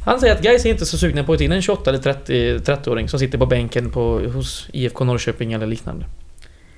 Han 0.07 0.19
säger 0.19 0.35
att 0.35 0.41
guys 0.41 0.65
är 0.65 0.69
inte 0.69 0.85
så 0.85 0.97
sugna 0.97 1.23
på 1.23 1.33
att 1.33 1.41
in 1.41 1.51
en 1.51 1.61
28 1.61 1.89
eller 1.89 1.99
30, 1.99 2.57
30-åring 2.57 3.09
som 3.09 3.19
sitter 3.19 3.37
på 3.37 3.45
bänken 3.45 3.91
på, 3.91 4.19
hos 4.19 4.67
IFK 4.73 5.03
Norrköping 5.03 5.53
eller 5.53 5.67
liknande. 5.67 6.05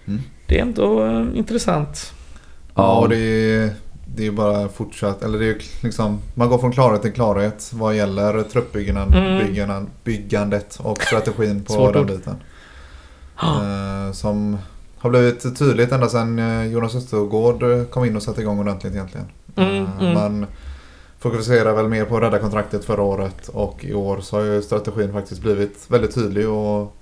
Mm. 0.08 0.22
Det 0.48 0.58
är 0.58 0.62
ändå 0.62 1.06
eh, 1.06 1.38
intressant. 1.38 2.14
Ja, 2.76 3.00
och 3.00 3.10
det 3.10 3.18
är, 3.18 3.70
det 4.16 4.28
är 4.28 4.32
bara 4.32 4.70
fortsatt, 4.70 5.24
eller 5.24 5.40
det 5.40 5.46
är 5.46 5.58
liksom, 5.82 6.22
man 6.34 6.50
går 6.50 6.58
från 6.58 6.72
klarhet 6.72 7.02
till 7.02 7.12
klarhet 7.14 7.72
vad 7.74 7.96
gäller 7.96 8.44
truppbyggandet 8.44 9.16
Mm. 9.16 9.88
byggandet, 10.04 10.80
och 10.82 11.04
strategin 11.04 11.64
på 11.64 11.92
den 11.92 12.06
biten. 12.06 12.36
Eh, 13.42 14.12
som 14.14 14.58
har 14.98 15.10
blivit 15.10 15.60
tydligt 15.60 15.92
ända 15.92 16.10
sedan 16.10 16.40
eh, 16.40 16.66
Jonas 16.66 16.96
Östergård 16.96 17.64
kom 17.90 18.06
in 18.06 18.16
och 18.16 18.24
satte 18.24 18.42
igång 18.42 18.60
ordentligt 18.60 18.94
egentligen. 18.94 19.28
Mm, 19.56 19.84
Eh, 19.84 20.02
mm. 20.02 20.46
Fokuserar 21.20 21.74
väl 21.74 21.88
mer 21.88 22.06
på 22.06 22.18
att 22.18 22.24
rädda 22.24 22.40
kontraktet 22.40 22.86
förra 22.86 23.02
året 23.02 23.48
och 23.48 23.86
i 23.86 23.94
år 23.94 24.20
så 24.22 24.36
har 24.38 24.44
ju 24.44 24.62
strategin 24.62 25.14
faktiskt 25.14 25.42
blivit 25.42 25.86
väldigt 25.88 26.16
tydlig 26.16 26.50
och 26.50 26.96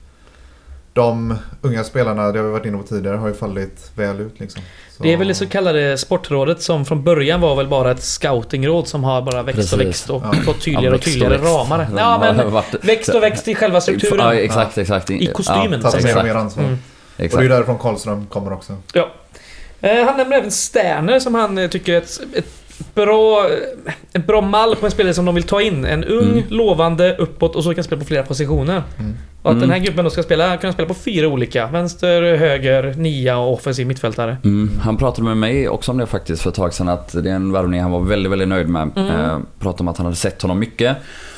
de 0.93 1.35
unga 1.61 1.83
spelarna, 1.83 2.31
det 2.31 2.39
har 2.39 2.45
vi 2.45 2.51
varit 2.51 2.65
inne 2.65 2.77
på 2.77 2.83
tidigare, 2.83 3.17
har 3.17 3.27
ju 3.27 3.33
fallit 3.33 3.91
väl 3.95 4.19
ut 4.19 4.39
liksom. 4.39 4.61
Så- 4.97 5.03
Det 5.03 5.13
är 5.13 5.17
väl 5.17 5.27
det 5.27 5.33
så 5.35 5.45
kallade 5.45 5.97
sportrådet 5.97 6.61
som 6.61 6.85
från 6.85 7.03
början 7.03 7.41
var 7.41 7.55
väl 7.55 7.67
bara 7.67 7.91
ett 7.91 8.03
scoutingråd 8.03 8.87
som 8.87 9.03
har 9.03 9.21
bara 9.21 9.43
växt 9.43 9.57
och 9.73 9.79
Precis. 9.79 9.87
växt 9.87 10.09
och 10.09 10.21
Ja. 10.25 10.33
fått 10.33 10.61
tydligare 10.61 10.85
Ja, 10.85 10.95
och 10.95 11.01
tydligare 11.01 11.37
ramar. 11.37 11.87
Ja 11.97 12.17
men 12.19 12.51
varit- 12.51 12.75
växt 12.85 13.09
och 13.09 13.23
växt 13.23 13.47
i 13.47 13.55
själva 13.55 13.75
Ja, 13.77 13.81
strukturen. 13.81 14.31
exakt, 14.37 14.77
exakt. 14.77 15.09
I 15.09 15.25
kostymen, 15.27 15.81
så 15.81 15.87
att 15.87 16.03
mer 16.03 16.35
och 16.35 16.41
ansvar. 16.41 16.63
Mm. 16.63 16.73
Och 16.75 16.79
det 17.17 17.23
är 17.23 17.25
Exakt. 17.25 17.49
därifrån 17.49 17.77
Karlström 17.77 18.25
kommer 18.27 18.53
också. 18.53 18.73
Ja. 18.93 19.09
Eh, 19.81 20.05
han 20.05 20.17
nämner 20.17 20.37
även 20.37 20.51
Sterner 20.51 21.19
som 21.19 21.35
han 21.35 21.57
eh, 21.57 21.69
tycker 21.69 21.93
är 21.93 21.97
ett, 21.97 22.19
ett 22.33 22.45
bra, 22.93 23.47
en 24.13 24.21
bra 24.21 24.41
mall 24.41 24.75
på 24.75 24.85
en 24.85 24.91
spelare 24.91 25.13
som 25.13 25.25
de 25.25 25.35
vill 25.35 25.43
ta 25.43 25.61
in. 25.61 25.85
En 25.85 26.03
ung, 26.03 26.31
Mm. 26.31 26.43
lovande, 26.49 27.15
uppåt 27.17 27.55
och 27.55 27.63
så 27.63 27.73
kan 27.73 27.83
spela 27.83 27.99
på 28.01 28.05
flera 28.07 28.23
positioner. 28.23 28.83
Mm. 28.99 29.17
Och 29.41 29.51
att 29.51 29.57
Mm. 29.57 29.61
den 29.69 29.71
här 29.71 29.85
gruppen 29.85 30.03
då 30.03 30.09
ska 30.09 30.23
spela, 30.23 30.57
kunna 30.57 30.73
spela 30.73 30.87
på 30.87 30.93
fyra 30.93 31.27
olika. 31.27 31.67
Vänster, 31.67 32.35
höger, 32.35 32.93
nia 32.97 33.37
och 33.37 33.53
offensiv 33.53 33.87
mittfältare. 33.87 34.37
Mm, 34.43 34.69
han 34.81 34.97
pratade 34.97 35.23
med 35.27 35.37
mig 35.37 35.69
också 35.69 35.91
om 35.91 35.97
det 35.97 36.05
faktiskt 36.05 36.41
för 36.41 36.49
ett 36.49 36.55
tag 36.55 36.73
sedan 36.73 36.89
att 36.89 37.23
det 37.23 37.29
är 37.29 37.35
en 37.35 37.51
värvning 37.51 37.81
han 37.81 37.91
var 37.91 37.99
väldigt, 37.99 38.31
väldigt 38.31 38.47
nöjd 38.47 38.69
med. 38.69 38.89
Mm. 38.95 39.07
Eh, 39.07 39.37
pratade 39.59 39.81
om 39.81 39.87
att 39.87 39.97
han 39.97 40.05
hade 40.05 40.15
sett 40.15 40.41
honom 40.41 40.59
mycket 40.59 40.97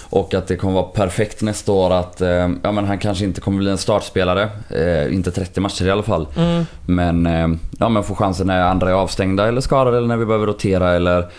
och 0.10 0.34
att 0.34 0.48
det 0.48 0.56
kommer 0.56 0.74
vara 0.74 0.84
perfekt 0.84 1.42
nästa 1.42 1.72
år 1.72 1.92
att 1.92 2.22
eh, 2.22 2.50
ja, 2.64 2.72
men 2.72 2.86
han 2.86 2.98
kanske 2.98 3.26
inte 3.26 3.42
kommer 3.42 3.58
bli 3.58 3.72
en 3.72 3.78
startspelare. 3.78 4.50
Eh, 4.70 5.14
inte 5.14 5.32
30 5.32 5.62
matcher 5.62 5.86
i 5.86 5.92
alla 5.92 6.04
fall. 6.04 6.28
Mm. 6.36 6.66
Men, 6.86 7.26
eh, 7.26 7.48
ja, 7.80 7.90
men 7.90 8.04
får 8.04 8.16
chansen 8.16 8.48
när 8.48 8.62
andra 8.62 8.90
är 8.90 8.94
avstängda 8.94 9.48
eller 9.48 9.62
skadade 9.62 9.98
eller 9.98 10.08
när 10.08 10.18
vi 10.18 10.26
behöver 10.26 10.48
rotera 10.48 10.96
eller 10.96 11.30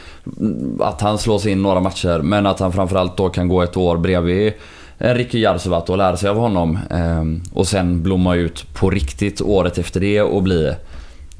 mm, 0.40 0.80
att 0.83 1.00
han 1.00 1.18
slås 1.18 1.46
in 1.46 1.62
några 1.62 1.80
matcher. 1.80 2.18
Men 2.18 2.46
att 2.46 2.61
han 2.61 2.72
framförallt 2.72 3.16
då 3.16 3.28
kan 3.28 3.48
gå 3.48 3.62
ett 3.62 3.76
år 3.76 3.96
bredvid 3.96 4.52
Ricky 4.98 5.40
Jarsuvat 5.40 5.90
och 5.90 5.98
lära 5.98 6.16
sig 6.16 6.28
av 6.30 6.37
honom. 6.37 6.78
Eh, 6.90 7.24
och 7.59 7.68
sen 7.68 8.02
blomma 8.02 8.35
ut 8.35 8.74
på 8.74 8.90
riktigt 8.90 9.40
året 9.40 9.78
efter 9.78 10.00
det 10.00 10.22
och 10.22 10.42
bli 10.42 10.66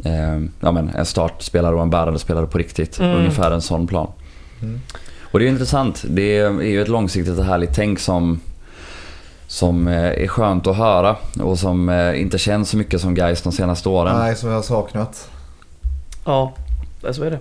eh, 0.05 0.41
ja, 0.61 0.73
men 0.73 0.89
en 0.89 1.07
startspelare 1.07 1.75
och 1.75 1.83
en 1.83 1.91
bärande 1.91 2.19
spelare 2.19 2.47
på 2.47 2.59
riktigt. 2.59 2.99
Mm. 2.99 3.17
Ungefär 3.17 3.51
en 3.51 3.61
sån 3.61 3.87
plan. 3.87 4.13
Mm. 4.63 4.81
Och 5.31 5.39
det 5.39 5.45
är 5.45 5.49
intressant. 5.49 6.05
Det 6.09 6.39
är 6.39 6.61
ju 6.63 6.83
ett 6.83 6.89
långsiktigt 6.89 7.39
och 7.39 7.45
härligt 7.45 7.75
tänk 7.75 7.99
som 7.99 8.41
som 9.47 9.89
eh, 9.89 9.95
är 10.23 10.27
skönt 10.27 10.67
att 10.67 10.77
höra 10.77 11.17
och 11.41 11.59
som 11.59 11.89
eh, 11.89 12.21
inte 12.21 12.39
känns 12.39 12.71
så 12.71 12.77
mycket 12.77 13.01
som 13.01 13.15
guys 13.15 13.43
de 13.43 13.53
senaste 13.53 13.89
åren. 13.89 14.19
Nej, 14.19 14.37
som 14.37 14.49
jag 14.49 14.57
har 14.57 14.63
saknat. 14.63 15.31
Ja, 16.25 16.53
det- 17.01 17.15
så 17.15 17.25
är 17.25 17.31
det. 17.31 17.39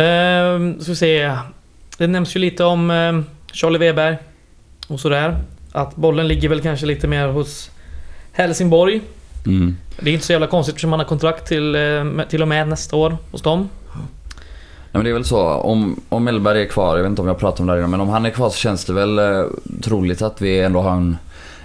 Ehm, 0.00 0.80
ska 0.80 0.92
vi 0.92 0.96
se. 0.96 1.36
Det 1.98 2.06
nämns 2.06 2.36
ju 2.36 2.40
lite 2.40 2.64
om 2.64 2.90
ehm, 2.90 3.24
Charlie 3.52 3.78
Weber 3.78 4.18
och 4.88 5.00
sådär. 5.00 5.38
Att 5.72 5.96
bollen 5.96 6.28
ligger 6.28 6.48
väl 6.48 6.60
kanske 6.60 6.86
lite 6.86 7.06
mer 7.06 7.28
hos 7.28 7.70
Helsingborg. 8.32 9.00
Mm. 9.46 9.76
Det 10.00 10.10
är 10.10 10.14
inte 10.14 10.26
så 10.26 10.32
jävla 10.32 10.46
konstigt 10.46 10.72
eftersom 10.74 10.92
han 10.92 11.00
har 11.00 11.06
kontrakt 11.06 11.46
till, 11.48 11.74
eh, 11.74 12.04
till 12.28 12.42
och 12.42 12.48
med 12.48 12.68
nästa 12.68 12.96
år 12.96 13.16
hos 13.32 13.42
dem. 13.42 13.68
Nej, 14.92 14.98
men 15.00 15.04
det 15.04 15.10
är 15.10 15.14
väl 15.14 15.24
så. 15.24 15.42
Om, 15.48 16.00
om 16.08 16.24
Mellberg 16.24 16.62
är 16.62 16.66
kvar, 16.66 16.96
jag 16.96 17.02
vet 17.02 17.10
inte 17.10 17.22
om 17.22 17.28
jag 17.28 17.38
pratat 17.38 17.60
om 17.60 17.66
det 17.66 17.72
här 17.72 17.78
innan, 17.78 17.90
men 17.90 18.00
om 18.00 18.08
han 18.08 18.26
är 18.26 18.30
kvar 18.30 18.50
så 18.50 18.56
känns 18.56 18.84
det 18.84 18.92
väl 18.92 19.18
eh, 19.18 19.44
troligt 19.82 20.22
att 20.22 20.40
vi 20.42 20.60
ändå 20.60 20.80
har 20.80 20.90
en, 20.92 21.16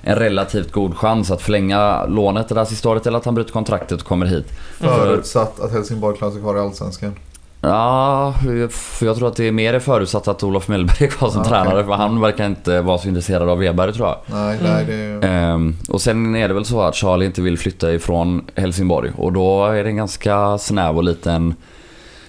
en 0.01 0.15
relativt 0.15 0.71
god 0.71 0.97
chans 0.97 1.31
att 1.31 1.41
förlänga 1.41 2.05
lånet 2.05 2.49
det 2.49 2.55
där 2.55 2.65
sista 2.65 2.89
året 2.89 3.07
eller 3.07 3.17
att 3.17 3.25
han 3.25 3.35
bryter 3.35 3.51
kontraktet 3.51 4.01
och 4.01 4.07
kommer 4.07 4.25
hit. 4.25 4.45
Förutsatt 4.79 5.59
att 5.59 5.71
Helsingborg 5.71 6.17
klarar 6.17 6.31
sig 6.31 6.41
kvar 6.41 6.55
i 6.57 6.59
Allsvenskan. 6.59 7.13
Ja, 7.61 8.33
för 8.69 9.05
jag 9.05 9.15
tror 9.17 9.27
att 9.27 9.35
det 9.35 9.47
är 9.47 9.51
mer 9.51 9.79
förutsatt 9.79 10.27
att 10.27 10.43
Olof 10.43 10.67
Mellberg 10.67 11.03
är 11.03 11.07
kvar 11.07 11.29
som 11.29 11.41
okej. 11.41 11.49
tränare 11.51 11.83
för 11.85 11.91
han 11.93 12.21
verkar 12.21 12.45
inte 12.45 12.81
vara 12.81 12.97
så 12.97 13.07
intresserad 13.07 13.49
av 13.49 13.57
Weber 13.57 13.91
tror 13.91 14.07
jag. 14.07 14.17
Nej, 14.25 14.57
Mm. 14.59 14.71
nej 14.73 14.85
det 14.85 14.93
är 14.93 14.97
ju... 15.07 15.21
Ehm, 15.21 15.75
och 15.89 16.01
sen 16.01 16.35
är 16.35 16.47
det 16.47 16.53
väl 16.53 16.65
så 16.65 16.81
att 16.81 16.95
Charlie 16.95 17.25
inte 17.25 17.41
vill 17.41 17.57
flytta 17.57 17.93
ifrån 17.93 18.41
Helsingborg 18.55 19.11
och 19.17 19.33
då 19.33 19.65
är 19.65 19.83
det 19.83 19.89
en 19.89 19.95
ganska 19.95 20.57
snäv 20.57 20.97
och 20.97 21.03
liten 21.03 21.55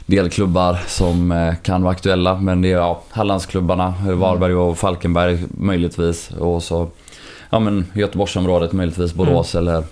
del 0.06 0.30
klubbar 0.30 0.78
som 0.86 1.32
eh, 1.32 1.54
kan 1.62 1.82
vara 1.82 1.92
aktuella. 1.92 2.34
Men 2.40 2.62
det 2.62 2.68
är 2.72 2.76
ja, 2.76 3.02
Hallandsklubbarna, 3.10 3.94
eh, 4.08 4.12
Varberg 4.14 4.54
och 4.54 4.78
Falkenberg 4.78 5.38
möjligtvis. 5.50 6.30
Och 6.30 6.62
så 6.62 6.88
ja, 7.50 7.58
men 7.58 7.86
Göteborgsområdet 7.94 8.72
möjligtvis, 8.72 9.14
Borås 9.14 9.54
eller 9.54 9.84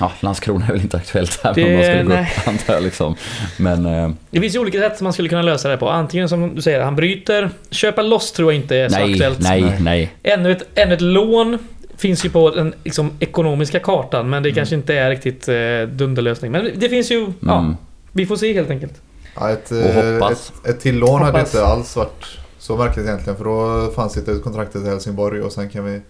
Ja, 0.00 0.12
Landskrona 0.20 0.66
är 0.66 0.72
väl 0.72 0.80
inte 0.80 0.96
aktuellt 0.96 1.40
här 1.44 1.54
Det- 1.54 1.64
om 1.64 1.70
de 1.70 1.82
skulle 1.84 2.02
gå 2.02 2.12
upp 2.22 2.48
antar 2.48 2.74
jag 2.74 2.82
liksom. 2.82 3.14
Men 3.58 3.86
eh, 3.86 4.10
Det 4.30 4.40
finns 4.40 4.54
ju 4.54 4.58
olika 4.58 4.78
sätt 4.80 4.96
som 4.98 5.04
man 5.04 5.12
skulle 5.12 5.28
kunna 5.28 5.42
lösa 5.42 5.68
det 5.68 5.76
på. 5.76 5.88
Antingen 5.90 6.28
som 6.28 6.54
du 6.54 6.62
säger, 6.62 6.80
han 6.80 6.96
bryter. 6.96 7.50
Köpa 7.70 8.02
loss 8.02 8.32
tror 8.32 8.52
jag 8.52 8.62
inte 8.62 8.76
är 8.76 8.88
så 8.88 8.98
nej, 8.98 9.12
aktuellt. 9.12 9.38
nej, 9.40 9.76
Nej. 9.80 10.12
Ännu 10.22 10.52
ett, 10.52 10.62
ännu 10.74 10.94
ett 10.94 11.00
lån 11.00 11.58
finns 11.96 12.24
ju 12.24 12.30
på 12.30 12.50
den 12.50 12.74
liksom, 12.84 13.10
ekonomiska 13.20 13.78
kartan 13.80 14.30
men 14.30 14.42
det 14.42 14.48
Mm. 14.48 14.56
kanske 14.56 14.74
inte 14.74 14.94
är 14.94 15.10
riktigt 15.10 15.48
eh, 15.48 15.54
dunderlösning. 15.96 16.52
Men 16.52 16.70
det 16.74 16.88
finns 16.88 17.10
ju... 17.10 17.26
Ja, 17.40 17.58
Mm. 17.58 17.76
vi 18.12 18.26
får 18.26 18.36
se 18.36 18.52
helt 18.52 18.70
enkelt. 18.70 19.00
Ja, 19.34 19.50
ett, 19.50 19.70
Och 19.70 19.78
eh, 19.78 20.30
ett, 20.30 20.52
ett 20.64 20.80
till 20.80 20.98
lån 20.98 21.22
hade 21.22 21.40
inte 21.40 21.66
alls 21.66 21.96
varit 21.96 22.38
så 22.58 22.76
märkligt 22.76 23.06
egentligen. 23.06 23.36
För 23.36 23.44
då 23.44 23.90
fanns 23.96 24.14
det 24.14 24.32
ett 24.32 24.42
kontrakt 24.44 24.76
i 24.76 24.86
Helsingborg 24.86 25.42
och 25.42 25.52
sen 25.52 25.68
kan 25.70 25.84
vi 25.84 26.00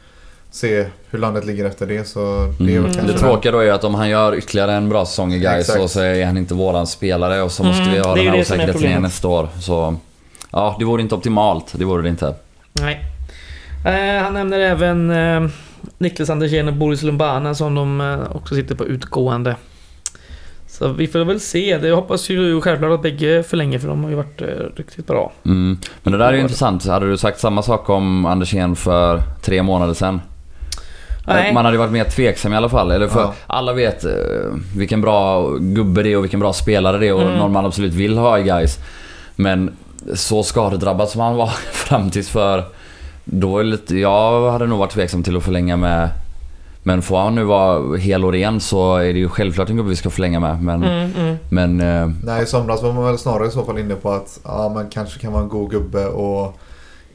se 0.51 0.87
hur 1.11 1.19
landet 1.19 1.45
ligger 1.45 1.65
efter 1.65 1.87
det. 1.87 2.05
Så 2.05 2.53
det 2.59 2.77
Mm. 2.77 2.93
Det 3.07 3.19
tråkiga 3.19 3.53
då 3.53 3.59
är 3.59 3.73
att 3.73 3.85
om 3.85 3.95
han 3.95 4.09
gör 4.09 4.35
ytterligare 4.35 4.73
en 4.73 4.89
bra 4.89 5.07
säsong 5.07 5.33
i 5.33 5.39
Gais 5.39 5.77
och 5.77 5.91
så 5.91 6.01
är 6.01 6.27
han 6.27 6.37
inte 6.37 6.55
våran 6.55 6.87
spelare 6.87 7.43
och 7.43 7.53
så 7.53 7.65
måste 7.65 7.83
Mm, 7.83 7.95
vi 7.95 8.01
ha 8.01 8.15
den 8.15 8.27
här 8.27 8.41
osäkerheten 8.41 8.85
igen 8.85 9.03
nästa 9.03 9.29
år. 9.29 9.49
Så 9.61 9.97
ja, 10.51 10.77
det 10.79 10.85
vore 10.85 11.03
inte 11.03 11.15
optimalt. 11.15 11.73
Det 11.73 11.85
vore 11.85 12.03
det 12.03 12.09
inte. 12.09 12.35
Nej. 12.73 13.05
Eh, 13.87 14.23
han 14.23 14.35
nämner 14.35 14.61
även 14.61 15.11
eh, 15.11 15.51
Niklas 15.99 16.31
Andersén 16.31 16.69
och 16.69 16.75
Boris 16.75 17.03
Lumbana 17.03 17.55
som 17.55 17.75
de 17.75 18.01
eh, 18.01 18.37
också 18.37 18.55
sitter 18.55 18.75
på 18.75 18.85
utgående. 18.85 19.57
Så 20.79 20.89
vi 20.89 21.07
får 21.07 21.25
väl 21.25 21.41
se. 21.41 21.79
Det 21.79 21.91
hoppas 21.91 22.31
ju 22.31 22.61
självklart 22.61 22.93
att 22.93 23.03
bägge 23.03 23.43
förlänger 23.43 23.79
för 23.79 23.89
de 23.89 24.03
har 24.05 24.11
ju 24.11 24.17
varit 24.17 24.43
eh, 24.43 24.47
riktigt 24.77 25.07
bra. 25.07 25.33
Mm. 25.45 25.79
Men 26.03 26.13
det 26.13 26.19
där 26.19 26.29
är 26.29 26.33
ju 26.33 26.41
intressant. 26.41 26.87
Hade 26.87 27.11
du 27.11 27.17
sagt 27.17 27.41
samma 27.41 27.63
sak 27.63 27.89
om 27.91 28.27
Andersén 28.27 28.77
för 28.77 29.23
tre 29.43 29.63
månader 29.63 29.95
sedan? 29.95 30.21
Nej. 31.27 31.53
Man 31.55 31.65
hade 31.65 31.75
ju 31.75 31.79
varit 31.79 31.93
mer 31.93 32.05
tveksam 32.05 32.53
i 32.53 32.57
alla 32.57 32.69
fall. 32.69 32.91
Eller 32.91 33.09
för 33.09 33.21
Ja. 33.21 33.35
alla 33.47 33.73
vet 33.73 34.05
eh, 34.05 34.11
vilken 34.77 35.01
bra 35.01 35.49
gubbe 35.57 36.03
det 36.03 36.13
är 36.13 36.17
och 36.17 36.25
vilken 36.25 36.41
bra 36.41 36.53
spelare 36.53 36.99
det 36.99 37.07
är 37.09 37.15
och 37.15 37.23
Mm. 37.23 37.35
någon 37.35 37.53
man 37.53 37.67
absolut 37.67 37.95
vill 37.95 38.19
ha 38.19 38.39
i 38.39 38.43
guys. 38.43 38.79
Men 39.37 39.77
så 40.15 40.43
skadedrabbad 40.43 41.09
som 41.09 41.21
han 41.21 41.37
var 41.37 41.47
fram 41.73 42.11
tills 42.11 42.29
för... 42.31 42.65
Då 43.25 43.59
är 43.59 43.65
det 43.65 43.71
lite, 43.71 43.99
jag 43.99 44.51
hade 44.51 44.67
nog 44.67 44.79
varit 44.79 44.91
tveksam 44.93 45.23
till 45.23 45.37
att 45.37 45.43
förlänga 45.45 45.77
med... 45.77 46.09
Men 46.87 47.03
får 47.03 47.19
han 47.19 47.35
nu 47.35 47.45
vara 47.45 47.97
hel 47.97 48.25
och 48.25 48.33
ren 48.33 48.61
så 48.61 48.97
är 48.97 49.13
det 49.13 49.19
ju 49.19 49.29
självklart 49.29 49.71
en 49.71 49.77
gubbe 49.77 49.89
vi 49.89 49.97
ska 49.97 50.11
förlänga 50.11 50.41
med. 50.41 50.63
Men... 50.63 50.85
Mm, 50.85 51.11
mm. 51.17 51.37
men 51.49 51.81
eh, 51.81 52.11
Nej, 52.25 52.43
i 52.43 52.47
somras 52.47 52.83
var 52.83 52.93
man 52.93 53.05
väl 53.05 53.19
snarare 53.19 53.49
i 53.49 53.51
så 53.51 53.65
fall 53.65 53.79
inne 53.79 53.95
på 53.95 54.11
att 54.11 54.41
ja, 54.45 54.71
man 54.75 54.91
kanske 54.91 55.21
kan 55.21 55.33
vara 55.33 55.43
en 55.43 55.49
god 55.49 55.71
gubbe 55.71 56.07
och 56.07 56.59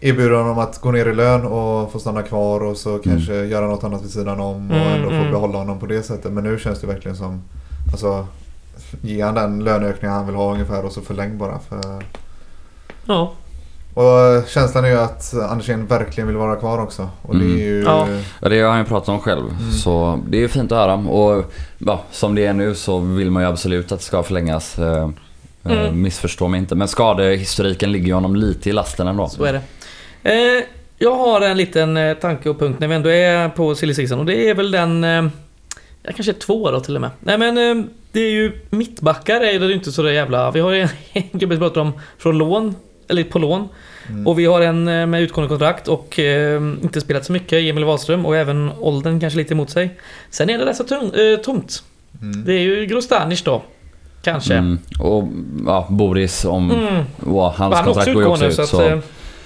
erbjuda 0.02 0.38
honom 0.38 0.60
att 0.60 0.82
gå 0.82 0.92
ner 0.92 1.06
i 1.06 1.16
lön 1.16 1.46
och 1.46 1.92
få 1.92 2.00
stanna 2.00 2.22
kvar 2.22 2.64
och 2.64 2.78
så 2.78 2.98
kanske 2.98 3.46
göra 3.46 3.68
något 3.68 3.84
annat 3.84 4.04
vid 4.04 4.12
sidan 4.12 4.40
om 4.40 4.72
och 4.72 4.78
Mm, 4.78 4.94
ändå 4.94 5.10
få 5.10 5.16
mm. 5.16 5.32
behålla 5.32 5.58
honom 5.58 5.80
på 5.80 5.86
det 5.86 6.04
sättet. 6.04 6.32
Men 6.32 6.44
nu 6.44 6.60
känns 6.60 6.82
det 6.82 6.88
verkligen 6.88 7.18
som, 7.18 7.42
alltså, 7.92 8.28
ge 9.02 9.22
han 9.22 9.36
den 9.36 9.64
löneökning 9.64 10.12
han 10.12 10.26
vill 10.26 10.36
ha 10.36 10.54
ungefär 10.54 10.86
och 10.86 10.92
så 10.92 11.02
förläng 11.02 11.38
bara. 11.38 11.60
För... 11.60 12.04
Ja. 13.06 13.32
Och 13.94 14.48
känslan 14.48 14.86
är 14.86 14.90
ju 14.90 14.98
att 15.00 15.34
Andersén 15.50 15.86
verkligen 15.88 16.28
vill 16.28 16.38
vara 16.38 16.56
kvar 16.56 16.78
också. 16.82 17.10
Och 17.22 17.36
det 17.36 17.46
Mm. 17.46 17.58
är 17.58 17.62
ju... 17.64 17.84
Ja. 17.84 18.08
Ja, 18.42 18.50
det 18.50 18.62
har 18.62 18.70
han 18.70 18.80
ju 18.80 18.86
pratat 18.86 19.10
om 19.10 19.20
själv. 19.20 19.46
Mm. 19.60 19.72
Så 19.72 20.20
det 20.28 20.44
är 20.44 20.48
fint 20.48 20.72
att 20.72 20.78
höra. 20.78 20.94
Och 20.94 21.54
ja, 21.78 22.04
som 22.12 22.36
det 22.36 22.46
är 22.46 22.54
nu 22.54 22.76
så 22.76 23.00
vill 23.00 23.32
man 23.32 23.44
ju 23.44 23.50
absolut 23.50 23.92
att 23.92 24.00
det 24.00 24.06
ska 24.06 24.24
förlängas. 24.24 24.80
Eh, 24.80 25.04
eh, 25.04 25.10
Mm. 25.64 26.02
Missförstå 26.02 26.48
mig 26.48 26.60
inte. 26.60 26.76
Men 26.76 26.88
skadehistoriken 26.88 27.92
ligger 27.92 28.08
ju 28.08 28.14
honom 28.14 28.36
lite 28.36 28.70
i 28.70 28.74
lasten 28.74 29.08
ändå. 29.08 29.30
Så 29.30 29.44
är 29.44 29.54
det. 29.54 29.62
Eh, 30.58 30.64
jag 30.98 31.16
har 31.16 31.42
en 31.42 31.58
liten 31.58 31.98
tanke 32.22 32.50
och 32.50 32.60
punkt 32.60 32.80
när 32.80 32.88
vi 32.88 32.96
ändå 32.96 33.10
är 33.10 33.50
på 33.50 33.76
silly 33.76 33.94
season 33.94 34.20
och 34.20 34.26
det 34.26 34.50
är 34.50 34.54
väl 34.54 34.72
den... 34.72 35.04
Eh, 35.04 35.28
ja, 36.04 36.12
kanske 36.16 36.34
två 36.34 36.72
då 36.72 36.80
till 36.80 36.96
och 36.96 37.02
med. 37.02 37.10
Nej 37.20 37.38
men 37.38 37.58
eh, 37.80 37.86
det 38.12 38.20
är 38.20 38.32
ju 38.32 38.52
mittbackar 38.70 39.36
är 39.42 39.60
det 39.60 39.66
ju 39.66 39.74
inte 39.74 39.92
så 39.92 40.02
där 40.04 40.12
jävla... 40.12 40.52
Vi 40.52 40.60
har 40.60 40.72
ju 40.72 40.88
en 41.14 41.24
gubbe 41.40 41.56
som 41.56 41.60
pratar 41.60 41.82
om 41.82 41.92
från 42.18 42.38
lån, 42.38 42.76
eller 43.10 43.24
på 43.24 43.40
lån. 43.40 43.70
Mm. 44.10 44.28
Och 44.28 44.40
vi 44.40 44.46
har 44.46 44.62
en 44.62 44.88
eh, 44.88 45.06
med 45.06 45.22
utgående 45.22 45.50
kontrakt 45.50 45.88
och 45.88 46.20
eh, 46.20 46.62
inte 46.84 47.02
spelat 47.02 47.26
så 47.26 47.32
mycket, 47.32 47.54
Emil 47.54 47.84
Wahlström 47.84 48.26
och 48.26 48.38
även 48.38 48.72
åldern 48.80 49.20
kanske 49.20 49.38
lite 49.38 49.54
emot 49.54 49.70
sig. 49.70 50.00
Sen 50.30 50.50
är 50.50 50.58
det 50.58 50.66
rätt 50.66 50.78
så 50.78 50.84
tung, 50.84 51.12
eh, 51.14 51.38
tomt. 51.38 51.84
Mm. 52.22 52.46
Det 52.46 52.54
är 52.54 52.60
ju 52.60 52.86
Grostanic 52.86 53.44
då. 53.44 53.62
Kanske. 54.22 54.54
Mm. 54.54 54.80
Och 55.00 55.24
ja, 55.66 55.88
Boris 55.90 56.46
om... 56.46 56.72
Mm. 56.72 57.04
Ja, 57.26 57.54
hans 57.58 57.76
Han 57.76 57.86
kontrakt 57.86 58.14
går 58.14 58.24
ju 58.24 58.30
också 58.30 58.46
ut. 58.46 58.54
så 58.56 58.62
att... 58.62 58.70
Så, 58.70 58.88
eh, 58.88 59.00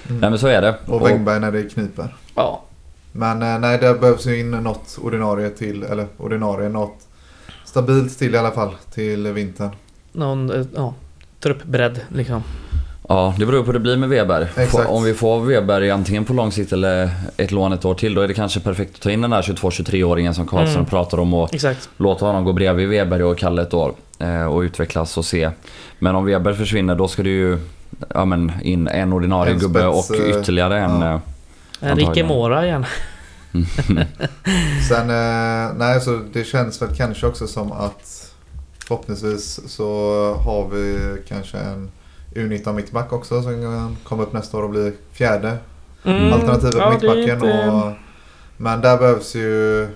Nej 0.06 0.30
men 0.30 0.38
så 0.38 0.46
är 0.46 0.62
det. 0.62 0.74
Och 0.86 1.06
Wängberg 1.06 1.40
när 1.40 1.52
det 1.52 1.62
kniper. 1.62 2.14
ja. 2.34 2.62
Men 3.12 3.42
eh, 3.42 3.58
nej, 3.58 3.78
det 3.78 3.94
behövs 3.94 4.26
ju 4.26 4.40
in 4.40 4.50
något 4.50 4.98
ordinarie 5.02 5.50
till, 5.50 5.82
eller 5.82 6.06
ordinarie, 6.16 6.68
något 6.68 6.98
stabilt 7.64 8.18
till 8.18 8.34
i 8.34 8.38
alla 8.38 8.50
fall 8.50 8.70
till 8.94 9.32
vintern. 9.32 9.70
Någon, 10.12 10.68
ja. 10.74 10.94
Truppbredd 11.40 12.00
liksom. 12.08 12.42
Ja, 13.08 13.34
det 13.38 13.46
beror 13.46 13.60
på 13.60 13.66
hur 13.66 13.72
det 13.72 13.78
blir 13.80 13.96
med 13.96 14.08
Weber. 14.08 14.48
Exakt. 14.56 14.88
Om 14.90 15.04
vi 15.04 15.14
får 15.14 15.40
Weber 15.40 15.90
antingen 15.90 16.24
på 16.24 16.32
lång 16.32 16.52
sikt 16.52 16.72
eller 16.72 17.10
ett 17.36 17.50
lån 17.50 17.72
ett 17.72 17.84
år 17.84 17.94
till, 17.94 18.14
då 18.14 18.20
är 18.20 18.28
det 18.28 18.34
kanske 18.34 18.60
perfekt 18.60 18.94
att 18.94 19.00
ta 19.00 19.10
in 19.10 19.20
den 19.20 19.30
där 19.30 19.42
22-23-åringen 19.42 20.34
som 20.34 20.46
Karlsson 20.46 20.74
Mm. 20.76 20.86
pratar 20.86 21.18
om 21.20 21.34
och 21.34 21.54
Exakt. 21.54 21.88
låta 21.96 22.26
honom 22.26 22.44
gå 22.44 22.52
bredvid 22.52 22.88
Weber 22.88 23.22
och 23.22 23.38
Kalle 23.38 23.62
ett 23.62 23.74
år 23.74 23.94
eh, 24.18 24.44
och 24.44 24.60
utvecklas 24.60 25.18
och 25.18 25.24
se. 25.24 25.50
Men 25.98 26.14
om 26.14 26.24
Weber 26.24 26.52
försvinner 26.52 26.94
då 26.94 27.08
ska 27.08 27.22
det 27.22 27.28
ju 27.30 27.58
ja, 28.14 28.24
men 28.24 28.52
in 28.62 28.88
en 28.88 29.12
ordinarie 29.12 29.52
En 29.52 29.58
gubbe 29.58 29.86
och 29.86 30.14
eh, 30.14 30.30
ytterligare 30.40 30.78
en. 30.80 31.00
ja. 31.00 31.14
eh, 31.14 31.20
Enrique 31.90 32.00
Antagligen. 32.02 32.26
Mora 32.28 32.66
igen. 32.66 32.86
Sen, 34.88 35.06
nej 35.78 36.00
så 36.00 36.20
det 36.32 36.44
känns 36.44 36.82
väl 36.82 36.96
kanske 36.96 37.26
också 37.26 37.46
som 37.46 37.72
att 37.72 38.32
förhoppningsvis 38.88 39.60
så 39.66 39.84
har 40.44 40.68
vi 40.68 40.98
kanske 41.28 41.58
en 41.58 41.90
U19 42.34 42.72
mittback 42.72 43.12
också 43.12 43.42
som 43.42 43.62
kan 43.62 43.96
komma 44.04 44.22
upp 44.22 44.32
nästa 44.32 44.56
år 44.58 44.62
och 44.62 44.70
bli 44.70 44.92
fjärde 45.12 45.56
Mm. 46.04 46.32
alternativet 46.32 46.74
Ja, 46.78 46.90
mittbacken. 46.90 47.34
inte- 47.34 47.68
Och, 47.70 47.92
men 48.56 48.80
där 48.80 48.98
behövs 48.98 49.34
ju 49.34 49.88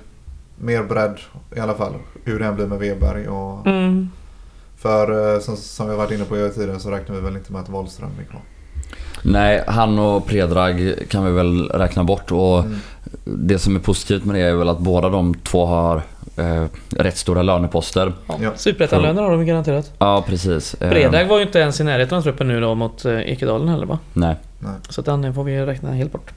mer 0.59 0.82
bredd 0.82 1.18
i 1.57 1.61
alla 1.61 1.74
fall. 1.74 1.93
Hur 2.24 2.39
det 2.39 2.47
än 2.47 2.55
blir 2.57 2.66
med 2.66 2.78
Weberg. 2.78 3.28
Och, 3.28 3.66
Mm. 3.66 4.09
För 4.76 5.34
eh, 5.34 5.41
som, 5.41 5.57
som 5.57 5.86
vi 5.86 5.93
har 5.93 5.99
varit 5.99 6.11
inne 6.11 6.24
på 6.24 6.34
tidigare 6.55 6.78
så 6.80 6.91
räknar 6.91 7.14
vi 7.16 7.20
väl 7.22 7.36
inte 7.36 7.53
med 7.53 7.61
att 7.62 7.68
Wahlström 7.68 8.11
blir 8.16 8.26
kvar. 8.26 8.41
Nej, 9.22 9.64
han 9.66 9.99
och 9.99 10.26
Predrag 10.26 10.95
kan 11.09 11.24
vi 11.24 11.32
väl 11.32 11.68
räkna 11.68 12.05
bort 12.05 12.32
och 12.32 12.59
Mm. 12.59 12.76
det 13.24 13.59
som 13.59 13.76
är 13.76 13.80
positivt 13.80 14.24
med 14.24 14.34
det 14.36 14.41
är 14.43 14.55
väl 14.55 14.68
att 14.68 14.78
båda 14.78 15.09
de 15.09 15.34
två 15.34 15.66
har 15.66 16.03
eh, 16.39 16.64
rätt 16.97 17.16
stora 17.16 17.43
löneposter. 17.43 18.12
Ja. 18.26 18.51
Superettanlöner 18.57 19.22
har 19.22 19.30
de 19.30 19.47
garanterat. 19.47 19.93
Ja, 19.99 20.24
precis. 20.26 20.74
Eh, 20.74 20.91
Bredag 20.91 21.24
var 21.24 21.36
ju 21.39 21.43
inte 21.43 21.59
ens 21.59 21.80
i 21.80 21.84
närheten 21.84 22.18
av 22.18 22.22
truppen 22.22 22.49
nu 22.49 22.61
då 22.61 22.74
mot 22.74 23.05
eh, 23.05 23.12
Ekedalen 23.18 23.68
heller 23.68 23.86
va? 23.86 23.99
Nej. 24.12 24.36
Nej. 24.59 24.72
Så 24.89 25.03
den 25.03 25.34
får 25.34 25.45
vi 25.45 25.66
räkna 25.66 25.93
helt 25.93 26.12
bort. 26.12 26.30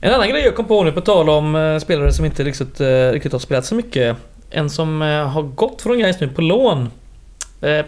En 0.00 0.14
annan 0.14 0.28
grej 0.28 0.42
jag 0.44 0.56
kom 0.56 0.64
på 0.64 0.84
nu 0.84 0.92
på 0.92 1.00
tal 1.00 1.28
om 1.30 1.54
eh, 1.56 1.78
spelare 1.78 2.12
som 2.12 2.24
inte 2.24 2.44
riktigt, 2.44 2.80
riktigt 3.12 3.32
har 3.32 3.38
spelat 3.38 3.64
så 3.64 3.74
mycket. 3.74 4.16
En 4.50 4.70
som 4.70 5.00
har 5.32 5.42
gått 5.42 5.82
från 5.82 5.98
Gais 5.98 6.20
nu 6.20 6.28
på 6.28 6.42
lån. 6.42 6.90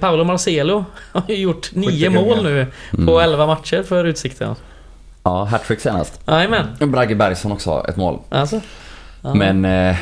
Paolo 0.01 0.25
Marcelo 0.25 0.85
har 1.13 1.23
ju 1.29 1.37
gjort 1.37 1.71
nio 1.75 2.11
mål 2.11 2.43
nu 2.45 2.67
på 2.91 2.97
Mm. 3.19 3.19
11 3.19 3.47
matcher 3.47 3.83
för 3.83 4.05
Utsikten. 4.05 4.55
Ja, 5.23 5.45
hattrick 5.45 5.81
senast. 5.81 6.21
Jajamän. 6.27 6.67
Bragge 6.81 7.15
Bergsson 7.15 7.53
också, 7.53 7.85
ett 7.89 7.97
mål. 7.97 8.19
Alltså. 8.29 8.61
Ja. 9.23 9.35
Men 9.35 9.65
eh, 9.65 9.97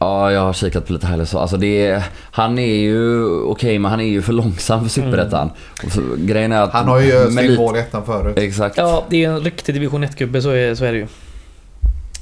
ja, 0.00 0.32
jag 0.32 0.40
har 0.40 0.52
kikat 0.52 0.86
på 0.86 0.92
lite 0.92 1.06
highlights. 1.06 1.34
Alltså 1.34 1.56
det 1.56 1.86
är, 1.86 2.02
han 2.30 2.58
är 2.58 2.74
ju 2.74 3.24
okej, 3.42 3.78
men 3.78 3.90
han 3.90 4.00
är 4.00 4.04
ju 4.04 4.22
för 4.22 4.32
långsam 4.32 4.82
för 4.82 4.88
Superettan. 4.90 5.50
Så, 5.94 6.00
Grejen 6.16 6.52
är 6.52 6.62
att... 6.62 6.72
Han 6.72 6.88
har 6.88 7.00
ju 7.00 7.12
med 7.12 7.32
sin 7.32 7.36
lite- 7.46 7.62
mål 7.62 7.76
i 7.76 7.78
ettan 7.78 8.04
förut. 8.06 8.38
Exakt. 8.38 8.76
Ja, 8.76 9.04
det 9.10 9.24
är 9.24 9.28
en 9.30 9.40
riktig 9.40 9.74
division 9.74 10.04
1-gubbe, 10.04 10.40
så 10.42 10.50
är, 10.50 10.74
så 10.74 10.84
är 10.84 10.92
det 10.92 10.98
ju. 10.98 11.06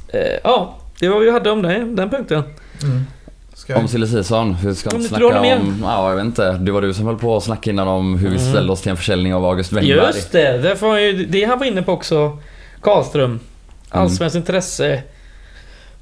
Eh, 0.08 0.38
ja, 0.44 0.74
det 1.00 1.08
var 1.08 1.14
vad 1.16 1.24
vi 1.24 1.30
hade 1.30 1.50
om 1.50 1.62
det, 1.62 1.78
den 1.78 2.10
punkten. 2.10 2.42
Mm. 2.82 3.02
Ska 3.54 3.72
jag- 3.72 3.80
Om 3.82 3.88
silly 3.88 4.06
season, 4.06 4.56
vi 4.64 4.74
ska 4.74 4.90
du 4.90 5.02
snacka 5.04 5.40
om... 5.40 5.80
Ja, 5.84 6.08
jag 6.10 6.16
vet 6.16 6.24
inte. 6.24 6.52
Det 6.52 6.72
var 6.72 6.80
du 6.82 6.94
som 6.94 7.06
höll 7.06 7.18
på 7.18 7.36
att 7.36 7.44
snacka 7.44 7.70
innan 7.70 7.88
om 7.88 8.18
hur 8.18 8.28
vi 8.30 8.36
Mm. 8.36 8.50
ställde 8.52 8.72
oss 8.72 8.80
till 8.82 8.90
en 8.90 8.96
försäljning 8.96 9.34
av 9.34 9.44
August 9.44 9.72
Wengberg. 9.72 9.96
Just 10.06 10.32
det, 10.32 10.58
det, 10.58 10.82
var 10.82 10.98
ju, 10.98 11.26
det 11.26 11.44
han 11.44 11.58
var 11.58 11.66
inne 11.66 11.82
på 11.82 11.92
också. 11.92 12.38
Karlström. 12.80 13.40
Allsvenskt 13.90 14.36
intresse. 14.36 15.02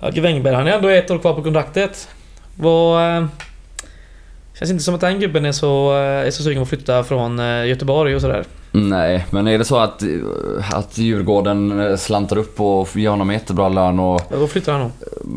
Ja, 0.01 0.11
Wengberg, 0.23 0.55
han 0.55 0.67
är 0.67 0.73
ändå 0.73 0.89
ett 0.89 1.11
år 1.11 1.19
kvar 1.19 1.35
på 1.35 1.43
kontraktet. 1.43 2.09
Vad... 2.57 3.17
eh, 3.19 3.27
Känns 4.59 4.71
inte 4.71 4.85
som 4.85 4.95
att 4.95 5.01
den 5.01 5.21
gubben 5.21 5.45
är 5.45 5.53
så, 5.53 5.93
eh, 5.97 6.27
är 6.27 6.31
så 6.31 6.43
sugen 6.43 6.59
på 6.59 6.63
att 6.63 6.69
flytta 6.69 7.05
från 7.05 7.39
eh, 7.39 7.67
Göteborg 7.67 8.15
och 8.15 8.21
sådär. 8.21 8.45
Nej, 8.73 9.27
men 9.31 9.47
är 9.49 9.59
det 9.59 9.65
så 9.65 9.79
att, 9.79 10.03
att 10.73 10.99
Djurgården 10.99 11.99
slantar 11.99 12.39
upp 12.39 12.61
och 12.61 12.89
ger 12.97 13.09
honom 13.11 13.31
jättebra 13.31 13.69
lön 13.69 13.99
och... 13.99 14.23
Då 14.31 14.47
flyttar 14.47 14.73
han 14.73 14.81
nog. 14.81 14.91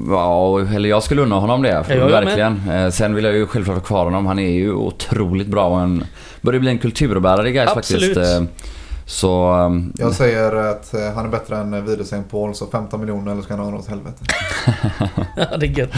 Ja, 0.10 0.60
eller 0.76 0.90
jag 0.90 1.04
skulle 1.04 1.22
unna 1.22 1.36
honom 1.36 1.62
det. 1.62 1.86
Ja, 1.90 1.96
med. 1.96 2.12
verkligen. 2.12 2.70
Eh, 2.70 2.90
Sen 2.90 3.16
vill 3.16 3.26
jag 3.26 3.34
ju 3.34 3.48
självklart 3.48 3.78
ha 3.78 3.84
kvar 3.84 4.04
honom. 4.06 4.26
Han 4.26 4.40
är 4.40 4.52
ju 4.52 4.74
otroligt 4.74 5.48
bra 5.48 5.68
och 5.68 5.80
en, 5.80 6.06
börjar 6.42 6.60
bli 6.60 6.70
en 6.70 6.78
kulturbärare 6.80 7.50
i 7.50 7.52
Gais 7.52 7.70
Absolut. 7.78 8.18
faktiskt. 8.18 8.42
Eh, 9.10 9.12
Så... 9.12 9.54
ehm, 9.54 9.94
Jag 9.98 10.14
säger 10.14 10.56
att 10.56 10.94
eh, 10.94 11.12
han 11.16 11.26
är 11.26 11.30
bättre 11.30 11.58
än 11.58 11.86
Widersen 11.86 12.24
Paul 12.24 12.56
så 12.56 12.68
15 12.68 13.00
miljoner 13.00 13.32
eller 13.32 13.42
ska 13.42 13.54
han 13.56 13.64
ha 13.66 13.72
något 13.72 13.88
helvete. 13.88 14.24
Ja, 15.52 15.58
det 15.58 15.66
är 15.66 15.80
gött. 15.80 15.90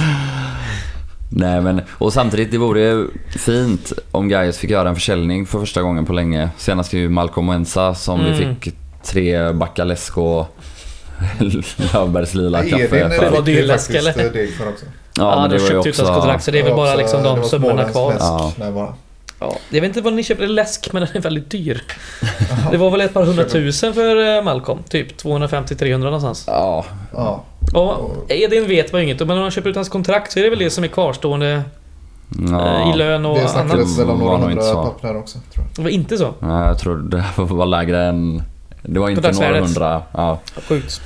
Nej 1.34 1.62
men, 1.62 1.82
och 1.91 2.14
samtidigt 2.14 2.51
det 2.51 2.57
vore 2.57 3.07
fint 3.38 3.93
om 4.12 4.30
Gais 4.30 4.57
fick 4.57 4.70
göra 4.70 4.89
en 4.89 4.95
försäljning 4.95 5.45
för 5.45 5.59
första 5.59 5.82
gången 5.82 6.05
på 6.05 6.14
länge. 6.14 6.49
Senast 6.57 6.93
ju 6.93 7.09
Malcolm 7.09 7.47
Wensa 7.47 7.95
som 7.95 8.20
Mm. 8.22 8.32
vi 8.32 8.38
fick 8.62 8.76
tre 9.03 9.51
backar 9.51 9.86
läsk 9.86 10.18
och 10.18 10.55
Löfbergs 11.39 12.34
lila 12.34 12.62
kaffe 12.64 12.76
Edin 12.97 13.09
Det 13.09 13.16
för. 13.16 13.30
var 13.30 13.38
fick 13.38 13.45
dyr 13.45 13.55
ju 13.57 13.66
läsk, 13.66 13.91
faktiskt 13.91 14.18
eller? 14.18 14.26
eh, 14.26 14.70
också. 14.70 14.86
Ja, 15.18 15.41
men 15.41 15.49
de 15.49 15.55
det 15.57 15.62
var 15.64 15.68
ju 15.70 15.74
köpte 15.74 15.89
ut 15.89 15.97
hans 15.99 16.09
kontrakt 16.09 16.43
så 16.43 16.51
det 16.51 16.59
är 16.59 16.64
väl 16.64 16.72
Det 16.72 16.76
var 16.78 16.84
bara 16.86 16.89
också- 16.93 17.01
liksom 17.01 17.24
det 17.24 17.30
de 17.30 17.39
var 17.39 17.47
summorna 17.47 17.84
kvar. 17.84 18.16
Ja. 18.20 18.51
där 18.57 18.72
bara. 18.72 18.93
Ja, 19.41 19.57
jag 19.69 19.81
vet 19.81 19.87
inte 19.87 20.01
vad 20.01 20.13
ni 20.13 20.23
köper 20.23 20.47
läsk 20.47 20.89
men 20.93 21.01
den 21.01 21.17
är 21.17 21.19
väldigt 21.21 21.49
dyr. 21.51 21.83
Det 22.71 22.77
var 22.77 22.91
väl 22.91 23.01
ett 23.01 23.13
par 23.13 23.23
hundratusen 23.23 23.93
för 23.93 24.37
eh, 24.37 24.43
Malcolm? 24.43 24.79
Typ 24.89 25.23
250-300 25.23 25.97
någonstans. 25.97 26.43
Ja, 26.47 26.85
Ja. 27.13 27.43
Och 27.73 28.31
Edin 28.31 28.67
vet 28.67 28.91
man 28.91 29.01
ju 29.01 29.07
inget 29.07 29.19
men 29.19 29.31
om 29.31 29.39
man 29.39 29.51
köper 29.51 29.69
ut 29.69 29.75
hans 29.75 29.89
kontrakt 29.89 30.31
så 30.31 30.39
är 30.39 30.43
det 30.43 30.49
väl 30.49 30.59
det 30.59 30.69
som 30.69 30.83
är 30.83 30.87
kvarstående 30.87 31.51
eh, 31.51 31.61
ja. 32.51 32.93
i 32.93 32.97
lön 32.97 33.25
och 33.25 33.35
Det 33.35 33.39
annat. 33.41 33.51
snackades 33.51 33.99
väl 33.99 34.09
om 34.09 34.19
några 34.19 34.37
hundra 34.37 34.61
så. 34.61 34.83
papper 34.83 35.07
där 35.07 35.17
också. 35.17 35.39
Tror 35.53 35.65
jag. 35.65 35.75
Det 35.75 35.81
var 35.81 35.89
inte 35.89 36.17
så? 36.17 36.33
Nej, 36.39 36.67
jag 36.67 36.79
tror 36.79 36.97
det 36.97 37.23
var 37.37 37.65
lägre 37.65 38.03
än... 38.05 38.43
Det 38.81 38.99
var 38.99 39.09
inte 39.09 39.31
några 39.31 39.59
hundra. 39.61 40.01
Ja. 40.13 40.39
Sjukt. 40.67 41.01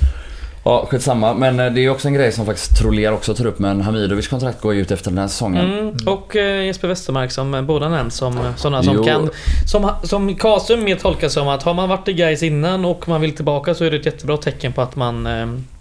Ja, 0.66 0.86
skitsamma. 0.90 1.34
Men 1.34 1.60
eh, 1.60 1.72
det 1.72 1.80
är 1.84 1.90
också 1.90 2.08
en 2.08 2.14
grej 2.14 2.32
som 2.32 2.46
faktiskt 2.46 2.78
Troller 2.78 3.12
också 3.12 3.34
tar 3.34 3.46
upp. 3.46 3.58
Men 3.58 3.80
Hamidovic 3.80 4.28
kontrakt 4.28 4.60
går 4.60 4.74
ju 4.74 4.80
ut 4.80 4.90
efter 4.90 5.10
den 5.10 5.18
här 5.18 5.28
säsongen. 5.28 5.78
Mm. 5.78 5.94
Och 6.06 6.36
eh, 6.36 6.64
Jesper 6.64 6.88
Westermark 6.88 7.30
som 7.30 7.54
eh, 7.54 7.62
båda 7.62 7.88
nämns 7.88 8.14
som 8.14 8.38
sådana 8.56 8.82
som 8.82 8.94
Jo. 8.96 9.04
kan... 9.04 9.30
Som, 9.66 9.90
som 10.02 10.34
Kasum 10.34 10.84
mer 10.84 10.96
tolkar 10.96 11.28
som 11.28 11.48
att 11.48 11.62
har 11.62 11.74
man 11.74 11.88
varit 11.88 12.08
i 12.08 12.12
guys 12.12 12.42
innan 12.42 12.84
och 12.84 13.08
man 13.08 13.20
vill 13.20 13.36
tillbaka 13.36 13.74
så 13.74 13.84
är 13.84 13.90
det 13.90 13.96
ett 13.96 14.06
jättebra 14.06 14.36
tecken 14.36 14.72
på 14.72 14.82
att 14.82 14.96
man 14.96 15.28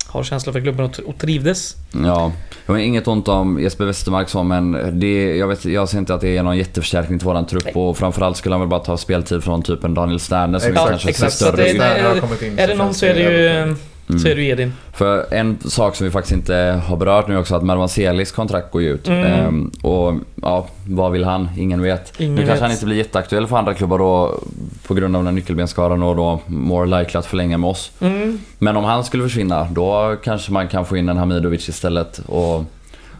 har 0.08 0.24
känsla 0.24 0.54
för 0.54 0.62
klubben 0.62 0.86
och, 0.86 1.00
och 1.06 1.18
trivdes. 1.18 1.76
Ja, 2.06 2.32
jag 2.66 2.74
har 2.74 2.80
inget 2.80 3.08
ont 3.08 3.28
om 3.28 3.60
Jesper 3.62 3.86
Westermark 3.86 4.30
så 4.30 4.44
men 4.44 5.00
det, 5.00 5.36
jag, 5.38 5.48
vet, 5.48 5.66
jag 5.66 5.90
ser 5.90 5.98
inte 5.98 6.14
att 6.14 6.22
det 6.22 6.38
är 6.38 6.44
någon 6.44 6.58
jätteförstärkning 6.58 7.20
till 7.20 7.26
våran 7.26 7.46
trupp 7.46 7.66
Nej. 7.66 7.74
och 7.74 7.98
framförallt 7.98 8.38
skulle 8.38 8.56
han 8.56 8.60
väl 8.60 8.70
bara 8.70 8.80
ta 8.80 8.98
speltid 8.98 9.44
från 9.44 9.62
typ 9.62 9.84
en 9.84 9.94
Daniel 9.94 10.20
Sterner 10.20 10.60
som 10.60 10.72
vi 10.72 10.78
kanske 10.78 11.10
exakt. 11.10 11.34
ser 11.34 11.46
större 11.46 11.70
ut. 11.72 11.82
Är- 11.82 12.46
in 12.46 12.60
Är 12.60 12.68
det 12.68 12.76
någon 12.76 12.94
så 12.94 13.06
är 13.06 13.14
det 13.14 13.22
ju, 13.22 13.76
är 14.08 14.36
det 14.36 14.41
ju 14.41 14.47
Edin. 14.49 14.74
För 14.93 15.34
en 15.34 15.58
sak 15.66 15.95
som 15.95 16.06
vi 16.06 16.12
faktiskt 16.12 16.34
inte 16.34 16.82
har 16.88 16.97
berört 16.97 17.28
nu 17.28 17.38
också 17.38 17.56
att 17.56 17.64
Mervan 17.64 17.89
Celis 17.89 18.32
kontrakt 18.32 18.72
går 18.72 18.82
ju 18.82 18.89
ut. 18.89 19.08
Mm. 19.08 19.24
Ehm, 19.26 19.72
och 19.82 20.14
ja, 20.41 20.68
vad 20.88 21.12
vill 21.12 21.24
han? 21.24 21.49
Ingen 21.58 21.82
vet. 21.82 22.20
Ingen 22.20 22.36
nu 22.36 22.41
kanske 22.41 22.53
vet. 22.53 22.62
han 22.62 22.72
inte 22.72 22.86
blir 22.86 22.95
jätteaktuell 22.97 23.47
för 23.47 23.58
andra 23.58 23.74
klubbar 23.74 23.97
då 23.97 24.39
på 24.88 24.93
grund 24.93 25.16
av 25.16 25.20
den 25.20 25.28
här 25.28 25.34
nyckelbensskadan 25.34 26.03
och 26.03 26.16
då 26.16 26.39
more 26.45 26.99
likely 26.99 27.20
att 27.20 27.26
förlänga 27.26 27.58
med 27.58 27.70
oss. 27.70 27.91
Mm. 27.99 28.39
Men 28.60 28.78
om 28.78 28.84
han 28.84 29.03
skulle 29.03 29.24
försvinna 29.24 29.68
då 29.72 30.16
kanske 30.24 30.51
man 30.51 30.68
kan 30.68 30.86
få 30.86 30.97
in 30.97 31.10
en 31.10 31.18
Hamidovic 31.18 31.70
istället 31.70 32.20
och 32.26 32.64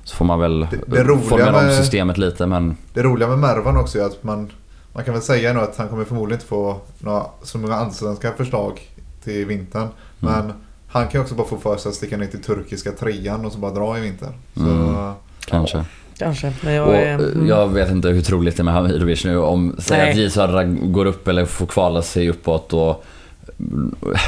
så 0.04 0.16
får 0.16 0.26
man 0.26 0.40
väl 0.40 0.60
Det- 0.60 1.04
det 1.04 1.18
formera 1.20 1.60
om 1.60 1.70
systemet 1.78 2.18
lite 2.18 2.46
men 2.46 2.78
Det 2.94 3.04
roliga 3.04 3.28
med 3.28 3.40
Mervan 3.40 3.78
också 3.78 4.00
är 4.00 4.04
att 4.04 4.24
man, 4.24 4.52
man 4.94 5.04
kan 5.04 5.14
väl 5.14 5.24
säga 5.24 5.54
nu 5.54 5.60
att 5.60 5.78
han 5.78 5.88
kommer 5.90 6.06
förmodligen 6.06 6.38
inte 6.38 6.48
få 6.48 6.78
några 7.00 7.24
så 7.44 7.58
många 7.58 7.76
allsvenska 7.76 8.32
förslag 8.32 8.80
till 9.24 9.46
vintern. 9.46 9.88
Men 10.20 10.54
han 11.00 11.08
kan 11.08 11.20
ju 11.20 11.24
också 11.24 11.36
bara 11.36 11.48
få 11.48 11.58
för 11.58 11.78
sig 11.78 11.90
att 11.90 11.96
sticka 11.96 12.18
ner 12.18 12.28
till 12.28 12.42
turkiska 12.44 12.92
trean 12.92 13.46
och 13.46 13.52
så 13.52 13.58
bara 13.60 13.72
dra 13.72 13.98
i 13.98 14.02
vinter. 14.02 14.30
Så, 14.56 14.62
Mm. 14.62 15.14
kanske. 15.48 15.84
Kanske. 16.18 16.54
Men 16.62 16.74
jag 16.74 16.88
Och, 16.88 16.96
är... 16.96 17.08
eh, 17.08 17.14
mm. 17.14 17.48
jag 17.48 17.68
vet 17.68 17.92
inte 17.92 18.08
hur 18.10 18.22
troligt 18.22 18.58
det 18.58 18.62
är 18.62 18.64
med 18.64 18.74
Hamidovic 18.74 19.26
nu. 19.26 19.38
Om 19.38 19.76
säg 19.80 19.98
Nej. 19.98 20.10
att 20.12 20.18
J 20.18 20.30
Södra 20.30 20.64
går 20.64 21.06
upp 21.06 21.28
eller 21.28 21.46
får 21.46 21.66
kvala 21.66 22.02
sig 22.02 22.30
uppåt 22.30 22.74
och 22.74 23.06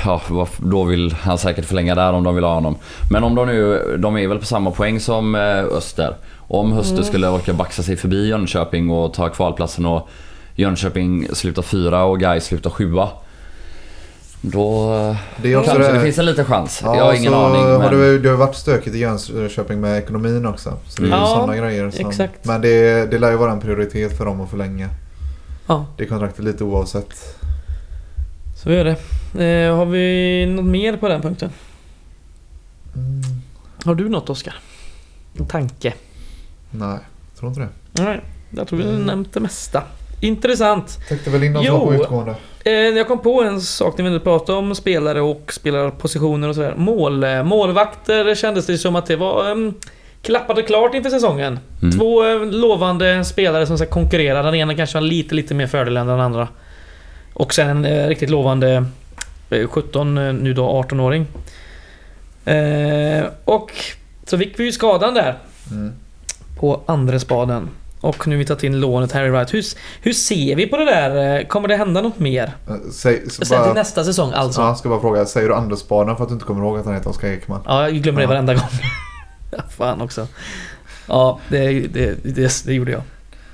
Ja, 0.05 0.21
då 0.57 0.83
vill 0.83 1.13
han 1.13 1.37
säkert 1.37 1.65
förlänga 1.65 1.95
där 1.95 2.13
om 2.13 2.23
de 2.23 2.35
vill 2.35 2.43
ha 2.43 2.53
honom. 2.53 2.75
Men 3.11 3.23
om 3.23 3.35
de 3.35 3.47
nu, 3.47 3.95
de 3.99 4.17
är 4.17 4.27
väl 4.27 4.39
på 4.39 4.45
samma 4.45 4.71
poäng 4.71 4.99
som 4.99 5.35
eh, 5.35 5.63
Öster. 5.77 6.15
Om 6.47 6.73
Öster 6.73 6.93
Mm. 6.93 7.03
skulle 7.05 7.27
orka 7.29 7.53
baxa 7.53 7.83
sig 7.83 7.95
förbi 7.97 8.27
Jönköping 8.29 8.89
och 8.89 9.13
ta 9.13 9.29
kvalplatsen 9.29 9.85
och 9.85 10.09
Jönköping 10.55 11.27
slutar 11.33 11.61
fyra 11.61 12.03
och 12.03 12.19
Gais 12.19 12.45
slutar 12.45 12.69
sjua. 12.69 13.09
Då 14.41 15.15
det 15.41 15.53
är 15.53 15.57
också 15.57 15.71
kanske 15.71 15.91
det 15.91 15.97
det. 15.97 16.03
finns 16.03 16.17
en 16.19 16.25
liten 16.25 16.45
chans. 16.45 16.81
Ja, 16.83 16.95
jag 16.97 17.03
har 17.05 17.13
ingen 17.13 17.31
så 17.31 17.45
aning. 17.45 17.61
Har 17.63 17.79
Men... 17.79 17.99
det, 17.99 18.05
ju- 18.07 18.19
det 18.19 18.29
har 18.29 18.33
ju 18.33 18.39
varit 18.39 18.55
stökigt 18.55 18.95
i 18.95 18.99
Jönköping 18.99 19.81
med 19.81 19.97
ekonomin 19.97 20.45
också. 20.45 20.73
Så 20.87 21.01
det 21.01 21.07
är 21.07 21.11
ju 21.11 21.15
Ja, 21.17 21.25
sådana 21.27 21.57
grejer. 21.57 21.91
Som, 21.91 22.09
exakt. 22.09 22.45
Men 22.45 22.61
det, 22.61 23.05
det 23.11 23.19
lär 23.19 23.31
ju 23.31 23.37
vara 23.37 23.51
en 23.51 23.59
prioritet 23.59 24.17
för 24.17 24.25
dem 24.25 24.41
att 24.41 24.49
förlänga 24.49 24.89
Ja, 25.67 25.85
det 25.97 26.05
kontraktet 26.05 26.43
lite 26.45 26.63
oavsett. 26.63 27.13
så 28.63 28.71
gör 28.71 28.85
det. 28.85 28.97
Eh, 29.45 29.75
har 29.75 29.85
vi 29.85 30.45
något 30.45 30.65
mer 30.65 30.97
på 30.97 31.07
den 31.07 31.21
punkten? 31.21 31.49
Mm, 32.95 33.21
Har 33.85 33.95
du 33.95 34.09
något 34.09 34.29
Oskar? 34.29 34.55
En 35.39 35.45
tanke? 35.45 35.93
nej, 36.71 36.97
jag 37.31 37.39
tror 37.39 37.49
inte 37.49 37.61
det. 37.61 38.03
Nej, 38.03 38.21
jag 38.49 38.67
tror 38.67 38.79
vi 38.79 38.85
har 38.85 38.91
Mm. 38.93 39.05
nämnt 39.05 39.33
det 39.33 39.39
mesta. 39.39 39.83
Intressant. 40.19 40.99
Täckte 41.09 41.29
väl 41.29 41.43
in 41.43 41.53
de 41.53 41.65
som 41.65 41.79
var 41.79 41.85
på 41.85 41.93
utgående. 41.93 42.35
Eh, 42.63 42.71
jag 42.73 43.07
kom 43.07 43.19
på 43.19 43.43
en 43.43 43.61
sak 43.61 43.97
när 43.97 44.05
vi 44.05 44.11
nu 44.11 44.19
pratade 44.19 44.57
om 44.57 44.75
spelare 44.75 45.21
och 45.21 45.53
spelarpositioner 45.53 46.49
och 46.49 46.55
sådär. 46.55 46.73
Mål, 46.77 47.23
eh, 47.23 47.43
målvakter 47.43 48.35
kändes 48.35 48.65
det 48.65 48.77
som 48.77 48.95
att 48.95 49.05
det 49.05 49.15
var 49.15 49.51
um, 49.51 49.73
klappade 50.21 50.61
klart 50.61 50.93
inför 50.95 51.09
säsongen. 51.09 51.59
Mm. 51.81 51.97
Två 51.97 52.25
eh, 52.25 52.45
lovande 52.45 53.25
spelare 53.25 53.65
som 53.67 53.77
ska 53.77 53.87
konkurrera. 53.87 54.41
Den 54.43 54.55
ena 54.55 54.75
kanske 54.75 54.97
har 54.97 55.01
lite, 55.03 55.35
lite 55.35 55.53
mer 55.53 55.67
fördel 55.67 55.97
än 55.97 56.07
den 56.07 56.19
andra. 56.19 56.47
Och 57.33 57.53
sen 57.53 57.69
en 57.69 57.85
eh, 57.85 58.07
riktigt 58.07 58.29
lovande 58.29 58.85
eh, 59.49 59.67
17, 59.67 60.17
eh, 60.17 60.33
nu 60.33 60.53
då 60.53 60.83
18-åring. 60.83 61.25
Eh, 62.45 63.25
och 63.45 63.71
så 64.25 64.37
fick 64.37 64.59
vi 64.59 64.63
ju 64.63 64.71
skadan 64.71 65.13
där 65.13 65.37
Mm. 65.71 65.93
på 66.59 66.81
andra 66.85 67.19
spaden. 67.19 67.69
Och 68.07 68.27
nu 68.27 68.35
har 68.35 68.39
vi 68.39 68.45
tagit 68.45 68.63
in 68.63 68.79
lånet 68.79 69.11
Harry 69.11 69.29
Wright. 69.29 69.53
Hur, 69.53 69.63
hur 70.01 70.13
ser 70.13 70.55
vi 70.55 70.67
på 70.67 70.77
det 70.77 70.85
där? 70.85 71.39
Eh, 71.39 71.47
Kommer 71.47 71.67
det 71.67 71.75
hända 71.75 72.01
något 72.01 72.19
mer? 72.19 72.51
Eh, 72.67 72.75
Säg, 72.91 73.29
så 73.29 73.45
Sen 73.45 73.63
till 73.63 73.73
nästa 73.73 74.03
säsong 74.03 74.31
alltså? 74.35 74.61
ja, 74.61 74.75
ska 74.75 74.89
bara 74.89 75.01
fråga, 75.01 75.25
säger 75.25 75.47
du 75.49 75.55
Andersbaden 75.55 76.15
för 76.15 76.23
att 76.23 76.29
du 76.29 76.33
inte 76.33 76.45
kommer 76.45 76.61
ihåg 76.65 76.79
att 76.79 76.85
han 76.85 76.93
heter 76.93 77.09
Oskar 77.09 77.27
Ekman? 77.27 77.61
Ja, 77.65 77.89
jag 77.89 77.93
glömmer 78.01 78.19
det 78.19 78.23
Ja. 78.23 78.29
varenda 78.29 78.53
gång. 78.53 78.63
ja, 79.51 79.57
fan 79.77 80.01
också. 80.01 80.27
Ja, 81.07 81.39
det, 81.49 81.69
det, 81.79 82.23
det, 82.23 82.65
det 82.65 82.73
gjorde 82.73 82.91
jag. 82.91 83.01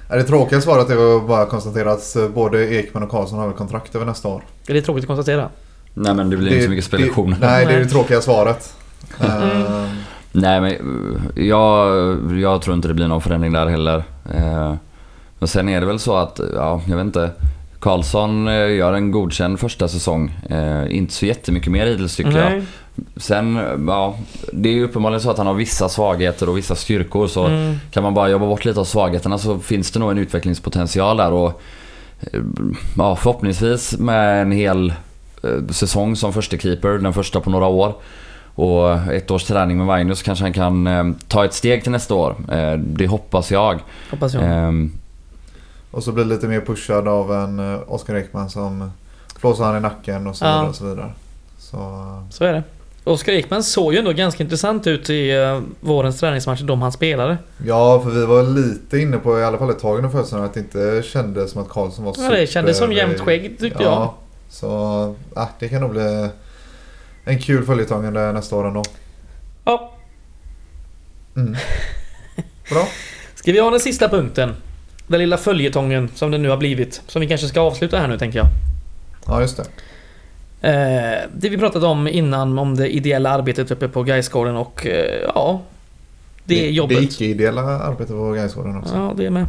Är 0.09 0.17
det 0.17 0.23
tråkiga 0.23 0.61
svaret 0.61 0.89
är 0.89 1.17
att 1.17 1.27
bara 1.27 1.45
konstatera 1.45 1.91
att 1.91 2.15
eh, 2.15 2.27
både 2.27 2.75
Ekman 2.75 3.03
och 3.03 3.09
Karlsson 3.09 3.39
har 3.39 3.47
väl 3.47 3.57
kontrakt 3.57 3.95
över 3.95 4.05
nästa 4.05 4.27
år. 4.27 4.43
Det 4.67 4.77
är 4.77 4.81
tråkigt 4.81 5.03
att 5.03 5.07
konstatera. 5.07 5.49
Nej 5.93 6.13
men 6.13 6.29
det 6.29 6.37
blir 6.37 6.51
inte 6.51 6.63
så 6.63 6.69
mycket 6.69 6.85
spelaktioner. 6.85 7.37
det, 7.39 7.47
Nej, 7.47 7.65
det 7.65 7.73
är 7.73 7.79
det 7.79 7.89
tråkiga 7.89 8.21
svaret. 8.21 8.73
Mm. 9.19 9.87
Nej 10.35 10.61
men 10.61 10.71
eh, 11.37 11.43
jag, 11.45 12.39
jag 12.39 12.61
tror 12.61 12.75
inte 12.75 12.87
det 12.87 12.93
blir 12.93 13.07
någon 13.07 13.21
förändring 13.21 13.51
där 13.53 13.67
heller. 13.67 14.03
Eh, 14.33 14.73
Men 15.39 15.47
sen 15.47 15.69
är 15.69 15.79
det 15.79 15.85
väl 15.85 15.99
så 15.99 16.15
att, 16.17 16.39
ja 16.55 16.81
jag 16.87 16.95
vet 16.97 17.05
inte. 17.05 17.29
Karlsson 17.79 18.47
eh, 18.47 18.75
gör 18.75 18.93
en 18.93 19.11
godkänd 19.11 19.59
första 19.59 19.87
säsong. 19.87 20.31
Eh, 20.49 20.95
Inte 20.97 21.13
så 21.13 21.25
jättemycket 21.25 21.71
mer 21.71 21.85
hittills 21.85 22.15
tycker 22.15 22.31
jag. 22.37 22.51
Nej. 22.51 22.63
Sen, 23.15 23.59
ja, 23.87 24.15
det 24.53 24.69
är 24.69 24.73
ju 24.73 24.83
uppenbarligen 24.83 25.21
så 25.21 25.29
att 25.31 25.37
han 25.37 25.47
har 25.47 25.53
vissa 25.53 25.89
svagheter 25.89 26.49
och 26.49 26.57
vissa 26.57 26.75
styrkor. 26.75 27.27
Så 27.27 27.45
Mm. 27.45 27.75
kan 27.91 28.03
man 28.03 28.13
bara 28.13 28.29
jobba 28.29 28.47
bort 28.47 28.65
lite 28.65 28.79
av 28.79 28.83
svagheterna 28.83 29.37
så 29.37 29.59
finns 29.59 29.91
det 29.91 29.99
nog 29.99 30.11
en 30.11 30.17
utvecklingspotential 30.17 31.17
där. 31.17 31.31
Och, 31.31 31.61
eh, 32.33 32.39
ja, 32.97 33.15
förhoppningsvis 33.15 33.97
med 33.97 34.41
en 34.41 34.51
hel 34.51 34.93
eh, 35.43 35.67
säsong 35.69 36.15
som 36.15 36.33
första 36.33 36.57
keeper, 36.57 36.89
den 36.97 37.13
första 37.13 37.39
på 37.39 37.49
några 37.49 37.65
år. 37.67 37.93
Och 38.55 38.91
ett 39.13 39.31
års 39.31 39.43
träning 39.43 39.77
med 39.77 39.85
Magnus 39.87 40.21
kanske 40.23 40.45
han 40.45 40.53
kan 40.53 40.87
eh, 40.87 41.03
ta 41.27 41.45
ett 41.45 41.53
steg 41.53 41.83
till 41.83 41.91
nästa 41.91 42.13
år. 42.15 42.35
Eh, 42.51 42.73
det 42.73 43.07
hoppas 43.07 43.51
jag. 43.51 43.79
Hoppas 44.11 44.33
jag. 44.33 44.43
Ehm, 44.43 44.91
och 45.91 46.03
så 46.03 46.11
blir 46.11 46.25
lite 46.25 46.47
mer 46.47 46.61
pushad 46.61 47.07
av 47.07 47.33
en 47.33 47.73
eh, 47.73 47.79
Oskar 47.87 48.15
Ekman 48.15 48.49
som 48.49 48.91
flåsar 49.39 49.65
han 49.65 49.77
i 49.77 49.79
nacken 49.79 50.27
och 50.27 50.35
så 50.35 50.45
Ja. 50.45 50.51
vidare. 50.51 50.69
Och 50.69 50.75
så, 50.75 50.85
vidare. 50.85 51.11
så 51.57 51.77
eh, 51.77 52.29
Så 52.29 52.43
är 52.45 52.53
det. 52.53 52.63
Oskar 53.05 53.33
Ekman 53.33 53.63
såg 53.63 53.93
ju 53.93 53.99
ändå 53.99 54.11
ganska 54.11 54.43
intressant 54.43 54.87
ut 54.87 55.09
i 55.09 55.31
uh, 55.37 55.61
vårens 55.79 56.19
träningsmatcher, 56.19 56.63
de 56.63 56.81
han 56.81 56.91
spelade. 56.91 57.37
Ja, 57.65 58.01
för 58.03 58.09
vi 58.09 58.25
var 58.25 58.43
lite 58.43 58.97
inne 58.97 59.17
på, 59.17 59.39
i 59.39 59.43
alla 59.43 59.57
fall 59.57 59.69
ett 59.69 59.79
tag 59.79 59.97
under 59.97 60.09
försäsongen, 60.09 60.45
att 60.45 60.53
det 60.53 60.59
inte 60.59 61.03
kändes 61.05 61.51
som 61.51 61.61
att 61.61 61.69
Karlsson 61.69 62.05
var 62.05 62.15
Ja, 62.17 62.29
det 62.29 62.47
kändes 62.47 62.77
som 62.77 62.91
jämnt 62.91 63.19
skägg 63.19 63.59
tyckte 63.59 63.83
jag. 63.83 63.91
Ja, 63.91 64.13
så 64.49 65.03
äh, 65.35 65.45
det 65.59 65.69
kan 65.69 65.81
nog 65.81 65.91
bli 65.91 66.29
en 67.25 67.39
kul 67.39 67.65
följetong 67.65 68.05
under 68.05 68.33
nästa 68.33 68.55
år 68.55 68.67
ändå. 68.67 68.83
Ja. 69.65 69.93
Mm. 71.35 71.55
Bra. 72.69 72.87
Ska 73.35 73.51
vi 73.51 73.59
ha 73.59 73.69
den 73.69 73.79
sista 73.79 74.09
punkten? 74.09 74.55
Den 75.07 75.19
lilla 75.19 75.37
följetongen 75.37 76.09
som 76.15 76.31
det 76.31 76.37
nu 76.37 76.49
har 76.49 76.57
blivit. 76.57 77.01
Som 77.07 77.19
vi 77.21 77.27
kanske 77.27 77.47
ska 77.47 77.61
avsluta 77.61 77.99
här 77.99 78.07
nu 78.07 78.17
tänker 78.17 78.39
jag. 78.39 78.47
Ja, 79.27 79.41
just 79.41 79.57
det. 79.57 79.63
Eh, 80.67 81.29
det 81.35 81.49
vi 81.49 81.57
pratade 81.57 81.85
om 81.85 82.07
innan 82.07 82.59
om 82.59 82.75
det 82.75 82.95
ideella 82.95 83.29
arbetet 83.29 83.71
uppe 83.71 83.87
på 83.87 84.03
Gaisgården 84.03 84.55
och 84.55 84.85
eh, 84.85 85.21
ja... 85.35 85.61
Det 86.45 86.67
är 86.67 86.71
jobbet. 86.71 86.97
Det 86.97 87.03
icke-ideella 87.03 87.61
arbetet 87.61 88.07
på 88.15 88.31
Gaisgården 88.31 88.77
också. 88.77 88.95
Ja, 88.95 89.13
det 89.17 89.25
är 89.25 89.29
med. 89.29 89.45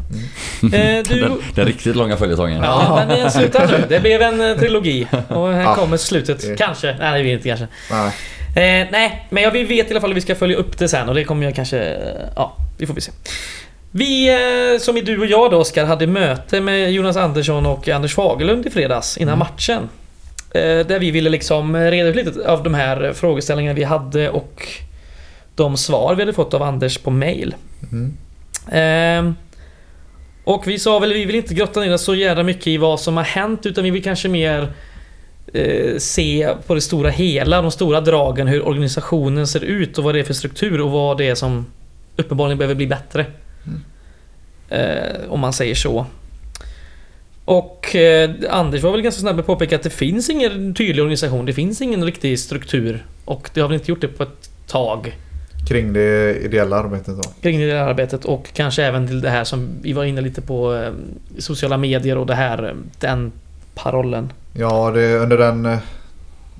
Mm. 0.62 0.99
Eh, 0.99 1.05
du... 1.09 1.20
den, 1.28 1.32
den 1.55 1.66
riktigt 1.66 1.97
långa 1.97 2.16
följetongen. 2.16 2.62
Ja, 2.62 3.05
men 3.09 3.18
den 3.18 3.30
slutar 3.30 3.66
nu. 3.68 3.84
Det 3.88 4.01
blev 4.01 4.22
en 4.22 4.40
eh, 4.51 4.57
trilogi. 4.59 5.07
Och 5.28 5.49
här 5.53 5.62
Ja. 5.62 5.74
kommer 5.74 5.97
slutet. 5.97 6.40
Det- 6.42 6.57
Kanske. 6.57 6.97
Nej, 6.99 7.16
det 7.18 7.22
blir 7.22 7.32
inte 7.32 7.49
kanske. 7.49 7.66
Nej. 7.90 8.07
Eh, 8.82 8.86
nej, 8.92 9.26
men 9.30 9.53
vi 9.53 9.64
vet 9.64 9.88
i 9.88 9.90
alla 9.90 10.01
fall 10.01 10.11
hur 10.11 10.14
vi 10.14 10.20
ska 10.20 10.34
följa 10.34 10.57
upp 10.57 10.78
det 10.78 10.88
sen 10.88 11.09
och 11.09 11.14
det 11.14 11.24
kommer 11.24 11.45
jag 11.47 11.55
kanske... 11.55 11.78
eh, 11.80 12.28
Ja, 12.36 12.57
vi 12.78 12.86
får 12.86 12.95
vi 12.95 13.01
se. 13.01 13.12
Vi, 13.90 14.28
eh, 14.74 14.78
som 14.80 14.97
i 14.97 15.01
du 15.01 15.18
och 15.20 15.26
jag 15.26 15.51
då 15.51 15.57
Oskar, 15.57 15.84
hade 15.86 16.07
möte 16.07 16.61
med 16.61 16.92
Jonas 16.92 17.16
Andersson 17.16 17.66
och 17.66 17.88
Anders 17.88 18.14
Fagerlund 18.14 18.66
i 18.66 18.70
fredags 18.70 19.16
innan 19.16 19.34
Mm. 19.34 19.38
matchen. 19.38 19.88
Eh, 20.55 20.86
där 20.86 20.99
vi 20.99 21.11
ville 21.11 21.30
liksom 21.30 21.76
reda 21.76 22.09
ut 22.09 22.16
lite 22.16 22.49
av 22.51 22.62
de 22.62 22.74
här 22.74 23.12
frågeställningarna 23.14 23.74
vi 23.76 23.84
hade 23.84 24.30
och 24.30 24.68
de 25.55 25.76
svar 25.76 26.14
vi 26.14 26.22
hade 26.22 26.32
fått 26.32 26.55
av 26.55 26.62
Anders 26.62 26.98
på 26.98 27.11
mail. 27.11 27.55
Mm. 27.92 28.16
Ehm, 28.72 29.34
och 30.44 30.66
vi 30.66 30.78
sa 30.78 30.98
väl 30.98 31.12
vi 31.12 31.24
vill 31.24 31.34
inte 31.34 31.55
grotta 31.55 31.80
ner 31.80 31.94
oss 31.94 32.02
så 32.02 32.14
jävla 32.14 32.42
mycket 32.42 32.66
i 32.66 32.76
vad 32.76 33.00
som 33.00 33.16
har 33.16 33.24
hänt 33.24 33.66
utan 33.66 33.84
vi 33.84 33.90
vill 33.90 34.02
kanske 34.02 34.28
mer 34.28 34.72
eh, 35.52 35.98
se 35.98 36.55
på 36.66 36.74
det 36.74 36.80
stora 36.80 37.11
hela, 37.11 37.62
de 37.62 37.70
stora 37.70 38.00
dragen, 38.00 38.46
hur 38.46 38.66
organisationen 38.66 39.46
ser 39.46 39.64
ut 39.64 39.98
och 39.98 40.05
vad 40.05 40.14
det 40.14 40.20
är 40.20 40.24
för 40.24 40.34
struktur 40.34 40.80
och 40.80 40.90
vad 40.90 41.18
det 41.18 41.28
är 41.28 41.34
som 41.34 41.66
uppenbarligen 42.16 42.59
behöver 42.59 42.74
bli 42.74 42.86
bättre. 42.86 43.26
Mm. 43.66 43.80
Eh, 44.68 45.30
om 45.30 45.40
man 45.40 45.52
säger 45.52 45.74
så. 45.74 46.07
Och 47.44 47.96
eh, 47.96 48.30
Anders 48.50 48.82
var 48.82 48.92
väl 48.92 49.00
ganska 49.00 49.20
snabb 49.20 49.40
att 49.40 49.46
påpeka 49.46 49.76
att 49.76 49.82
det 49.82 49.90
finns 49.90 50.30
ingen 50.30 50.74
tydlig 50.74 51.02
organisation, 51.02 51.46
det 51.46 51.52
finns 51.52 51.82
ingen 51.82 52.05
riktig 52.05 52.38
struktur. 52.38 53.05
Och 53.24 53.50
det 53.55 53.61
har 53.61 53.68
väl 53.68 53.74
inte 53.74 53.90
gjort 53.90 54.00
det 54.00 54.09
på 54.09 54.22
ett 54.22 54.50
tag 54.66 55.16
Kring 55.68 55.92
det 55.92 56.36
ideella 56.44 56.76
arbetet 56.76 57.16
då. 57.16 57.22
kring 57.42 57.60
det 57.60 57.72
här 57.72 57.88
arbetet 57.88 58.24
och 58.24 58.48
kanske 58.52 58.84
även 58.84 59.06
till 59.06 59.20
det 59.20 59.30
här 59.30 59.44
som 59.44 59.68
vi 59.82 59.92
var 59.92 60.04
inne 60.04 60.20
lite 60.20 60.42
på 60.42 60.74
eh, 60.74 60.92
sociala 61.38 61.76
medier 61.76 62.18
och 62.18 62.26
det 62.26 62.34
här, 62.34 62.64
eh, 62.68 62.74
den 62.98 63.32
parollen. 63.74 64.32
Ja, 64.52 64.90
det, 64.90 65.16
under, 65.18 65.38
den, 65.38 65.66
eh, 65.66 65.78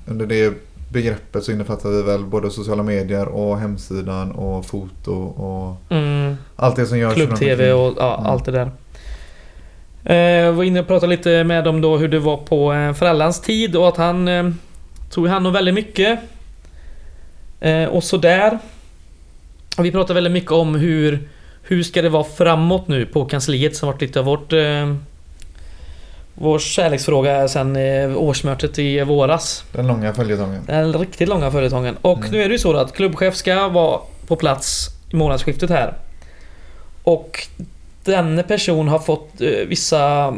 under 0.07 0.25
det 0.25 0.53
begreppet 0.91 1.43
så 1.43 1.51
innefattar 1.51 1.89
vi 1.89 2.01
väl 2.01 2.23
både 2.23 2.49
sociala 2.51 2.83
medier 2.83 3.27
och 3.27 3.59
hemsidan 3.59 4.31
och 4.31 4.65
foto 4.65 5.11
och 5.23 5.91
Mm, 5.95 6.35
allt 6.55 6.75
det 6.75 6.85
som 6.85 6.97
görs. 6.97 7.13
Klubb-TV 7.13 7.71
och 7.71 7.93
ja, 7.97 8.17
Mm. 8.17 8.31
allt 8.31 8.45
det 8.45 8.51
där. 8.51 8.71
Eh, 10.05 10.51
var 10.51 10.63
inne 10.63 10.79
och 10.79 10.87
pratade 10.87 11.09
lite 11.15 11.43
med 11.43 11.63
dem 11.63 11.81
då 11.81 11.97
hur 11.97 12.07
det 12.07 12.19
var 12.19 12.37
på 12.37 12.93
Frallans 12.97 13.41
tid 13.41 13.75
och 13.75 13.87
att 13.87 13.97
han 13.97 14.29
tog 15.09 15.27
hand 15.27 15.47
om 15.47 15.53
väldigt 15.53 15.73
mycket. 15.75 16.19
Och 17.89 18.03
sådär. 18.03 18.59
Vi 19.77 19.91
pratade 19.91 20.13
väldigt 20.13 20.33
mycket 20.33 20.51
om 20.51 20.75
hur 20.75 21.29
hur 21.67 21.83
ska 21.83 22.01
det 22.01 22.09
vara 22.09 22.23
framåt 22.23 22.87
nu 22.87 23.05
på 23.05 23.25
kansliet 23.25 23.75
som 23.75 23.87
varit 23.87 24.01
lite 24.01 24.19
av 24.19 24.25
vårt 24.25 24.53
eh, 24.53 24.95
vår 26.33 26.59
kärleksfråga 26.59 27.47
sen 27.47 27.75
eh, 27.75 28.17
årsmötet 28.17 28.79
i 28.79 29.03
våras. 29.03 29.63
Den 29.71 29.87
långa 29.87 30.13
följetongen. 30.13 30.63
Den 30.67 30.93
riktigt 30.93 31.29
långa 31.29 31.51
följetongen. 31.51 31.97
Och 32.01 32.17
Mm. 32.17 32.31
nu 32.31 32.41
är 32.43 32.47
det 32.49 32.51
ju 32.53 32.59
så 32.59 32.73
att 32.77 32.93
klubbchef 32.93 33.35
ska 33.35 33.67
vara 33.67 33.99
på 34.27 34.35
plats 34.35 34.87
i 35.11 35.15
månadsskiftet 35.15 35.69
här. 35.69 35.93
Och 37.03 37.47
denne 38.03 38.43
person 38.43 38.87
har 38.87 38.99
fått 38.99 39.41
eh, 39.41 39.49
vissa 39.67 40.33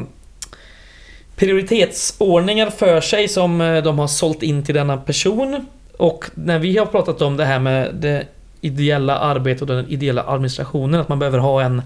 prioritetsordningar 1.35 2.69
för 2.69 3.01
sig 3.01 3.27
som 3.27 3.61
eh, 3.61 3.83
de 3.83 3.99
har 3.99 4.07
sålt 4.07 4.43
in 4.43 4.63
till 4.63 4.75
denna 4.75 4.97
person. 4.97 5.65
Och 5.97 6.25
när 6.33 6.59
vi 6.59 6.77
har 6.77 6.85
pratat 6.85 7.21
om 7.21 7.37
det 7.37 7.45
här 7.45 7.59
med 7.59 7.95
det 7.95 8.25
ideella 8.67 9.17
arbetet 9.17 9.61
och 9.61 9.67
den 9.67 9.89
ideella 9.89 10.23
administrationen, 10.27 11.01
att 11.01 11.09
man 11.09 11.19
behöver 11.19 11.39
ha 11.39 11.61
en, 11.61 11.81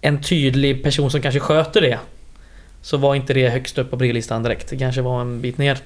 en 0.00 0.22
tydlig 0.22 0.82
person 0.82 1.10
som 1.10 1.22
kanske 1.22 1.40
sköter 1.40 1.80
det. 1.80 1.98
Så 2.82 2.96
var 2.96 3.14
inte 3.14 3.34
det 3.34 3.48
högst 3.48 3.78
upp 3.78 3.90
på 3.90 3.96
brevlistan 3.96 4.42
direkt. 4.42 4.70
Det 4.70 4.76
kanske 4.76 5.02
var 5.02 5.20
en 5.20 5.40
bit 5.40 5.58
ner. 5.58 5.78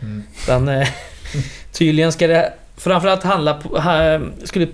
Mm. 0.00 0.22
Utan 0.42 0.68
eh, 0.68 0.88
tydligen 1.72 2.12
ska 2.12 2.26
det 2.26 2.52
framförallt 2.76 3.22
handla 3.22 3.54
på... 3.54 3.78
Ha, 3.78 4.20
skulle, 4.44 4.66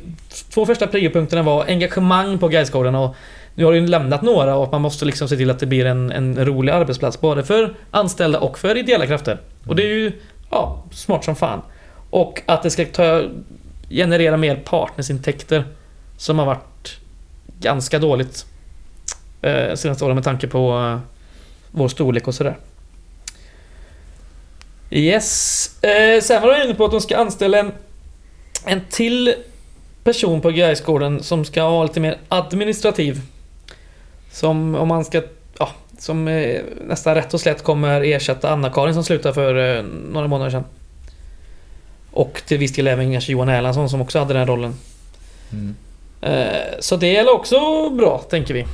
två 0.54 0.66
första 0.66 0.86
priopunkterna 0.86 1.42
var 1.42 1.64
engagemang 1.64 2.38
på 2.38 2.48
Gaisgården 2.48 2.94
och 2.94 3.16
nu 3.54 3.64
har 3.64 3.72
det 3.72 3.78
ju 3.78 3.86
lämnat 3.86 4.22
några 4.22 4.56
och 4.56 4.72
man 4.72 4.82
måste 4.82 5.04
liksom 5.04 5.28
se 5.28 5.36
till 5.36 5.50
att 5.50 5.58
det 5.58 5.66
blir 5.66 5.86
en, 5.86 6.12
en 6.12 6.44
rolig 6.44 6.72
arbetsplats 6.72 7.20
både 7.20 7.44
för 7.44 7.74
anställda 7.90 8.40
och 8.40 8.58
för 8.58 8.76
ideella 8.76 9.06
krafter. 9.06 9.40
Och 9.66 9.76
det 9.76 9.82
är 9.82 9.94
ju 9.94 10.12
ja, 10.50 10.84
smart 10.90 11.24
som 11.24 11.36
fan. 11.36 11.62
Och 12.10 12.42
att 12.46 12.62
det 12.62 12.70
ska 12.70 12.84
ta, 12.84 13.22
generera 13.92 14.36
mer 14.36 14.56
partnersintäkter 14.56 15.64
som 16.16 16.38
har 16.38 16.46
varit 16.46 16.96
ganska 17.60 17.98
dåligt 17.98 18.46
eh, 19.42 19.74
senaste 19.74 20.04
åren 20.04 20.14
med 20.14 20.24
tanke 20.24 20.48
på 20.48 20.78
eh, 20.78 20.98
vår 21.70 21.88
storlek 21.88 22.28
och 22.28 22.34
sådär. 22.34 22.56
Yes. 24.90 25.82
Eh, 25.82 26.20
sen 26.20 26.42
var 26.42 26.54
de 26.54 26.64
inne 26.64 26.74
på 26.74 26.84
att 26.84 26.90
de 26.90 27.00
ska 27.00 27.16
anställa 27.16 27.58
en, 27.58 27.72
en 28.66 28.80
till 28.90 29.34
person 30.04 30.40
på 30.40 30.50
Gaisgården 30.50 31.22
som 31.22 31.44
ska 31.44 31.70
vara 31.70 31.84
lite 31.84 32.00
mer 32.00 32.18
administrativ. 32.28 33.20
Som 34.32 34.74
om 34.74 34.88
man 34.88 35.04
ska 35.04 35.22
ja, 35.58 35.68
som 35.98 36.28
eh, 36.28 36.60
nästan 36.86 37.14
rätt 37.14 37.34
och 37.34 37.40
slätt 37.40 37.62
kommer 37.62 38.00
ersätta 38.00 38.50
Anna-Karin 38.50 38.94
som 38.94 39.04
slutade 39.04 39.34
för 39.34 39.76
eh, 39.76 39.84
några 40.12 40.28
månader 40.28 40.50
sedan. 40.50 40.64
Och 42.12 42.42
till 42.46 42.58
viss 42.58 42.72
del 42.72 42.86
även 42.86 43.12
kanske 43.12 43.32
Johan 43.32 43.48
Erlandsson 43.48 43.88
som 43.90 44.00
också 44.00 44.18
hade 44.18 44.34
den 44.34 44.46
rollen. 44.46 44.74
Mm. 45.52 45.74
Så 46.80 46.96
det 46.96 47.16
är 47.16 47.34
också 47.34 47.56
bra, 47.90 48.18
tänker 48.30 48.54
vi. 48.54 48.66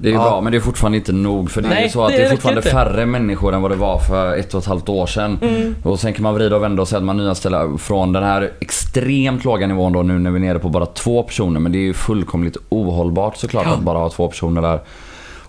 Det 0.00 0.08
är 0.08 0.12
ju 0.12 0.18
Ja. 0.18 0.22
bra 0.24 0.40
men 0.40 0.52
det 0.52 0.58
är 0.58 0.60
fortfarande 0.60 0.98
inte 0.98 1.12
nog 1.12 1.50
för 1.50 1.62
det 1.62 1.68
är 1.68 1.74
Nej, 1.74 1.82
ju 1.82 1.88
så 1.88 2.04
att 2.04 2.12
det 2.12 2.18
det 2.18 2.24
är 2.24 2.30
fortfarande 2.30 2.58
inte. 2.60 2.70
färre 2.70 3.06
människor 3.06 3.54
än 3.54 3.62
vad 3.62 3.70
det 3.70 3.76
var 3.76 3.98
för 3.98 4.36
ett 4.36 4.54
och 4.54 4.60
ett 4.60 4.66
halvt 4.66 4.88
år 4.88 5.06
sedan. 5.06 5.38
Mm. 5.42 5.74
Och 5.82 6.00
sen 6.00 6.12
kan 6.12 6.22
man 6.22 6.34
vrida 6.34 6.56
och 6.56 6.62
vända 6.62 6.82
och 6.82 6.88
säga 6.88 6.98
att 6.98 7.04
man 7.04 7.16
nyanställer 7.16 7.76
från 7.78 8.12
den 8.12 8.22
här 8.22 8.52
extremt 8.60 9.44
låga 9.44 9.66
nivån 9.66 9.92
då 9.92 10.02
nu 10.02 10.18
när 10.18 10.30
vi 10.30 10.36
är 10.36 10.40
nere 10.40 10.58
på 10.58 10.68
bara 10.68 10.86
två 10.86 11.22
personer. 11.22 11.60
Men 11.60 11.72
det 11.72 11.78
är 11.78 11.80
ju 11.80 11.94
fullkomligt 11.94 12.56
ohållbart 12.68 13.36
såklart 13.36 13.66
Ja. 13.66 13.72
att 13.72 13.80
bara 13.80 13.98
ha 13.98 14.10
två 14.10 14.28
personer 14.28 14.62
där. 14.62 14.80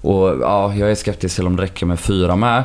Och 0.02 0.36
ja, 0.42 0.74
jag 0.76 0.92
är 0.92 0.96
skeptisk 0.96 1.36
till 1.36 1.48
om 1.48 1.56
det 1.56 1.64
räcker 1.64 1.86
med 1.86 2.00
fyra 2.00 2.36
med. 2.36 2.64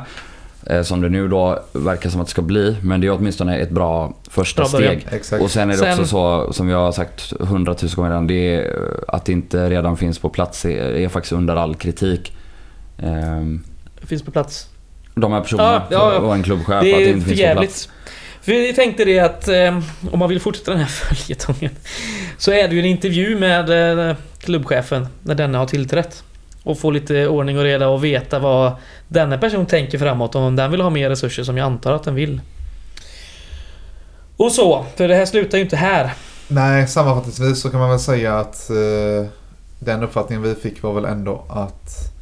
Eh, 0.67 0.83
som 0.83 1.01
det 1.01 1.09
nu 1.09 1.29
då 1.29 1.63
verkar 1.73 2.11
som 2.11 2.21
att 2.21 2.27
det 2.27 2.31
ska 2.31 2.43
bli. 2.43 2.77
Men 2.83 3.01
det 3.01 3.07
är 3.07 3.11
åtminstone 3.13 3.59
ett 3.59 3.71
bra 3.71 4.15
första 4.31 4.63
Bra 4.63 4.69
steg. 4.69 5.07
Exakt. 5.11 5.43
Och 5.43 5.51
sen 5.51 5.69
är 5.69 5.73
det 5.73 5.79
Sen- 5.79 5.93
också 5.93 6.07
så, 6.07 6.53
som 6.53 6.69
jag 6.69 6.79
har 6.79 6.93
sagt 6.93 7.33
hundratusen 7.41 7.97
gånger 7.97 8.11
redan, 8.11 8.27
det 8.27 8.55
är, 8.55 8.61
eh, 8.61 8.99
att 9.09 9.25
det 9.25 9.33
inte 9.33 9.71
redan 9.71 9.97
finns 9.97 10.19
på 10.19 10.29
plats 10.29 10.65
är, 10.65 10.71
är 10.95 11.09
faktiskt 11.09 11.33
under 11.33 11.57
all 11.57 11.75
kritik. 11.75 12.33
Ehm, 12.99 13.65
Finns 14.07 14.23
på 14.23 14.31
plats. 14.31 14.69
de 15.15 15.33
här 15.33 15.41
personerna 15.41 15.73
Ja, 15.73 15.83
ja, 15.91 16.13
ja. 16.15 16.19
och 16.19 16.35
en 16.35 16.43
klubbchef, 16.43 16.69
att 16.75 16.81
Det 16.83 16.93
det 16.97 17.05
är 17.05 17.09
inte 17.13 17.27
finns 17.35 17.41
på 17.55 17.61
plats. 17.61 17.89
För 18.43 18.53
vi 18.53 18.73
tänkte 18.73 19.05
det 19.05 19.19
att 19.19 19.49
eh, 19.49 19.79
om 20.13 20.19
man 20.19 20.29
vill 20.29 20.41
fortsätta 20.41 20.71
den 20.71 20.81
här 20.81 20.87
följetongen 21.15 21.71
så 22.39 22.51
är 22.53 22.69
det 22.69 22.75
ju 22.75 22.81
en 22.81 22.87
intervju 22.87 23.39
med 23.39 23.99
eh, 24.11 24.17
klubbchefen 24.39 25.07
när 25.23 25.35
denna 25.35 25.59
har 25.59 25.67
tillträtt. 25.67 26.23
Och 26.65 26.79
få 26.79 26.91
lite 26.91 27.29
ordning 27.29 27.59
och 27.59 27.65
reda 27.65 27.89
och 27.89 28.05
veta 28.05 28.39
vad 28.39 28.73
denna 29.09 29.39
person 29.39 29.67
tänker 29.67 29.99
framåt. 29.99 30.35
Om 30.35 30.57
den 30.57 30.71
vill 30.71 30.81
ha 30.81 30.91
mer 30.91 31.11
resurser 31.11 31.45
som 31.45 31.57
jag 31.57 31.65
antar 31.65 31.93
att 31.93 32.05
den 32.05 32.15
vill. 32.15 32.41
Och 34.37 34.53
så, 34.53 34.87
för 34.97 35.09
det 35.09 35.15
här 35.15 35.27
slutar 35.27 35.59
ju 35.59 35.65
inte 35.65 35.77
här. 35.77 36.13
Nej, 36.49 36.89
sammanfattningsvis 36.89 37.61
så 37.61 37.71
kan 37.71 37.81
man 37.81 37.91
väl 37.91 37.99
säga 37.99 38.39
att 38.39 38.71
eh, 38.71 39.27
den 39.79 40.03
uppfattningen 40.03 40.43
vi 40.43 40.55
fick 40.55 40.83
var 40.83 40.93
väl 40.93 41.05
ändå 41.05 41.45
att 41.49 42.13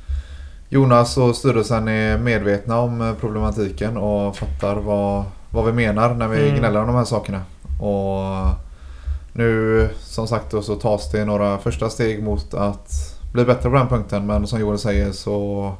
Jonas 0.68 1.16
och 1.16 1.36
styrelsen 1.36 1.88
är 1.88 2.18
medvetna 2.18 2.78
om 2.80 3.16
problematiken 3.20 3.96
och 3.96 4.36
fattar 4.36 4.76
vad, 4.76 5.24
vad 5.50 5.64
vi 5.66 5.72
menar 5.72 6.14
när 6.14 6.28
vi 6.28 6.42
Mm. 6.48 6.58
gnäller 6.58 6.80
om 6.80 6.86
de 6.86 6.96
här 6.96 7.04
sakerna. 7.04 7.42
Och 7.80 8.46
nu 9.32 9.88
som 10.00 10.28
sagt 10.28 10.50
då 10.50 10.62
så 10.62 10.74
tas 10.76 11.10
det 11.10 11.24
några 11.24 11.58
första 11.58 11.90
steg 11.90 12.22
mot 12.22 12.54
att 12.54 13.09
bli 13.32 13.44
bättre 13.44 13.70
på 13.70 13.76
den 13.76 13.88
punkten 13.88 14.26
men 14.26 14.46
som 14.46 14.60
Joel 14.60 14.78
säger 14.78 15.12
så 15.12 15.72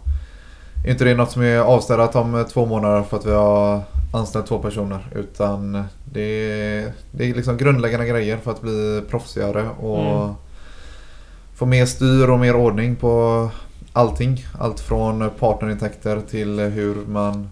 är 0.86 0.90
inte 0.90 1.04
det 1.04 1.14
något 1.14 1.30
som 1.30 1.42
är 1.42 1.58
avstädat 1.58 2.16
om 2.16 2.34
eh, 2.34 2.42
två 2.46 2.66
månader 2.66 3.02
för 3.02 3.16
att 3.16 3.26
vi 3.26 3.32
har 3.32 3.80
anställt 4.12 4.46
två 4.46 4.58
personer 4.58 5.06
utan 5.14 5.84
det 6.04 6.20
är, 6.22 6.92
det 7.10 7.30
är 7.30 7.34
liksom 7.34 7.56
grundläggande 7.56 8.06
grejer 8.06 8.36
för 8.36 8.50
att 8.50 8.60
bli 8.62 9.02
proffsigare 9.10 9.68
och 9.80 10.00
Mm. 10.22 10.34
få 11.54 11.66
mer 11.66 11.86
styr 11.86 12.30
och 12.30 12.38
mer 12.38 12.56
ordning 12.56 12.96
på 12.96 13.48
allting. 13.92 14.46
Allt 14.58 14.80
från 14.80 15.30
partnerintäkter 15.38 16.20
till 16.30 16.58
hur 16.60 16.94
man 17.06 17.50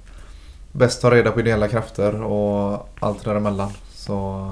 bäst 0.72 1.02
tar 1.02 1.10
reda 1.10 1.30
på 1.30 1.40
ideella 1.40 1.68
krafter 1.68 2.22
och 2.22 2.88
allt 3.00 3.24
däremellan. 3.24 3.70
Så 3.94 4.50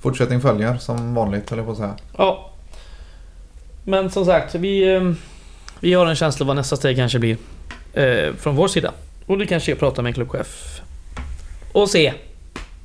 fortsättning 0.00 0.40
följer 0.40 0.76
som 0.76 1.14
vanligt 1.14 1.50
höll 1.50 1.58
jag 1.58 1.66
på 1.66 1.72
att 1.72 1.78
säga. 1.78 1.94
Ja. 2.16 2.50
Men 3.88 4.10
som 4.10 4.24
sagt, 4.24 4.54
vi, 4.54 4.94
eh, 4.94 5.12
vi 5.80 5.94
har 5.94 6.06
en 6.06 6.16
känsla 6.16 6.46
vad 6.46 6.56
nästa 6.56 6.76
steg 6.76 6.96
kanske 6.96 7.18
blir. 7.18 7.36
Eh, 7.92 8.34
från 8.34 8.56
vår 8.56 8.68
sida. 8.68 8.92
Och 9.26 9.38
det 9.38 9.46
kanske 9.46 9.72
är 9.72 9.74
att 9.74 9.80
prata 9.80 10.02
med 10.02 10.10
en 10.10 10.14
klubbchef. 10.14 10.80
Och 11.72 11.90
se 11.90 12.14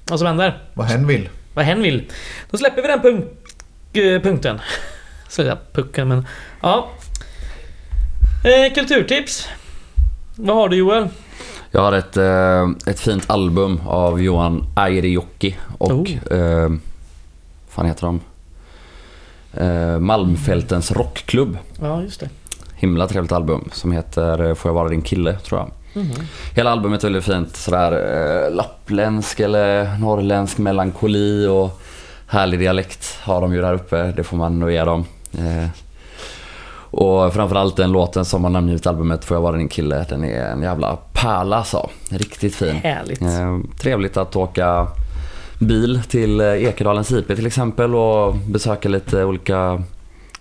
vad 0.05 0.19
som 0.19 0.27
händer. 0.27 0.63
Vad 0.73 0.87
hen 0.87 1.07
vill. 1.07 1.29
Vad 1.53 1.65
hen 1.65 1.81
vill. 1.81 2.11
Då 2.51 2.57
släpper 2.57 2.81
vi 2.81 2.87
den 2.87 3.01
punk 3.01 3.25
eh, 3.93 4.21
punkten. 4.21 4.59
Så 5.27 5.41
jag 5.41 5.57
pucken 5.73 6.07
men... 6.07 6.27
Ja. 6.61 6.89
Eh, 8.43 8.73
kulturtips. 8.73 9.47
Vad 10.35 10.55
har 10.55 10.69
du 10.69 10.77
Joel? 10.77 11.07
Jag 11.71 11.81
har 11.81 11.93
ett, 11.93 12.17
eh, 12.17 12.91
ett 12.91 12.99
fint 12.99 13.29
album 13.29 13.81
av 13.87 14.21
Johan 14.21 14.65
Airijoki 14.75 15.57
och... 15.77 15.91
Oh. 15.91 16.39
Eh, 16.39 16.69
fan 17.69 17.85
heter 17.85 18.05
de? 18.05 18.21
Eh, 19.57 19.99
Malmfältens 19.99 20.91
rockklubb. 20.91 21.57
Ja, 21.81 22.01
just 22.01 22.19
det. 22.19 22.29
Himla 22.75 23.07
trevligt 23.07 23.31
album 23.31 23.69
som 23.71 23.91
heter 23.91 24.43
eh, 24.49 24.53
Får 24.55 24.69
jag 24.69 24.73
vara 24.75 24.89
din 24.89 25.01
kille 25.01 25.33
tror 25.39 25.59
jag. 25.59 25.71
Mhm. 26.03 26.13
Hela 26.55 26.71
albumet 26.71 27.03
är 27.03 27.07
väldigt 27.07 27.23
fint. 27.25 27.55
Sådär 27.55 27.91
eh, 28.45 28.55
lappländsk 28.55 29.39
eller 29.39 29.97
norrländsk 29.97 30.57
melankoli 30.57 31.47
och 31.47 31.81
härlig 32.27 32.59
dialekt 32.59 33.17
har 33.21 33.41
de 33.41 33.53
ju 33.53 33.61
där 33.61 33.73
uppe. 33.73 34.11
Det 34.11 34.23
får 34.23 34.37
man 34.37 34.59
nog 34.59 34.71
ge 34.71 34.83
dem. 34.83 35.05
Eh, 35.37 35.67
och 36.95 37.33
framförallt 37.33 37.75
den 37.75 37.91
låten 37.91 38.25
som 38.25 38.43
har 38.43 38.51
namngivit 38.51 38.87
albumet 38.87 39.25
Får 39.25 39.37
jag 39.37 39.41
vara 39.41 39.57
din 39.57 39.69
kille. 39.69 40.05
Den 40.09 40.23
är 40.23 40.45
en 40.45 40.61
jävla 40.61 40.97
pärla 41.13 41.57
alltså. 41.57 41.89
Riktigt 42.09 42.55
fin. 42.55 42.75
Härligt. 42.75 43.21
Eh, 43.21 43.59
trevligt 43.79 44.17
att 44.17 44.35
åka 44.35 44.87
bil 45.67 46.01
till 46.07 46.39
eh, 46.39 46.47
Ekedalens 46.47 47.11
IP 47.11 47.27
till 47.27 47.47
exempel 47.47 47.95
och 47.95 48.35
besöka 48.35 48.89
lite 48.89 49.23
olika 49.23 49.83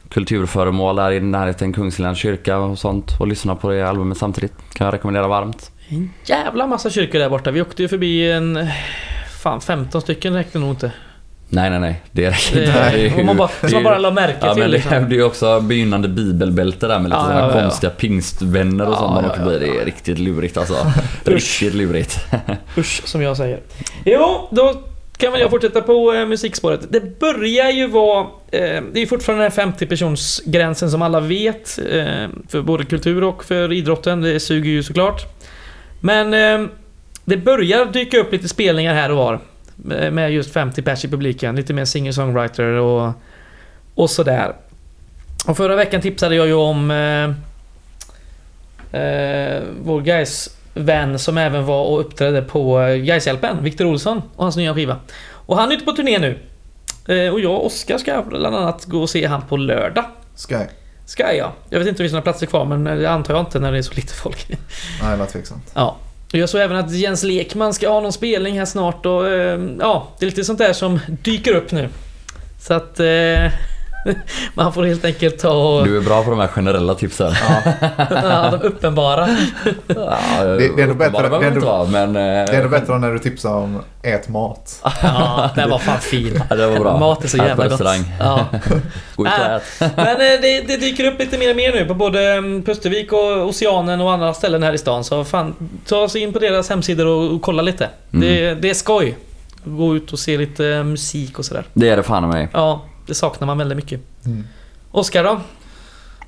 kulturföremål 0.08 0.96
där 0.96 1.10
i 1.12 1.20
närheten 1.20 1.72
Kungsläns 1.72 2.18
kyrka 2.18 2.58
och 2.58 2.78
sånt 2.78 3.20
och 3.20 3.26
lyssna 3.26 3.56
på 3.56 3.70
det 3.70 3.82
albumet 3.82 4.18
samtidigt. 4.18 4.52
Kan 4.74 4.84
jag 4.84 4.94
rekommendera 4.94 5.28
varmt. 5.28 5.70
En 5.88 6.10
jävla 6.24 6.66
massa 6.66 6.90
kyrkor 6.90 7.18
där 7.18 7.28
borta. 7.30 7.50
Vi 7.50 7.62
åkte 7.62 7.82
ju 7.82 7.88
förbi 7.88 8.32
en... 8.32 8.66
Fan, 9.42 9.60
15 9.60 10.00
stycken 10.00 10.34
räckte 10.34 10.58
nog 10.58 10.70
inte. 10.70 10.92
Nej, 11.48 11.70
nej, 11.70 11.80
nej. 11.80 12.02
Det 12.12 12.30
räcker 12.30 12.60
Det, 12.60 12.66
inte. 12.66 12.90
Det 12.90 13.06
är 13.08 13.18
och 13.18 13.24
man 13.26 13.36
bara, 13.36 13.48
det 13.60 13.66
är 13.66 13.68
som 13.70 13.74
man 13.82 13.84
bara 13.84 13.98
la 13.98 14.10
märke 14.10 14.36
Ja, 14.40 14.54
till. 14.54 14.62
men 14.62 14.70
det 14.70 14.76
liksom. 14.76 15.06
blir 15.06 15.18
ju 15.18 15.24
också 15.24 15.60
begynnande 15.60 16.08
bibelbälte 16.08 16.86
där 16.86 16.98
med 16.98 17.04
lite 17.04 17.16
Ja, 17.16 17.22
sådana 17.24 17.40
ja, 17.40 17.54
ja. 17.56 17.62
konstiga 17.62 17.90
pingstvänner 17.90 18.86
och 18.86 18.92
Ja, 18.92 18.98
sånt 18.98 19.14
man 19.14 19.24
ja, 19.24 19.30
åker 19.30 19.40
ja, 19.40 19.44
förbi. 19.50 19.66
Det 19.66 19.80
är 19.80 19.84
riktigt 19.84 20.18
lurigt 20.18 20.56
alltså. 20.56 20.74
riktigt 21.24 21.74
lurigt. 21.74 22.26
Usch, 22.78 23.02
som 23.04 23.22
jag 23.22 23.36
säger. 23.36 23.60
Jo, 24.04 24.48
då 24.50 24.74
kan 25.22 25.32
väl 25.32 25.40
jag 25.40 25.50
fortsätta 25.50 25.80
på 25.80 26.12
eh, 26.12 26.26
musikspåret. 26.26 26.80
Det 26.92 27.18
börjar 27.18 27.70
ju 27.70 27.86
vara... 27.86 28.26
Eh, 28.52 28.82
det 28.92 29.02
är 29.02 29.06
fortfarande 29.06 29.44
den 29.44 29.50
här 29.52 29.56
50 29.56 29.86
personsgränsen 29.86 30.90
som 30.90 31.02
alla 31.02 31.20
vet. 31.20 31.78
Eh, 31.78 32.28
för 32.48 32.62
både 32.62 32.84
kultur 32.84 33.24
och 33.24 33.44
för 33.44 33.72
idrotten. 33.72 34.20
Det 34.20 34.40
suger 34.40 34.70
ju 34.70 34.82
såklart. 34.82 35.22
Men 36.00 36.34
eh, 36.34 36.68
det 37.24 37.36
börjar 37.36 37.86
dyka 37.86 38.18
upp 38.18 38.32
lite 38.32 38.48
spelningar 38.48 38.94
här 38.94 39.10
och 39.10 39.16
var. 39.16 39.40
Med 39.76 40.12
med 40.12 40.32
just 40.32 40.52
50 40.52 40.82
pers 40.82 41.04
i 41.04 41.08
publiken. 41.08 41.56
Lite 41.56 41.74
mer 41.74 41.84
singer-songwriter 41.84 42.64
och, 42.64 43.12
och 43.94 44.10
sådär. 44.10 44.52
Och 45.46 45.56
förra 45.56 45.76
veckan 45.76 46.00
tipsade 46.00 46.34
jag 46.34 46.46
ju 46.46 46.54
om 46.54 46.90
eh, 46.90 47.24
eh, 49.00 49.62
vår 49.82 50.00
guys 50.00 50.56
vän 50.74 51.18
som 51.18 51.38
även 51.38 51.64
var 51.64 51.84
och 51.84 52.00
uppträdde 52.00 52.42
på 52.42 52.76
Gaishjälpen, 53.04 53.64
Viktor 53.64 53.84
Olsson 53.84 54.22
och 54.36 54.44
hans 54.44 54.56
nya 54.56 54.74
skiva. 54.74 54.96
Och 55.46 55.56
han 55.56 55.70
är 55.70 55.74
ute 55.74 55.84
på 55.84 55.92
turné 55.92 56.18
nu. 56.18 56.38
Eh, 57.08 57.32
och 57.32 57.40
jag 57.40 57.52
och 57.52 57.66
Oskar 57.66 57.98
ska 57.98 58.22
bland 58.22 58.56
annat 58.56 58.84
gå 58.84 59.02
och 59.02 59.10
se 59.10 59.26
han 59.26 59.42
på 59.42 59.56
lördag. 59.56 60.04
Sky? 60.48 60.54
Ska 61.06 61.32
jag. 61.34 61.50
Jag 61.68 61.78
vet 61.78 61.88
inte 61.88 61.90
om 61.90 61.92
det 61.92 61.96
finns 61.96 62.12
några 62.12 62.22
platser 62.22 62.46
kvar 62.46 62.64
men 62.64 62.84
det 62.84 63.10
antar 63.10 63.34
jag 63.34 63.42
inte 63.42 63.58
när 63.58 63.72
det 63.72 63.78
är 63.78 63.82
så 63.82 63.94
lite 63.94 64.14
folk. 64.14 64.46
Nej, 65.02 65.10
det 65.10 65.16
var 65.16 65.26
tveksamt. 65.26 65.70
Ja. 65.74 65.96
Och 66.32 66.38
jag 66.38 66.48
såg 66.48 66.60
även 66.60 66.76
att 66.76 66.92
Jens 66.92 67.22
Lekman 67.22 67.74
ska 67.74 67.88
ha 67.88 68.00
någon 68.00 68.12
spelning 68.12 68.58
här 68.58 68.64
snart 68.64 69.06
och 69.06 69.28
eh, 69.28 69.60
ja, 69.80 70.08
det 70.18 70.24
är 70.24 70.30
lite 70.30 70.44
sånt 70.44 70.58
där 70.58 70.72
som 70.72 71.00
dyker 71.08 71.54
upp 71.54 71.72
nu. 71.72 71.88
Så 72.60 72.74
att 72.74 73.00
eh, 73.00 73.52
man 74.54 74.72
får 74.72 74.82
helt 74.84 75.04
enkelt 75.04 75.38
ta 75.38 75.50
och... 75.50 75.84
Du 75.84 75.96
är 75.96 76.00
bra 76.00 76.22
på 76.24 76.30
de 76.30 76.38
här 76.38 76.46
generella 76.48 76.94
tipsen. 76.94 77.32
Ja, 78.08 78.50
de 78.50 78.66
uppenbara. 78.66 79.28
Ja, 79.86 80.18
det 80.44 80.64
är 80.64 80.78
ändå 80.80 80.94
bättre- 80.94 81.10
behöver 81.10 81.28
det 81.30 81.34
är 81.34 81.36
inte 81.36 81.46
ändå- 81.46 81.66
vara, 81.66 81.84
men... 81.88 82.12
Det 82.12 82.20
är 82.56 82.68
bättre 82.68 82.94
än 82.94 83.00
när 83.00 83.10
du 83.12 83.18
tipsar 83.18 83.54
om 83.54 83.80
ät 84.02 84.28
mat. 84.28 84.80
Ja, 85.02 85.50
den 85.56 85.70
var 85.70 85.78
fan 85.78 86.00
fin. 86.00 86.42
Ja, 86.50 86.56
det 86.56 86.66
var 86.66 86.78
bra. 86.78 86.98
Mat 86.98 87.24
är 87.24 87.28
så 87.28 87.36
jävla 87.36 87.68
gott. 87.68 87.80
Ja. 88.20 88.46
Gå 89.16 89.26
ut 89.26 89.32
och 89.32 89.44
Äh. 89.46 89.54
ät. 89.56 89.62
Men 89.96 90.06
eh, 90.08 90.40
det, 90.42 90.60
det 90.66 90.76
dyker 90.76 91.04
upp 91.04 91.18
lite 91.18 91.38
mer 91.38 91.50
och 91.50 91.56
mer 91.56 91.72
nu 91.72 91.84
på 91.84 91.94
både 91.94 92.32
mm, 92.32 92.62
Pustervik 92.62 93.12
och 93.12 93.48
Oceanen 93.48 94.00
och 94.00 94.12
andra 94.12 94.34
ställen 94.34 94.62
här 94.62 94.72
i 94.72 94.78
stan. 94.78 95.04
Så 95.04 95.24
fan, 95.24 95.54
ta 95.86 96.08
sig 96.08 96.20
in 96.22 96.32
på 96.32 96.38
deras 96.38 96.68
hemsidor 96.70 97.06
och, 97.06 97.34
och 97.34 97.42
kolla 97.42 97.62
lite. 97.62 97.88
Mm. 98.12 98.20
Det, 98.28 98.54
det 98.54 98.70
är 98.70 98.74
skoj. 98.74 99.16
Gå 99.64 99.96
ut 99.96 100.12
och 100.12 100.18
se 100.18 100.38
lite 100.38 100.66
eh, 100.68 100.84
musik 100.84 101.38
och 101.38 101.44
sådär. 101.44 101.64
Det 101.72 101.88
är 101.88 101.96
det 101.96 102.02
fan 102.02 102.24
i 102.24 102.26
mig. 102.26 102.48
Ja, 102.52 102.84
det 103.06 103.14
saknar 103.14 103.46
man 103.46 103.58
väldigt 103.58 103.76
mycket. 103.76 104.00
Mm. 104.24 104.44
Oskar 104.90 105.24
då? 105.24 105.40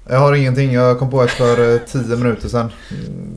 Jag 0.08 0.18
har 0.18 0.34
ingenting. 0.34 0.72
Jag 0.72 0.98
kom 0.98 1.10
på 1.10 1.22
ett 1.22 1.30
för 1.30 1.74
eh, 1.74 1.80
10 1.80 2.16
minuter 2.16 2.48
sedan. 2.48 2.70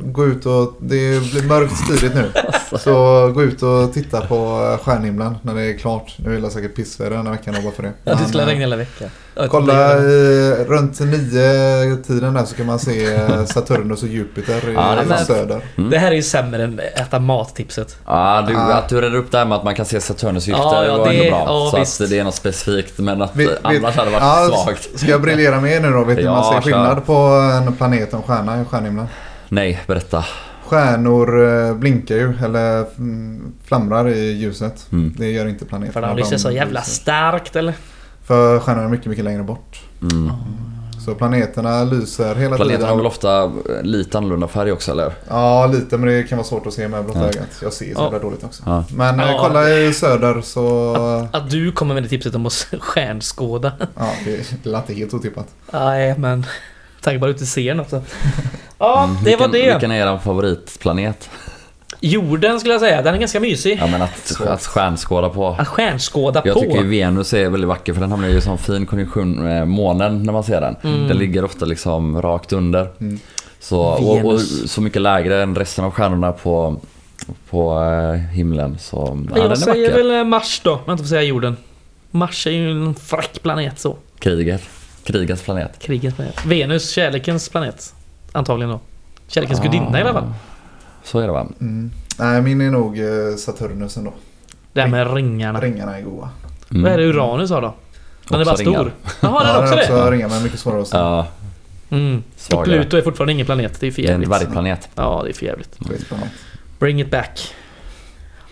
Gå 0.01 0.25
ut 0.25 0.45
och... 0.45 0.77
Det 0.79 1.31
blir 1.31 1.43
mörkt 1.43 1.87
tidigt 1.87 2.15
nu. 2.15 2.31
Så 2.77 2.91
gå 3.31 3.43
ut 3.43 3.63
och 3.63 3.93
titta 3.93 4.27
på 4.27 4.35
eh, 4.35 4.85
stjärnhimlen 4.85 5.35
när 5.41 5.55
det 5.55 5.61
är 5.61 5.77
klart. 5.77 6.15
Nu 6.17 6.37
är 6.37 6.41
det 6.41 6.49
säkert 6.49 6.75
pissväder 6.75 7.17
den 7.17 7.25
här 7.25 7.33
veckan 7.33 7.55
bara 7.63 7.73
för 7.73 7.83
det. 7.83 7.93
Ja, 8.03 8.15
det 8.15 8.25
skulle 8.25 8.43
eh, 8.43 8.47
regna 8.47 8.61
hela 8.61 8.75
veckan. 8.75 9.09
Ja, 9.39 9.47
Kolla 9.47 9.97
i, 9.97 10.55
runt 10.67 10.99
nio 10.99 11.95
tiden 12.07 12.33
där 12.33 12.45
så 12.45 12.55
kan 12.55 12.65
man 12.65 12.79
se 12.79 13.13
eh, 13.13 13.45
Saturnus 13.45 14.03
och 14.03 14.09
Jupiter 14.09 14.69
i 14.69 14.73
Ja, 14.73 14.95
det 15.09 15.17
söder. 15.17 15.61
Det 15.91 15.97
här 15.97 16.11
är 16.11 16.15
ju 16.15 16.23
sämre 16.23 16.63
än 16.63 16.79
äta 16.95 17.19
mat-tipset. 17.19 17.97
Ja, 18.05 18.45
du, 18.47 18.55
Ah. 18.55 18.59
att 18.73 18.89
du 18.89 19.01
redde 19.01 19.17
upp 19.17 19.31
det 19.31 19.37
här 19.37 19.45
med 19.45 19.57
att 19.57 19.63
man 19.63 19.75
kan 19.75 19.85
se 19.85 20.01
Saturnus 20.01 20.47
Jupiter 20.47 20.65
Ja, 20.73 20.85
ja, 20.85 20.97
var 20.97 21.07
det- 21.09 21.13
ändå 21.27 21.29
bra. 21.37 21.43
ja, 21.47 21.69
så 21.71 21.79
visst. 21.79 22.01
att 22.01 22.09
det 22.09 22.19
är 22.19 22.23
något 22.23 22.35
specifikt. 22.35 22.99
Men 22.99 23.21
att 23.21 23.39
eh, 23.39 23.47
annars 23.61 23.83
vet- 23.83 23.95
hade 23.95 24.09
det 24.09 24.19
varit 24.19 24.51
ja, 24.51 24.63
svagt. 24.65 24.99
Ska 24.99 25.09
jag 25.09 25.21
briljera 25.21 25.61
med 25.61 25.71
er 25.71 25.79
nu 25.81 25.91
då? 25.91 26.03
Vet 26.03 26.17
ni 26.17 26.23
hur 26.23 26.29
man 26.29 26.37
Ja, 26.39 26.43
ser 26.51 26.53
kör. 26.53 26.61
skillnad 26.61 27.05
på 27.05 27.13
en 27.67 27.73
planet 27.73 28.13
och 28.13 28.19
en 28.19 28.23
stjärna 28.23 28.61
i 28.61 28.65
stjärnhimlen? 28.65 29.07
Nej, 29.49 29.79
berätta. 29.87 30.25
Stjärnor 30.65 31.47
eh, 31.67 31.73
blinkar 31.75 32.15
ju, 32.15 32.33
eller 32.45 32.79
mm, 32.97 33.53
flamrar 33.65 34.09
i 34.09 34.31
ljuset. 34.31 34.85
Mm. 34.91 35.13
Det 35.17 35.31
gör 35.31 35.47
inte 35.47 35.65
planeterna. 35.65 35.93
För 36.07 36.15
de 36.15 36.17
lyser 36.17 36.37
så 36.37 36.51
jävla 36.51 36.81
starkt 36.81 37.55
eller? 37.55 37.73
För 38.27 38.59
stjärnorna 38.59 38.85
är 38.87 38.91
mycket, 38.91 39.05
mycket 39.07 39.25
längre 39.25 39.43
bort. 39.43 39.81
Mm. 40.01 40.31
Så 41.05 41.15
planeterna 41.15 41.83
lyser 41.83 42.35
hela 42.35 42.55
Planeterna 42.55 42.65
tiden. 42.77 42.89
har 42.89 42.95
väl 42.97 43.05
ofta 43.05 43.43
eh, 43.43 43.51
lite 43.83 44.17
annorlunda 44.17 44.47
färg 44.47 44.71
också 44.71 44.91
eller? 44.91 45.13
Ja, 45.29 45.67
lite 45.67 45.97
men 45.97 46.09
det 46.09 46.23
kan 46.23 46.37
vara 46.37 46.47
svårt 46.47 46.67
att 46.67 46.73
se 46.73 46.87
med 46.87 47.03
blotta 47.03 47.19
Ja. 47.19 47.25
ögat. 47.25 47.47
Jag 47.61 47.73
ser 47.73 47.85
så 47.85 47.91
Ja. 48.01 48.03
jävla 48.03 48.19
dåligt 48.19 48.43
också. 48.43 48.63
Ja. 48.65 48.83
Men 48.95 49.19
eh, 49.19 49.31
Ja. 49.31 49.37
kolla 49.41 49.69
i 49.69 49.93
söder 49.93 50.41
så... 50.41 50.95
Att 51.33 51.49
du 51.49 51.71
kommer 51.71 51.93
med 51.93 52.03
det 52.03 52.09
tipset 52.09 52.35
om 52.35 52.45
att 52.45 52.53
stjärnskåda. 52.79 53.71
Ja, 53.97 54.09
det 54.25 54.65
är 54.65 54.77
inte 54.77 54.93
helt 54.93 55.13
otippat. 55.13 55.47
Nej, 55.71 56.15
men... 56.17 56.45
Tanke 57.01 57.19
bara 57.19 57.29
att 57.31 57.37
du 57.37 57.43
inte 57.43 57.45
ser 57.53 57.73
något 57.75 57.89
så. 57.89 58.01
Ja, 58.77 59.03
Mm. 59.03 59.23
det 59.23 59.35
var 59.35 59.47
Vilken- 59.47 59.51
det. 59.67 59.71
Vilken 59.73 59.91
är 59.91 60.13
er 60.13 60.17
favoritplanet? 60.17 61.29
Jorden 61.99 62.59
skulle 62.59 62.73
jag 62.73 62.81
säga, 62.81 63.01
den 63.01 63.13
är 63.15 63.19
ganska 63.19 63.39
mysig. 63.39 63.77
Ja 63.81 63.87
men 63.87 64.01
att, 64.01 64.41
att 64.47 64.65
stjärnskåda 64.65 65.29
på. 65.29 65.47
Att 65.47 65.67
stjärnskåda 65.67 66.41
Jag 66.45 66.53
på. 66.53 66.59
tycker 66.59 66.77
ju 66.77 66.87
Venus 66.87 67.33
är 67.33 67.49
väldigt 67.49 67.67
vacker 67.67 67.93
för 67.93 68.01
den 68.01 68.11
hamnar 68.11 68.27
ju 68.27 68.37
i 68.37 68.41
sån 68.41 68.57
fin 68.57 68.85
konjunktion 68.85 69.43
med 69.43 69.67
månen 69.67 70.23
när 70.23 70.33
man 70.33 70.43
ser 70.43 70.61
den. 70.61 70.75
Mm. 70.83 71.07
Den 71.07 71.17
ligger 71.17 71.45
ofta 71.45 71.65
liksom 71.65 72.21
rakt 72.21 72.53
under. 72.53 72.87
Mm. 72.99 73.19
Så, 73.59 73.79
och, 73.81 74.25
och 74.25 74.41
så 74.41 74.81
mycket 74.81 75.01
lägre 75.01 75.43
än 75.43 75.55
resten 75.55 75.85
av 75.85 75.91
stjärnorna 75.91 76.31
på, 76.31 76.81
på 77.49 77.79
eh, 77.83 78.19
himlen. 78.19 78.77
Så 78.79 79.25
ja, 79.29 79.33
den 79.35 79.45
är 79.45 79.49
jag 79.49 79.57
säger 79.57 79.89
vacker. 79.91 80.03
väl 80.03 80.11
eh, 80.11 80.23
Mars 80.23 80.61
då, 80.63 80.73
om 80.73 80.79
jag 80.85 80.93
inte 80.93 81.03
får 81.03 81.09
säga 81.09 81.21
jorden. 81.21 81.57
Mars 82.11 82.47
är 82.47 82.51
ju 82.51 82.71
en 82.71 82.95
fräck 82.95 83.41
planet 83.43 83.79
så. 83.79 83.97
Kriget. 84.19 84.61
Krigets 85.03 85.41
planet. 85.43 85.79
Krigets 85.79 86.15
planet. 86.15 86.45
Venus, 86.45 86.89
kärlekens 86.89 87.49
planet. 87.49 87.93
Antagligen 88.31 88.69
då. 88.71 88.79
Kärlekens 89.27 89.59
Ah. 89.59 89.63
gudinna 89.63 89.99
i 89.99 90.01
alla 90.01 90.13
fall. 90.13 90.33
Så 91.07 91.19
är 91.19 91.27
det 91.27 91.33
va? 91.33 91.47
Mm. 91.61 91.91
Nej, 92.19 92.41
min 92.41 92.61
är 92.61 92.71
nog 92.71 92.99
eh, 92.99 93.35
Saturnus 93.37 93.97
ändå. 93.97 94.13
Det 94.73 94.81
här 94.81 94.87
med 94.87 95.13
ringarna. 95.13 95.59
Ringarna 95.59 95.97
är 95.97 96.01
goda. 96.01 96.29
Mm. 96.71 96.83
Vad 96.83 96.91
är 96.91 96.97
det 96.97 97.03
Uranus 97.05 97.49
har 97.49 97.61
då? 97.61 97.73
Den 98.29 98.41
är 98.41 98.45
bara 98.45 98.51
Också 98.53 98.63
ringar. 98.63 98.79
stor. 98.79 98.91
Jaha, 99.21 99.43
den 99.43 99.55
är 99.55 99.59
också 99.61 99.73
är 99.73 99.77
det? 99.77 99.83
också 99.83 100.11
ringar 100.11 100.29
men 100.29 100.43
mycket 100.43 100.59
svårare 100.59 100.81
att 100.81 100.87
se. 100.87 100.97
Ja, 100.97 101.27
Mm. 101.89 102.23
Och. 102.53 102.63
Pluto 102.63 102.97
är 102.97 103.01
fortfarande 103.01 103.33
ingen 103.33 103.45
planet. 103.45 103.79
Det 103.79 103.87
är 103.87 103.91
för 103.91 104.01
Det 104.01 104.07
är 104.07 104.13
en 104.13 104.21
jävligt. 104.21 104.29
dvärgplanet. 104.39 104.89
Ja, 104.95 105.21
det 105.23 105.29
är 105.29 105.33
för 105.33 105.45
jävligt. 105.45 105.77
Bring 106.79 107.01
it 107.01 107.11
back. 107.11 107.53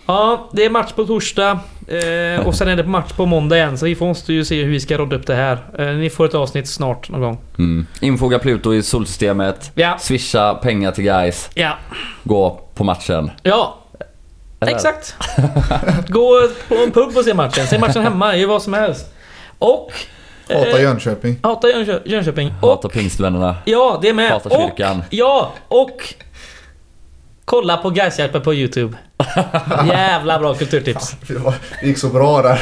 Ja, 0.06 0.48
det 0.52 0.64
är 0.64 0.70
match 0.70 0.92
på 0.92 1.06
torsdag. 1.06 1.58
Eh, 1.88 2.46
och 2.46 2.54
sen 2.54 2.68
är 2.68 2.76
det 2.76 2.84
match 2.84 3.12
på 3.12 3.26
måndag 3.26 3.56
igen. 3.56 3.78
Så 3.78 3.84
vi 3.84 3.96
måste 4.00 4.32
ju 4.32 4.44
se 4.44 4.62
hur 4.62 4.70
vi 4.70 4.80
ska 4.80 4.98
rodda 4.98 5.16
upp 5.16 5.26
det 5.26 5.34
här. 5.34 5.58
Eh, 5.78 5.86
ni 5.86 6.10
får 6.10 6.24
ett 6.26 6.34
avsnitt 6.34 6.68
snart 6.68 7.08
någon 7.10 7.20
gång. 7.20 7.38
Mm. 7.58 7.86
Infoga 8.00 8.38
Pluto 8.38 8.74
i 8.74 8.82
solsystemet. 8.82 9.70
Ja. 9.74 9.96
Swisha 9.98 10.54
pengar 10.54 10.92
till 10.92 11.04
guys. 11.04 11.50
Ja. 11.54 11.72
Gå 12.24 12.60
på 12.74 12.84
matchen. 12.84 13.30
Ja, 13.42 13.78
Eller? 14.60 14.72
exakt. 14.74 15.14
Gå 16.08 16.48
på 16.68 16.74
en 16.74 16.90
pub 16.92 17.16
och 17.16 17.24
se 17.24 17.34
matchen. 17.34 17.66
Se 17.66 17.78
matchen 17.78 18.02
hemma, 18.02 18.36
i 18.36 18.44
vad 18.44 18.62
som 18.62 18.72
helst. 18.72 19.14
Och... 19.58 19.92
Hata 20.48 20.70
eh, 20.78 20.82
Jönköping. 20.82 21.36
Hata 21.42 21.68
Jönköp- 21.68 22.02
Jönköping. 22.04 22.50
Hata 22.60 22.88
Och... 22.88 22.92
pingstvännerna. 22.94 23.56
Ja, 23.64 23.98
det 24.02 24.08
är 24.08 24.14
med. 24.14 24.30
Hata 24.30 24.48
och, 24.48 24.60
kyrkan. 24.68 25.02
Ja, 25.10 25.52
och... 25.68 26.14
Kolla 27.46 27.76
på 27.76 27.90
Gaishjälpen 27.90 28.42
på 28.42 28.54
YouTube. 28.54 28.96
Jävla 29.88 30.38
bra 30.38 30.54
kulturtips. 30.54 31.16
Det 31.28 31.34
var- 31.38 31.54
det 31.80 31.86
gick 31.86 31.98
så 31.98 32.08
bra 32.08 32.42
där. 32.42 32.60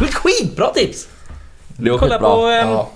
Det 0.00 0.06
skitbra 0.06 0.72
tips! 0.72 1.08
Det 1.76 1.90
var 1.90 1.98
Kolla 1.98 2.14
skitbra. 2.14 2.30
på 2.36 2.46
ehm, 2.46 2.70
Ja. 2.70 2.90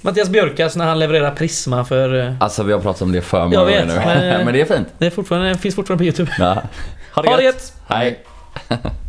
Mattias 0.00 0.28
Björkas 0.28 0.76
när 0.76 0.86
han 0.86 0.98
levererar 0.98 1.30
Prisma 1.30 1.84
för... 1.84 2.20
eh, 2.26 2.32
Alltså 2.40 2.62
vi 2.62 2.72
har 2.72 2.80
pratat 2.80 3.02
om 3.02 3.12
det 3.12 3.20
för 3.22 3.38
många 3.44 3.56
gånger 3.56 3.86
nu. 3.86 3.94
men- 3.94 4.44
Men 4.44 4.54
det 4.54 4.60
är 4.60 4.64
fint. 4.64 4.88
Det 4.98 5.06
är 5.06 5.10
fortfarande, 5.10 5.58
finns 5.58 5.74
fortfarande 5.74 6.00
på 6.00 6.04
YouTube. 6.04 6.32
Ja. 6.38 6.62
Ha 7.14 7.22
det 7.22 7.28
Ha 7.28 7.36
det 7.36 7.42
gött. 7.42 7.54
gött! 7.54 7.72
Hej. 7.88 8.24